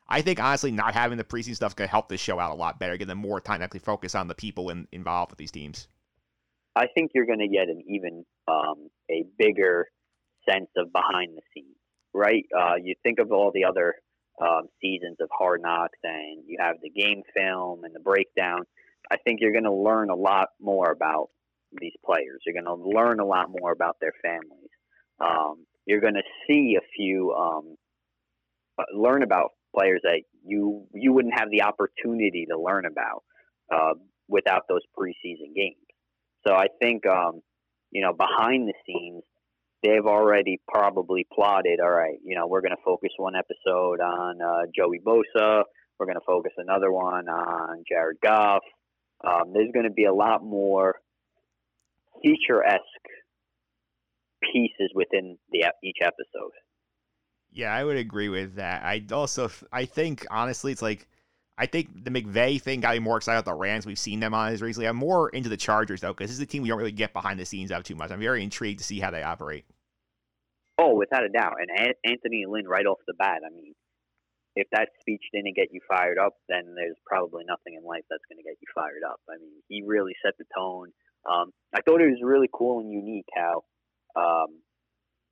[0.08, 2.80] I think honestly, not having the preseason stuff could help this show out a lot
[2.80, 5.52] better, give them more time to actually focus on the people in, involved with these
[5.52, 5.88] teams.
[6.76, 9.88] I think you're going to get an even um, a bigger
[10.50, 11.76] sense of behind the scenes,
[12.14, 12.46] right?
[12.56, 13.96] Uh, you think of all the other
[14.42, 18.62] um, seasons of Hard Knocks, and you have the game film and the breakdown.
[19.12, 21.30] I think you're going to learn a lot more about
[21.80, 22.42] these players.
[22.46, 24.70] You're going to learn a lot more about their families.
[25.20, 27.76] Um, you're going to see a few, um,
[28.80, 33.24] uh, learn about players that you you wouldn't have the opportunity to learn about
[33.74, 33.94] uh,
[34.28, 35.78] without those preseason games.
[36.46, 37.42] So I think, um,
[37.92, 39.24] you know, behind the scenes,
[39.82, 41.80] they've already probably plotted.
[41.80, 45.64] All right, you know, we're going to focus one episode on uh, Joey Bosa.
[46.00, 48.64] We're going to focus another one on Jared Goff.
[49.26, 50.96] Um, there's going to be a lot more
[52.22, 52.82] feature esque
[54.52, 56.52] pieces within the each episode.
[57.54, 58.84] Yeah, I would agree with that.
[58.84, 61.08] I also, I think honestly, it's like,
[61.58, 63.86] I think the McVay thing got me more excited about the Rams.
[63.86, 64.88] We've seen them on as recently.
[64.88, 67.14] I'm more into the Chargers though, because this is a team we don't really get
[67.14, 68.10] behind the scenes of too much.
[68.10, 69.66] I'm very intrigued to see how they operate.
[70.80, 71.58] Oh, without a doubt.
[71.62, 73.76] And Anthony Lynn, right off the bat, I mean,
[74.56, 78.26] if that speech didn't get you fired up, then there's probably nothing in life that's
[78.30, 79.20] going to get you fired up.
[79.30, 80.90] I mean, he really set the tone.
[81.30, 83.64] Um, I thought it was really cool and unique how
[84.16, 84.62] um,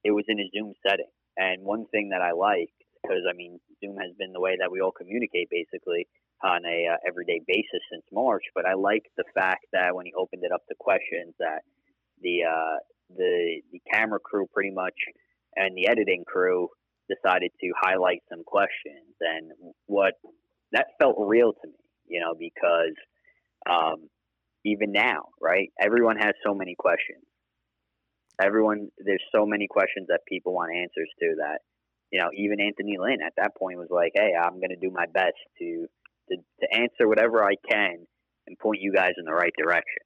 [0.04, 1.10] it was in a Zoom setting.
[1.42, 2.70] And one thing that I like,
[3.02, 6.08] because I mean, Zoom has been the way that we all communicate basically
[6.44, 8.44] on a uh, everyday basis since March.
[8.54, 11.66] But I like the fact that when he opened it up to questions, that
[12.22, 12.78] the uh,
[13.18, 14.94] the the camera crew pretty much
[15.56, 16.70] and the editing crew
[17.10, 19.52] decided to highlight some questions and
[19.88, 20.14] what
[20.72, 22.96] that felt real to me, you know, because
[23.70, 24.08] um,
[24.64, 25.70] even now, right?
[25.82, 27.24] Everyone has so many questions.
[28.44, 31.60] Everyone, there's so many questions that people want answers to that,
[32.12, 34.92] you know, even Anthony Lynn at that point was like, "Hey, I'm going to do
[34.92, 35.88] my best to,
[36.30, 38.06] to to answer whatever I can
[38.48, 40.04] and point you guys in the right direction."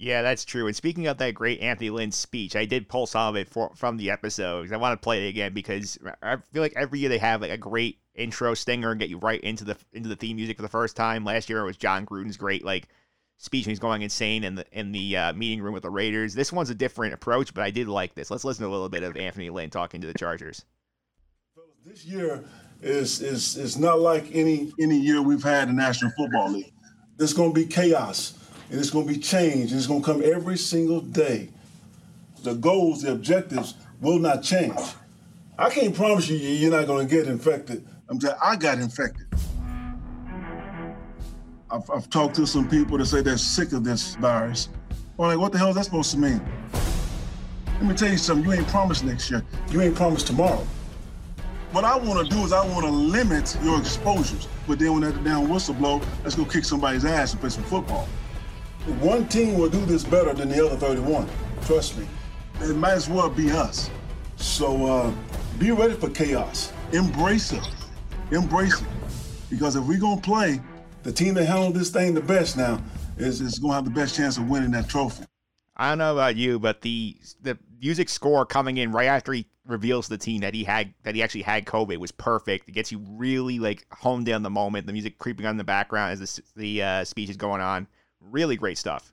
[0.00, 0.66] Yeah, that's true.
[0.66, 3.70] And speaking of that great Anthony Lynn speech, I did pull some of it for,
[3.74, 4.72] from the episode.
[4.72, 7.50] I want to play it again because I feel like every year they have like
[7.50, 10.62] a great intro stinger and get you right into the into the theme music for
[10.62, 11.22] the first time.
[11.22, 12.88] Last year it was Jon Gruden's great like
[13.40, 16.34] speech when he's going insane in the in the uh, meeting room with the Raiders.
[16.34, 18.30] This one's a different approach, but I did like this.
[18.30, 20.64] Let's listen to a little bit of Anthony Lynn talking to the Chargers.
[21.84, 22.44] This year
[22.82, 26.72] is is is not like any any year we've had in the National Football League.
[27.16, 28.34] There's going to be chaos
[28.70, 31.48] and it's going to be change and it's going to come every single day.
[32.42, 34.78] The goals, the objectives will not change.
[35.58, 37.86] I can't promise you you're not going to get infected.
[38.08, 39.26] I'm just, I got infected.
[41.72, 44.68] I've, I've talked to some people that say they're sick of this virus.
[45.18, 46.42] I'm like, what the hell is that supposed to mean?
[47.74, 48.44] Let me tell you something.
[48.44, 49.44] You ain't promised next year.
[49.70, 50.66] You ain't promised tomorrow.
[51.72, 54.48] What I want to do is I want to limit your exposures.
[54.66, 57.62] But then when that damn whistle blow, let's go kick somebody's ass and play some
[57.64, 58.08] football.
[59.00, 61.28] One team will do this better than the other 31.
[61.62, 62.06] Trust me.
[62.60, 63.90] It might as well be us.
[64.36, 65.12] So uh,
[65.58, 66.72] be ready for chaos.
[66.92, 67.66] Embrace it.
[68.32, 68.88] Embrace it.
[69.48, 70.60] Because if we're going to play,
[71.02, 72.82] the team that handled this thing the best now
[73.16, 75.24] is, is going to have the best chance of winning that trophy.
[75.76, 79.46] I don't know about you, but the the music score coming in right after he
[79.66, 82.68] reveals the team that he had that he actually had COVID was perfect.
[82.68, 84.86] It gets you really like honed in the moment.
[84.86, 87.86] The music creeping on in the background as the the uh, speech is going on.
[88.20, 89.10] Really great stuff.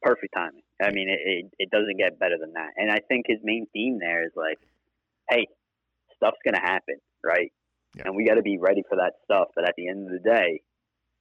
[0.00, 0.62] Perfect timing.
[0.80, 2.70] I mean, it, it it doesn't get better than that.
[2.76, 4.58] And I think his main theme there is like,
[5.28, 5.48] hey,
[6.16, 7.52] stuff's gonna happen, right?
[7.94, 8.04] Yeah.
[8.06, 9.48] And we got to be ready for that stuff.
[9.54, 10.62] But at the end of the day,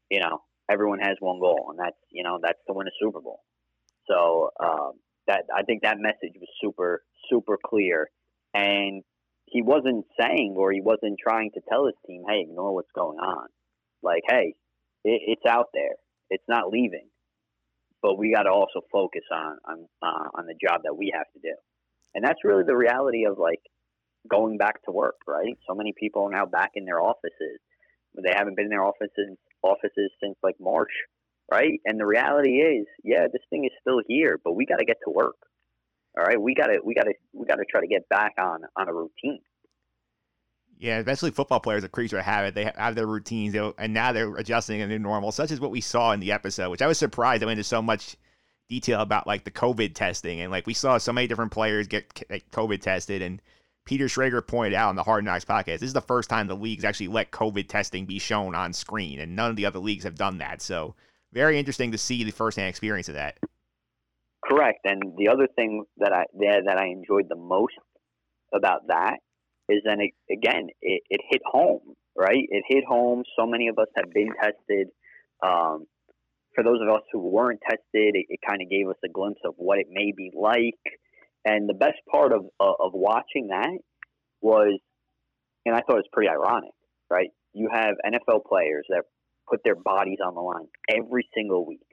[0.09, 3.21] you know, everyone has one goal, and that's you know that's to win a Super
[3.21, 3.41] Bowl.
[4.09, 4.93] So um,
[5.27, 8.09] that I think that message was super super clear,
[8.53, 9.03] and
[9.45, 13.19] he wasn't saying or he wasn't trying to tell his team, "Hey, ignore what's going
[13.19, 13.47] on."
[14.03, 14.55] Like, hey,
[15.03, 15.95] it, it's out there.
[16.29, 17.07] It's not leaving,
[18.01, 21.27] but we got to also focus on on uh, on the job that we have
[21.33, 21.55] to do,
[22.15, 23.61] and that's really the reality of like
[24.29, 25.15] going back to work.
[25.27, 25.57] Right?
[25.67, 27.59] So many people are now back in their offices.
[28.15, 30.91] They haven't been in their offices offices since like March
[31.51, 31.79] right?
[31.85, 34.97] And the reality is, yeah, this thing is still here, but we got to get
[35.05, 35.35] to work.
[36.17, 38.33] All right, we got to we got to we got to try to get back
[38.39, 39.39] on on a routine.
[40.79, 42.55] Yeah, especially football players, a creature of habit.
[42.55, 45.81] They have their routines, and now they're adjusting a new normal, such as what we
[45.81, 47.43] saw in the episode, which I was surprised.
[47.43, 48.15] I went into so much
[48.67, 52.09] detail about like the COVID testing, and like we saw so many different players get
[52.51, 53.41] COVID tested, and
[53.87, 56.55] Peter Schrager pointed out on the Hard Knocks podcast, this is the first time the
[56.55, 60.03] leagues actually let COVID testing be shown on screen, and none of the other leagues
[60.03, 60.61] have done that.
[60.61, 60.93] So
[61.31, 63.37] very interesting to see the firsthand experience of that.
[64.43, 67.75] Correct, and the other thing that I that I enjoyed the most
[68.53, 69.19] about that
[69.69, 72.45] is then it, again it, it hit home, right?
[72.49, 73.23] It hit home.
[73.39, 74.89] So many of us have been tested.
[75.41, 75.85] Um,
[76.55, 79.41] for those of us who weren't tested, it, it kind of gave us a glimpse
[79.45, 80.75] of what it may be like.
[81.45, 83.77] And the best part of uh, of watching that
[84.41, 84.79] was,
[85.65, 86.73] and I thought it was pretty ironic,
[87.09, 87.29] right?
[87.53, 89.03] You have NFL players that
[89.49, 91.87] put their bodies on the line every single week,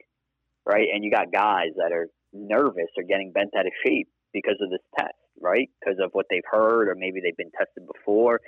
[0.65, 0.87] right?
[0.93, 4.69] And you got guys that are nervous or getting bent out of shape because of
[4.69, 5.69] this test right?
[5.79, 8.41] Because of what they've heard, or maybe they've been tested before.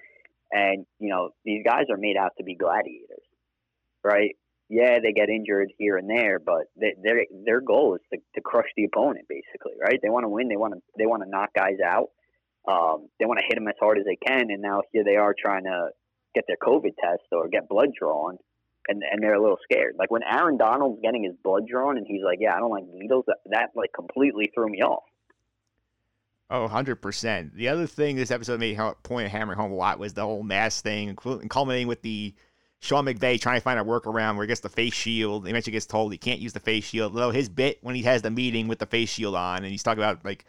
[0.51, 3.25] And, you know, these guys are made out to be gladiators,
[4.03, 4.35] right?
[4.69, 8.41] Yeah, they get injured here and there, but they, their their goal is to, to
[8.41, 9.99] crush the opponent, basically, right?
[10.01, 10.49] They want to win.
[10.49, 12.09] They want to they want to knock guys out.
[12.67, 15.15] Um, they want to hit them as hard as they can, and now here they
[15.15, 15.89] are trying to
[16.35, 18.37] get their COVID test or get blood drawn,
[18.89, 19.95] and and they're a little scared.
[19.97, 22.85] Like when Aaron Donald's getting his blood drawn, and he's like, "Yeah, I don't like
[22.91, 25.03] needles." That, that like completely threw me off.
[26.49, 27.55] Oh, 100%.
[27.55, 30.81] The other thing this episode made point hammering home a lot was the whole mask
[30.81, 32.33] thing, culminating with the
[32.79, 35.45] Sean McVay trying to find a workaround where he gets the face shield.
[35.45, 37.15] He eventually gets told he can't use the face shield.
[37.15, 39.83] Though his bit when he has the meeting with the face shield on, and he's
[39.83, 40.45] talking about like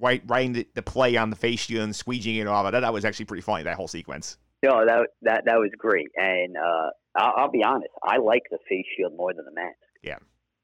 [0.00, 2.66] writing the, the play on the face shield and squeegeeing it off.
[2.66, 4.38] I thought that was actually pretty funny, that whole sequence.
[4.62, 6.08] No, that that that was great.
[6.16, 9.76] And uh, I'll, I'll be honest, I like the face shield more than the mask.
[10.02, 10.18] Yeah.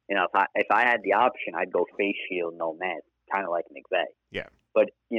[0.08, 3.04] You know, if I if I had the option, I'd go face shield, no mask,
[3.32, 4.04] kind of like McVay.
[4.30, 4.46] Yeah.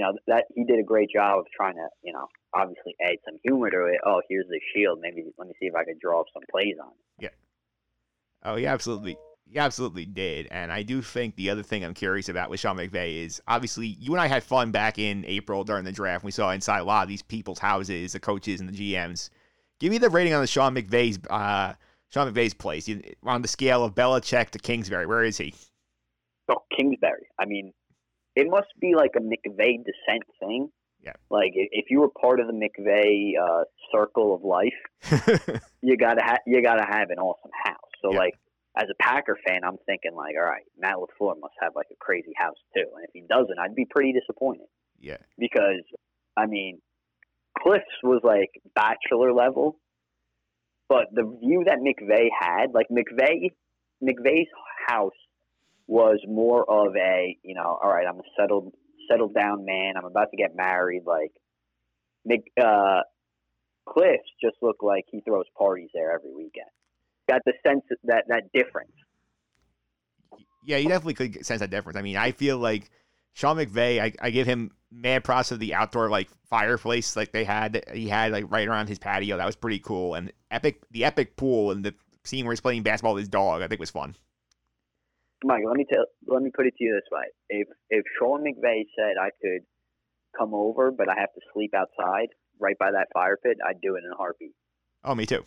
[0.02, 2.26] You know that he did a great job of trying to, you know,
[2.56, 4.00] obviously add some humor to it.
[4.04, 4.98] Oh, here's the shield.
[5.00, 7.26] Maybe let me see if I could draw up some plays on it.
[7.26, 7.30] Yeah.
[8.44, 9.16] Oh, he absolutely,
[9.46, 10.48] he absolutely did.
[10.50, 13.86] And I do think the other thing I'm curious about with Sean McVay is obviously
[13.86, 16.26] you and I had fun back in April during the draft.
[16.26, 19.30] We saw inside a lot of these people's houses, the coaches and the GMs.
[19.80, 21.74] Give me the rating on the Sean McVay's uh,
[22.10, 22.90] Sean McVay's place
[23.22, 25.06] on the scale of Belichick to Kingsbury.
[25.06, 25.54] Where is he?
[26.50, 27.28] Oh, Kingsbury.
[27.40, 27.72] I mean,
[28.36, 30.70] it must be like a McVay descent thing.
[31.04, 31.14] Yeah.
[31.30, 36.44] Like if you were part of the McVay uh, circle of life, you gotta ha-
[36.46, 37.90] you gotta have an awesome house.
[38.04, 38.20] So yeah.
[38.20, 38.34] like
[38.78, 41.96] as a Packer fan, I'm thinking like, all right, Matt LaFleur must have like a
[42.00, 44.68] crazy house too, and if he doesn't, I'd be pretty disappointed.
[45.00, 45.18] Yeah.
[45.40, 45.84] Because
[46.38, 46.80] I mean,
[47.58, 49.78] Kliff's was like bachelor level,
[50.88, 53.50] but the view that McVay had, like McVay,
[54.04, 54.48] McVay's
[54.88, 55.14] house
[55.92, 58.72] was more of a, you know, all right, I'm a settled
[59.12, 59.96] settled down man.
[59.98, 61.02] I'm about to get married.
[61.06, 61.34] Like,
[62.24, 63.02] Mc, uh,
[63.86, 66.70] Kliff's just looked like he throws parties there every weekend.
[67.30, 68.94] Got the sense that that difference.
[70.66, 71.98] Yeah, you definitely could sense that difference.
[71.98, 72.90] I mean, I feel like
[73.34, 77.44] Sean McVay I, I give him mad props of the outdoor like fireplace like they
[77.44, 79.36] had he had like right around his patio.
[79.36, 80.16] That was pretty cool.
[80.16, 81.94] And epic the epic pool and the
[82.24, 84.16] scene where he's playing basketball with his dog, I think was fun.
[85.44, 88.44] Mike, let me tell, let me put it to you this way: if if Sean
[88.44, 89.66] McVay said I could
[90.38, 92.28] come over, but I have to sleep outside
[92.60, 94.54] right by that fire pit, I'd do it in a heartbeat.
[95.04, 95.46] Oh, me too.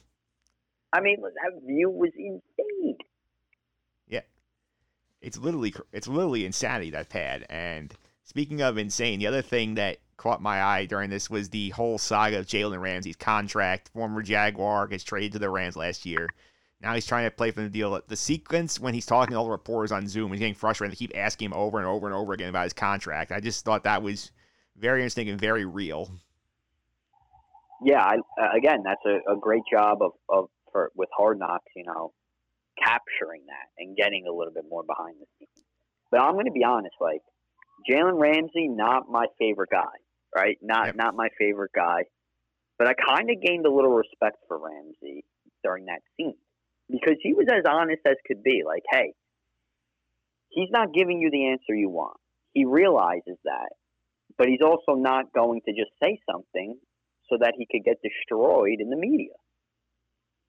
[0.92, 2.96] I mean, that view was insane.
[4.08, 4.20] Yeah,
[5.20, 7.46] it's literally it's literally insanity that pad.
[7.48, 7.94] And
[8.24, 11.98] speaking of insane, the other thing that caught my eye during this was the whole
[11.98, 13.90] saga of Jalen Ramsey's contract.
[13.92, 16.28] Former Jaguar gets traded to the Rams last year.
[16.84, 17.98] Now he's trying to play for the deal.
[18.06, 20.92] The sequence when he's talking to all the reporters on Zoom, he's getting frustrated.
[20.92, 23.32] They keep asking him over and over and over again about his contract.
[23.32, 24.32] I just thought that was
[24.76, 26.10] very interesting and very real.
[27.82, 31.72] Yeah, I, uh, again, that's a, a great job of, of for with Hard Knocks,
[31.74, 32.12] you know,
[32.78, 35.64] capturing that and getting a little bit more behind the scenes.
[36.10, 37.22] But I'm going to be honest, like
[37.90, 39.96] Jalen Ramsey, not my favorite guy,
[40.36, 40.58] right?
[40.60, 40.96] Not yep.
[40.96, 42.04] not my favorite guy.
[42.78, 45.24] But I kind of gained a little respect for Ramsey
[45.62, 46.34] during that scene
[46.90, 48.62] because he was as honest as could be.
[48.66, 49.12] Like, hey,
[50.50, 52.16] he's not giving you the answer you want.
[52.52, 53.70] He realizes that,
[54.38, 56.76] but he's also not going to just say something
[57.28, 59.34] so that he could get destroyed in the media.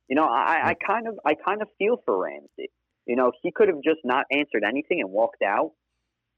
[0.07, 2.69] You know, I, I kind of, I kind of feel for Ramsey.
[3.07, 5.71] You know, he could have just not answered anything and walked out.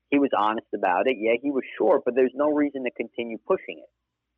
[0.09, 1.17] He was honest about it.
[1.19, 3.89] Yeah, he was short, but there's no reason to continue pushing it.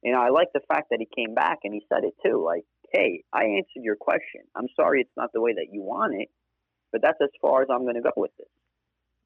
[0.02, 2.44] You know, I like the fact that he came back and he said it too.
[2.44, 4.42] Like, hey, I answered your question.
[4.56, 6.30] I'm sorry it's not the way that you want it,
[6.92, 8.48] but that's as far as I'm going to go with this.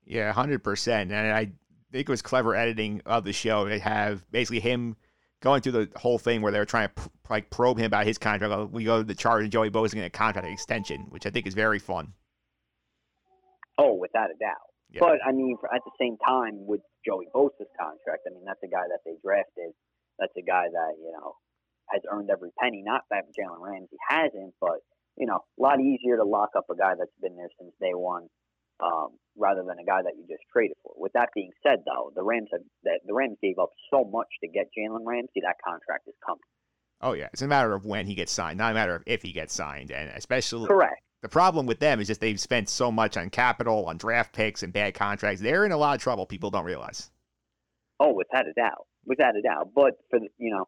[0.06, 0.88] Yeah, 100%.
[0.88, 1.52] And I
[1.92, 4.96] think it was clever editing of the show to have basically him
[5.42, 8.06] going through the whole thing where they were trying to pr- like probe him about
[8.06, 8.72] his contract.
[8.72, 11.48] We go to the Chargers and Joey going to a contract extension, which I think
[11.48, 12.14] is very fun.
[13.78, 14.70] Oh, without a doubt.
[14.92, 15.00] Yeah.
[15.02, 18.68] But I mean, at the same time, with Joey Bosa's contract, I mean, that's a
[18.68, 19.74] guy that they drafted.
[20.20, 21.36] That's a guy that you know
[21.90, 22.84] has earned every penny.
[22.86, 24.80] Not that Jalen Ramsey hasn't, but
[25.18, 27.94] you know, a lot easier to lock up a guy that's been there since day
[27.94, 28.28] one,
[28.84, 30.94] um, rather than a guy that you just traded for.
[30.98, 34.28] With that being said, though, the Rams have that the Rams gave up so much
[34.42, 35.42] to get Jalen Ramsey.
[35.42, 36.42] That contract is coming.
[37.02, 39.22] Oh yeah, it's a matter of when he gets signed, not a matter of if
[39.22, 41.02] he gets signed, and especially Correct.
[41.22, 44.64] the problem with them is just they've spent so much on capital, on draft picks,
[44.64, 45.42] and bad contracts.
[45.42, 46.26] They're in a lot of trouble.
[46.26, 47.12] People don't realize.
[48.00, 49.70] Oh, without a doubt, without a doubt.
[49.76, 50.66] But for you know,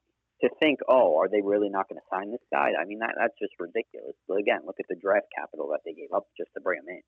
[0.48, 2.72] to think, oh, are they really not going to sign this guy?
[2.80, 4.16] I mean, that that's just ridiculous.
[4.28, 6.90] But again, look at the draft capital that they gave up just to bring him
[6.90, 7.02] in.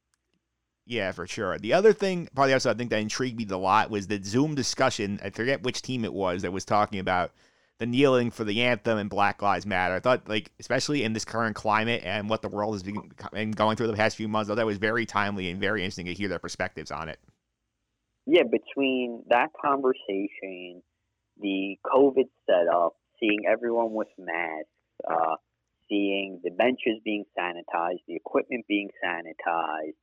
[0.86, 1.58] Yeah, for sure.
[1.58, 4.56] The other thing, probably also I think that intrigued me a lot was the Zoom
[4.56, 5.20] discussion.
[5.24, 7.32] I forget which team it was that was talking about
[7.80, 9.96] the kneeling for the anthem and Black Lives Matter.
[9.96, 13.76] I thought, like, especially in this current climate and what the world has been going
[13.76, 16.14] through the past few months, I thought that was very timely and very interesting to
[16.14, 17.20] hear their perspectives on it.
[18.26, 20.82] Yeah, between that conversation,
[21.40, 24.70] the COVID setup, seeing everyone with masks,
[25.10, 25.36] uh,
[25.90, 29.96] seeing the benches being sanitized, the equipment being sanitized,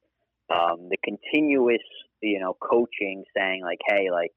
[0.50, 1.82] um, the continuous,
[2.22, 4.32] you know, coaching saying like, hey, like,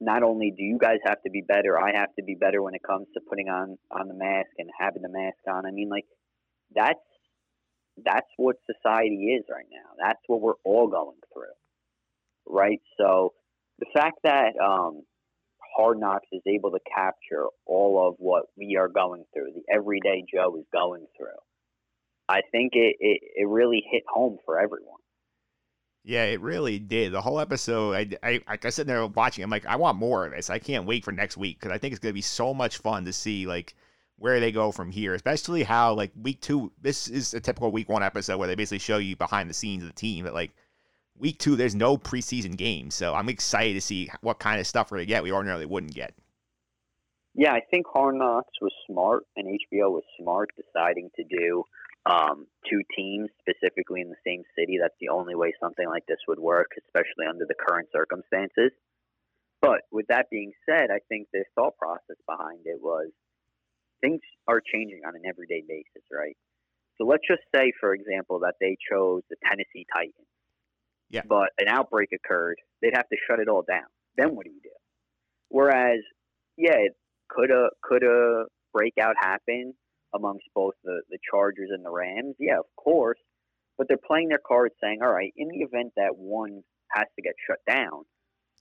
[0.00, 2.74] not only do you guys have to be better, I have to be better when
[2.74, 5.64] it comes to putting on on the mask and having the mask on.
[5.64, 6.06] I mean, like,
[6.74, 6.98] that's
[8.04, 9.94] that's what society is right now.
[10.02, 11.54] That's what we're all going through,
[12.46, 12.80] right?
[12.98, 13.34] So
[13.78, 15.02] the fact that um,
[15.76, 20.24] Hard Knocks is able to capture all of what we are going through, the everyday
[20.32, 21.38] Joe is going through,
[22.28, 24.98] I think it, it, it really hit home for everyone.
[26.04, 27.12] Yeah, it really did.
[27.12, 29.44] The whole episode, I, I, I sitting there watching.
[29.44, 30.50] I'm like, I want more of this.
[30.50, 33.04] I can't wait for next week because I think it's gonna be so much fun
[33.04, 33.74] to see like
[34.16, 35.14] where they go from here.
[35.14, 36.72] Especially how like week two.
[36.80, 39.84] This is a typical week one episode where they basically show you behind the scenes
[39.84, 40.24] of the team.
[40.24, 40.50] But like
[41.18, 44.90] week two, there's no preseason games, so I'm excited to see what kind of stuff
[44.90, 46.14] we're gonna get we ordinarily wouldn't get.
[47.34, 51.64] Yeah, I think Hard Knocks was smart, and HBO was smart deciding to do
[52.04, 54.76] um, two teams specifically in the same city.
[54.80, 58.72] That's the only way something like this would work, especially under the current circumstances.
[59.62, 63.10] But with that being said, I think the thought process behind it was
[64.00, 66.36] things are changing on an everyday basis, right?
[66.98, 70.28] So let's just say, for example, that they chose the Tennessee Titans.
[71.12, 71.22] Yeah.
[71.28, 72.56] But an outbreak occurred.
[72.80, 73.86] They'd have to shut it all down.
[74.16, 74.70] Then what do you do?
[75.48, 76.00] Whereas,
[76.56, 76.76] yeah,
[77.28, 79.74] could a could a breakout happen
[80.14, 82.34] amongst both the, the Chargers and the Rams?
[82.38, 83.18] Yeah, of course.
[83.78, 86.62] But they're playing their cards saying, all right, in the event that one
[86.94, 88.04] has to get shut down,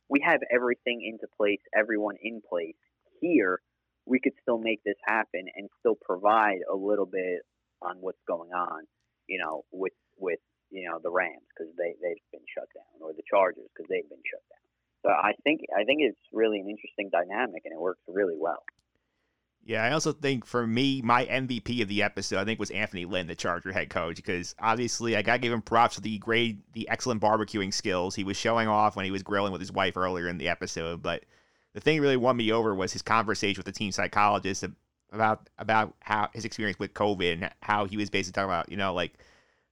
[0.10, 2.76] we have everything into place, everyone in place
[3.22, 3.60] here.
[4.06, 7.44] We could still make this happen and still provide a little bit
[7.82, 8.84] on what's going on,
[9.28, 13.14] you know, with with you know the Rams because they they've been shut down, or
[13.14, 14.62] the Chargers because they've been shut down.
[15.04, 18.64] So I think I think it's really an interesting dynamic, and it works really well.
[19.64, 23.06] Yeah, I also think for me, my MVP of the episode, I think was Anthony
[23.06, 26.74] Lynn, the Charger head coach, because obviously I gotta give him props for the great,
[26.74, 29.98] the excellent barbecuing skills he was showing off when he was grilling with his wife
[29.98, 31.04] earlier in the episode.
[31.04, 31.26] But
[31.74, 34.66] the thing that really won me over was his conversation with the team psychologist
[35.12, 38.78] about about how his experience with COVID and how he was basically talking about, you
[38.78, 39.14] know, like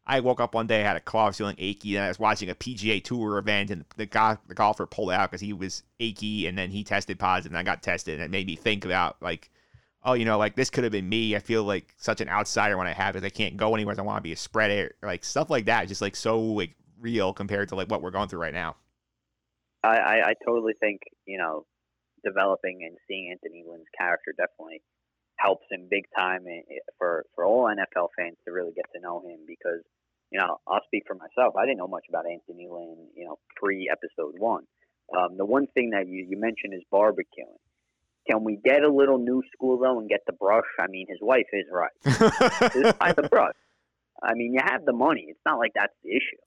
[0.09, 2.49] I woke up one day, I had a cough, feeling achy, and I was watching
[2.49, 6.47] a PGA Tour event, and the guy, the golfer pulled out because he was achy,
[6.47, 9.17] and then he tested positive, and I got tested, and it made me think about
[9.21, 9.49] like
[10.03, 11.35] oh, you know, like this could have been me.
[11.35, 13.23] I feel like such an outsider when I have it.
[13.23, 13.95] I can't go anywhere.
[13.97, 14.95] I want to be a spreader.
[15.01, 18.29] Like stuff like that, just like so like real compared to like what we're going
[18.29, 18.75] through right now.
[19.83, 21.65] I, I, I totally think you know
[22.23, 24.81] developing and seeing Anthony Lynn's character definitely
[25.37, 29.01] helps him big time eh, eh, for for all NFL fans to really get to
[29.01, 29.83] know him because
[30.31, 31.55] you know I'll speak for myself.
[31.55, 34.63] I didn't know much about Anthony Lynn, you know, pre episode one.
[35.17, 37.57] Um, the one thing that you, you mentioned is barbecuing.
[38.29, 40.65] Can we get a little new school though and get the brush?
[40.79, 41.91] I mean, his wife is right.
[42.73, 43.55] Just buy the brush.
[44.21, 45.25] I mean, you have the money.
[45.29, 46.37] It's not like that's the issue.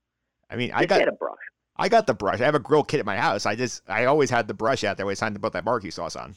[0.51, 1.39] I mean, Just I got get a brush.
[1.77, 2.41] I got the brush.
[2.41, 3.47] I have a grill kit at my house.
[3.47, 5.65] I just I always had the brush out there when it's time to put that
[5.65, 6.37] barbecue sauce on.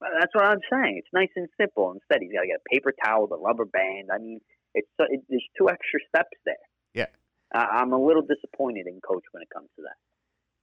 [0.00, 0.96] Well, That's what I'm saying.
[0.98, 1.92] It's nice and simple.
[1.92, 4.08] Instead, he's got to get a paper towel, the rubber band.
[4.14, 4.40] I mean,
[4.74, 6.54] it's it, there's two extra steps there.
[7.52, 9.96] I'm a little disappointed in coach when it comes to that.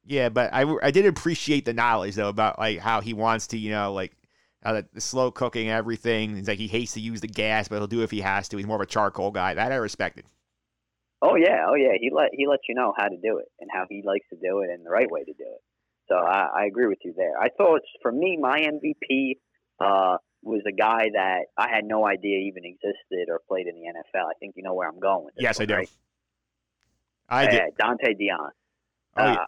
[0.06, 3.58] Yeah, but I, I did appreciate the knowledge though about like how he wants to,
[3.58, 4.12] you know, like
[4.64, 6.36] uh, the, slow cooking everything.
[6.36, 8.48] He's like he hates to use the gas, but he'll do it if he has
[8.50, 8.58] to.
[8.58, 9.56] He's more of a charcoal guy.
[9.56, 10.26] That I respected.
[11.22, 11.94] Oh yeah, oh yeah.
[12.00, 14.36] He let he lets you know how to do it and how he likes to
[14.36, 15.62] do it and the right way to do it.
[16.08, 17.34] So I, I agree with you there.
[17.40, 19.38] I thought for me, my MVP
[19.80, 23.88] uh, was a guy that I had no idea even existed or played in the
[23.88, 24.26] NFL.
[24.26, 25.30] I think you know where I'm going.
[25.38, 25.74] Yes, I do.
[25.74, 25.90] right?
[27.30, 27.62] I did.
[27.80, 28.50] Donte Deayon.
[29.18, 29.46] Oh, Uh, yeah.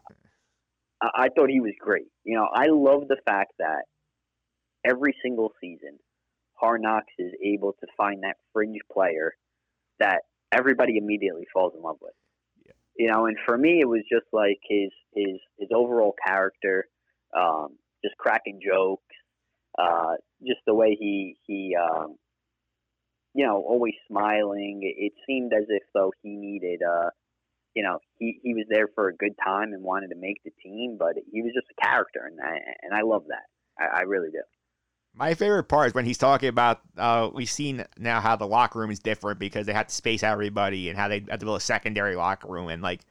[1.02, 2.08] I, I thought he was great.
[2.24, 3.84] You know, I love the fact that
[4.86, 6.00] every single season,
[6.54, 9.34] Hard Knocks is able to find that fringe player
[10.00, 10.22] that
[10.52, 12.14] everybody immediately falls in love with.
[12.98, 16.88] You know, and for me, it was just like his his his overall character,
[17.40, 19.04] um, just cracking jokes,
[19.78, 22.16] uh, just the way he he, um,
[23.36, 24.80] you know, always smiling.
[24.82, 27.12] It, it seemed as if though he needed, uh,
[27.78, 30.50] you know, he he was there for a good time and wanted to make the
[30.64, 33.46] team, but he was just a character, and I and I love that.
[33.80, 34.42] I, I really do.
[35.14, 38.80] My favorite part is when he's talking about uh, we've seen now how the locker
[38.80, 41.46] room is different because they have to space out everybody and how they have to
[41.46, 43.02] build a secondary locker room and like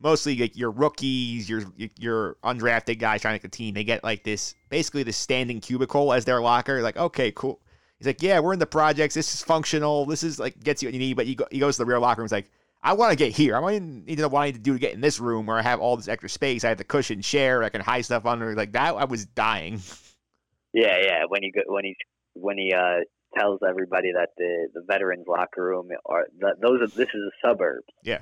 [0.00, 1.62] mostly like your rookies, your
[1.96, 5.60] your undrafted guys trying to make the team, they get like this basically this standing
[5.60, 6.82] cubicle as their locker.
[6.82, 7.60] Like okay, cool.
[8.00, 9.14] He's like, yeah, we're in the projects.
[9.14, 10.04] This is functional.
[10.04, 11.14] This is like gets you what you need.
[11.14, 12.26] But he, go, he goes to the real locker room.
[12.26, 12.50] He's like,
[12.86, 13.56] I want to get here.
[13.56, 15.18] I want to need to know what I need to do to get in this
[15.18, 16.62] room where I have all this extra space.
[16.62, 17.64] I have the cushion chair.
[17.64, 18.54] I can hide stuff under.
[18.54, 19.80] Like that, I was dying.
[20.72, 21.20] Yeah, yeah.
[21.26, 21.96] When he go, when he
[22.34, 22.98] when he uh,
[23.34, 27.86] tells everybody that the the veterans locker room are those are this is the suburbs.
[28.02, 28.20] Yeah.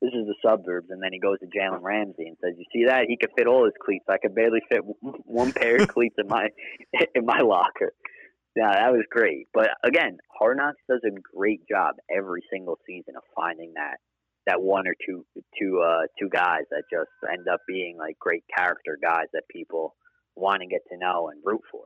[0.00, 2.86] This is the suburbs, and then he goes to Jalen Ramsey and says, "You see
[2.86, 3.04] that?
[3.06, 4.06] He could fit all his cleats.
[4.08, 6.48] I could barely fit one pair of cleats in my
[7.14, 7.92] in my locker."
[8.56, 9.48] Yeah, that was great.
[9.52, 13.96] But again, Hard Knocks does a great job every single season of finding that
[14.46, 15.24] that one or two
[15.58, 19.94] two uh two guys that just end up being like great character guys that people
[20.36, 21.84] want to get to know and root for.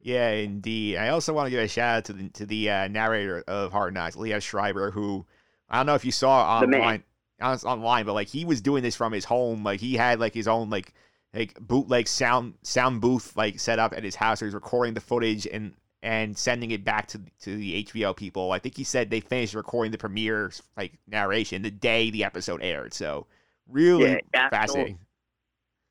[0.00, 0.96] Yeah, indeed.
[0.96, 3.72] I also want to give a shout out to the to the uh, narrator of
[3.72, 5.26] Hard Knocks, Liev Schreiber, who
[5.68, 7.04] I don't know if you saw online,
[7.40, 9.62] online, but like he was doing this from his home.
[9.64, 10.92] Like he had like his own like
[11.34, 14.40] like bootleg sound sound booth like set up at his house.
[14.40, 15.72] He was recording the footage and
[16.02, 18.52] and sending it back to to the HBO people.
[18.52, 22.62] I think he said they finished recording the premiere like narration the day the episode
[22.62, 22.92] aired.
[22.92, 23.26] So
[23.68, 24.98] really Yeah, fascinating.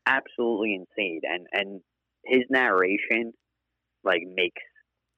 [0.05, 1.81] Absolutely insane, and and
[2.25, 3.33] his narration
[4.03, 4.61] like makes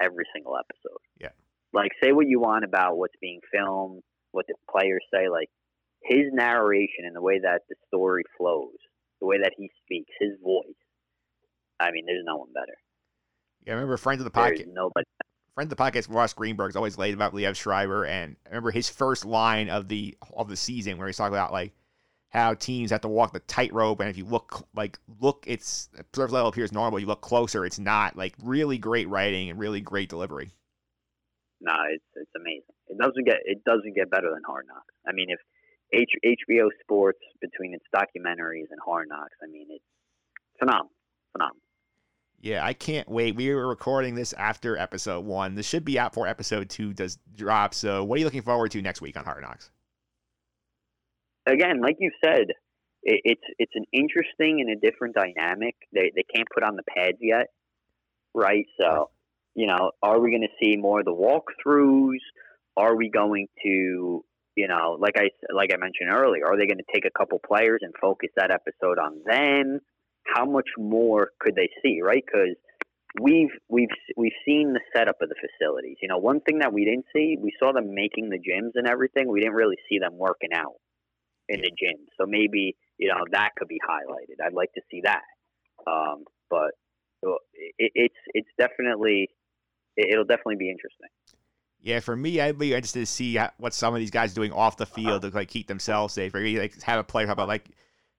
[0.02, 1.00] every single episode.
[1.20, 1.30] Yeah.
[1.72, 5.50] Like say what you want about what's being filmed, what the players say, like
[6.04, 8.76] his narration and the way that the story flows,
[9.24, 10.76] the way that he speaks, his voice.
[11.80, 12.76] I mean, there's no one better.
[13.66, 14.68] Yeah, I remember friends of the podcast.
[14.74, 15.06] nobody.
[15.56, 18.90] friend of the podcast, Ross Greenburg's always laid about Liev Schreiber, and I remember his
[18.90, 21.72] first line of the of the season where he's talking about like
[22.30, 26.34] how teams have to walk the tightrope, and if you look like look, it's surface
[26.34, 27.00] level appears normal.
[27.00, 28.18] You look closer, it's not.
[28.18, 30.52] Like really great writing and really great delivery.
[31.62, 32.76] No, it's it's amazing.
[32.90, 34.94] It doesn't get it doesn't get better than Hard Knocks.
[35.08, 35.40] I mean, if
[35.94, 39.84] H, HBO Sports between its documentaries and Hard Knocks, I mean, it's
[40.60, 40.92] phenomenal,
[41.32, 41.62] phenomenal.
[42.42, 43.36] Yeah, I can't wait.
[43.36, 45.56] We were recording this after episode one.
[45.56, 47.74] This should be out for episode two does drop.
[47.74, 49.72] So, what are you looking forward to next week on Hard Knocks?
[51.46, 52.48] Again, like you said,
[53.04, 55.76] it, it's it's an interesting and a different dynamic.
[55.94, 57.48] They they can't put on the pads yet,
[58.34, 58.66] right?
[58.78, 59.10] So,
[59.56, 62.20] you know, are we going to see more of the walkthroughs?
[62.76, 66.78] Are we going to, you know, like I like I mentioned earlier, are they going
[66.78, 69.80] to take a couple players and focus that episode on them?
[70.26, 72.24] How much more could they see, right?
[72.26, 72.56] Because
[73.20, 75.98] we've we've we've seen the setup of the facilities.
[76.02, 78.88] You know, one thing that we didn't see, we saw them making the gyms and
[78.88, 79.28] everything.
[79.28, 80.76] We didn't really see them working out
[81.50, 82.06] in the gym.
[82.20, 84.44] So maybe you know that could be highlighted.
[84.46, 85.24] I'd like to see that.
[85.88, 86.72] Um, but
[87.78, 89.30] it, it's it's definitely
[89.98, 91.10] it, it'll definitely be interesting.
[91.84, 94.54] Yeah, for me, I'd be interested to see what some of these guys are doing
[94.54, 96.34] off the field to like keep themselves safe.
[96.34, 97.66] Or maybe like have a player talk about like,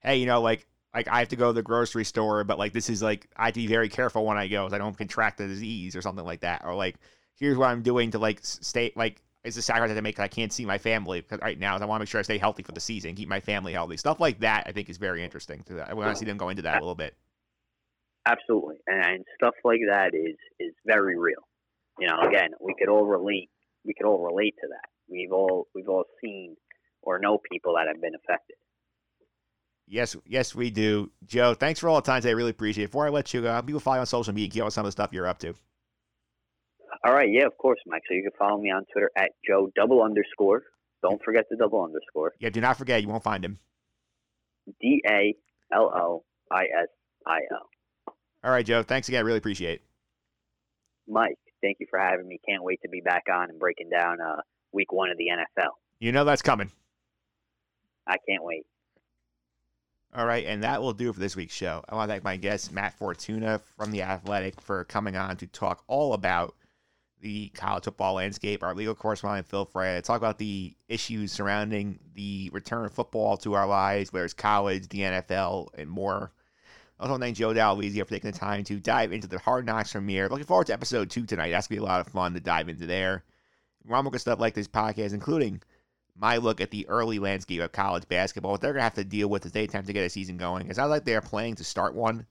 [0.01, 2.75] hey, you know, like like I have to go to the grocery store, but like
[2.75, 4.97] this is like I have to be very careful when I go, so I don't
[4.97, 6.61] contract the disease or something like that.
[6.63, 6.97] Or like
[7.39, 10.29] here's what I'm doing to like stay like it's a sacrifice I make 'cause I
[10.29, 12.63] can't see my family because right now I want to make sure I stay healthy
[12.63, 13.97] for the season, keep my family healthy.
[13.97, 15.63] Stuff like that I think is very interesting.
[15.65, 15.89] To that.
[15.89, 17.15] I want to see them go into that a little bit.
[18.27, 21.49] Absolutely, and stuff like that is is very real.
[21.99, 23.49] You know, again, we could all relate.
[23.85, 24.89] We could all relate to that.
[25.09, 26.57] We've all we've all seen
[27.03, 28.57] or know people that have been affected.
[29.87, 31.11] Yes, yes, we do.
[31.27, 32.31] Joe, thanks for all the time today.
[32.31, 32.87] I really appreciate it.
[32.89, 34.87] Before I let you go, people follow you on social media, keep up with some
[34.87, 35.55] of the stuff you're up to.
[37.05, 38.03] All right, yeah, of course, Mike.
[38.09, 40.63] So you can follow me on Twitter at Joe double underscore.
[41.03, 42.33] Don't forget the double underscore.
[42.41, 43.59] Yeah, do not forget, you won't find him.
[44.81, 45.35] D A
[45.75, 46.89] L O I S
[47.27, 48.13] I O.
[48.43, 48.83] All right, Joe.
[48.83, 49.25] Thanks again.
[49.25, 49.83] Really appreciate it.
[51.07, 52.39] Mike, thank you for having me.
[52.47, 54.43] Can't wait to be back on and breaking down uh,
[54.73, 55.71] week one of the NFL.
[55.99, 56.71] You know that's coming.
[58.07, 58.67] I can't wait.
[60.15, 61.83] All right, and that will do it for this week's show.
[61.89, 65.47] I want to thank my guest, Matt Fortuna from The Athletic, for coming on to
[65.49, 66.55] talk all about
[67.21, 68.63] the college football landscape.
[68.63, 73.37] Our legal correspondent, Phil Frey, to talk about the issues surrounding the return of football
[73.39, 76.31] to our lives, whether it's college, the NFL, and more.
[77.05, 80.27] Also, thank Joe Daloisio for taking the time to dive into the Hard Knocks premiere.
[80.27, 81.51] Looking forward to episode two tonight.
[81.51, 83.25] That's going to be a lot of fun to dive into there.
[83.87, 85.61] Good stuff like this podcast, including
[86.17, 89.05] my look at the early landscape of college basketball, what they're going to have to
[89.05, 90.71] deal with as they attempt to get a season going.
[90.71, 92.25] It sounds like they're playing to start one,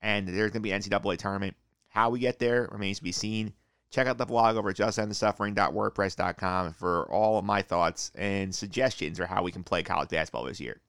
[0.00, 1.54] and there's going to be an NCAA tournament.
[1.88, 3.52] How we get there remains to be seen.
[3.90, 9.26] Check out the blog over at justendthesuffering.wordpress.com for all of my thoughts and suggestions for
[9.26, 10.80] how we can play college basketball this year.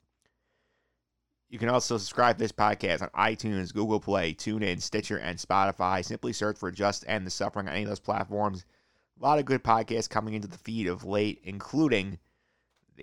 [1.50, 6.04] You can also subscribe to this podcast on iTunes, Google Play, TuneIn, Stitcher, and Spotify.
[6.04, 8.66] Simply search for Just End the Suffering on any of those platforms.
[9.20, 12.20] A lot of good podcasts coming into the feed of late, including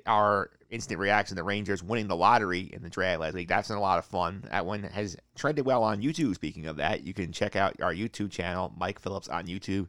[0.06, 3.48] our instant reaction the Rangers winning the lottery in the draft last week.
[3.48, 4.44] That's been a lot of fun.
[4.50, 6.34] That one has trended well on YouTube.
[6.34, 9.88] Speaking of that, you can check out our YouTube channel, Mike Phillips on YouTube.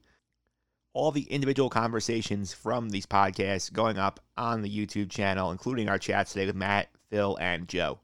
[0.94, 6.00] All the individual conversations from these podcasts going up on the YouTube channel, including our
[6.00, 8.00] chats today with Matt, Phil, and Joe.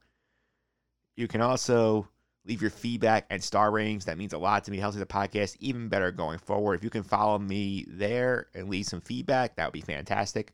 [1.15, 2.07] You can also
[2.45, 4.05] leave your feedback and star ratings.
[4.05, 4.77] That means a lot to me.
[4.77, 6.75] It helps the podcast even better going forward.
[6.75, 10.53] If you can follow me there and leave some feedback, that would be fantastic.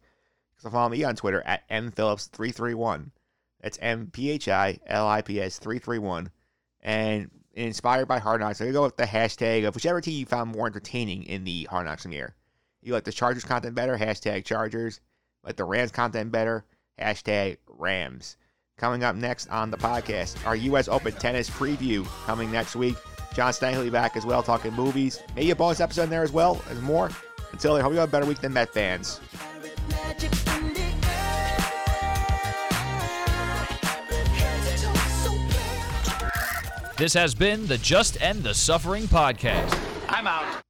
[0.58, 3.12] So follow me on Twitter at mphillips331.
[3.62, 6.30] That's M P H I L I P S 331.
[6.82, 10.20] And inspired by Hard Knocks, I'm going to go with the hashtag of whichever team
[10.20, 12.36] you found more entertaining in the Hard Knocks premiere.
[12.82, 13.98] You like the Chargers content better?
[13.98, 15.00] Hashtag Chargers.
[15.44, 16.66] Like the Rams content better?
[17.00, 18.38] Hashtag Rams.
[18.78, 20.88] Coming up next on the podcast, our U.S.
[20.88, 22.96] Open tennis preview coming next week.
[23.34, 25.20] John Stanley back as well, talking movies.
[25.36, 27.10] Maybe a bonus episode in there as well, and more.
[27.52, 29.20] Until then, hope you have a better week than Met fans.
[36.98, 39.76] This has been the Just End the Suffering podcast.
[40.10, 40.67] I'm out.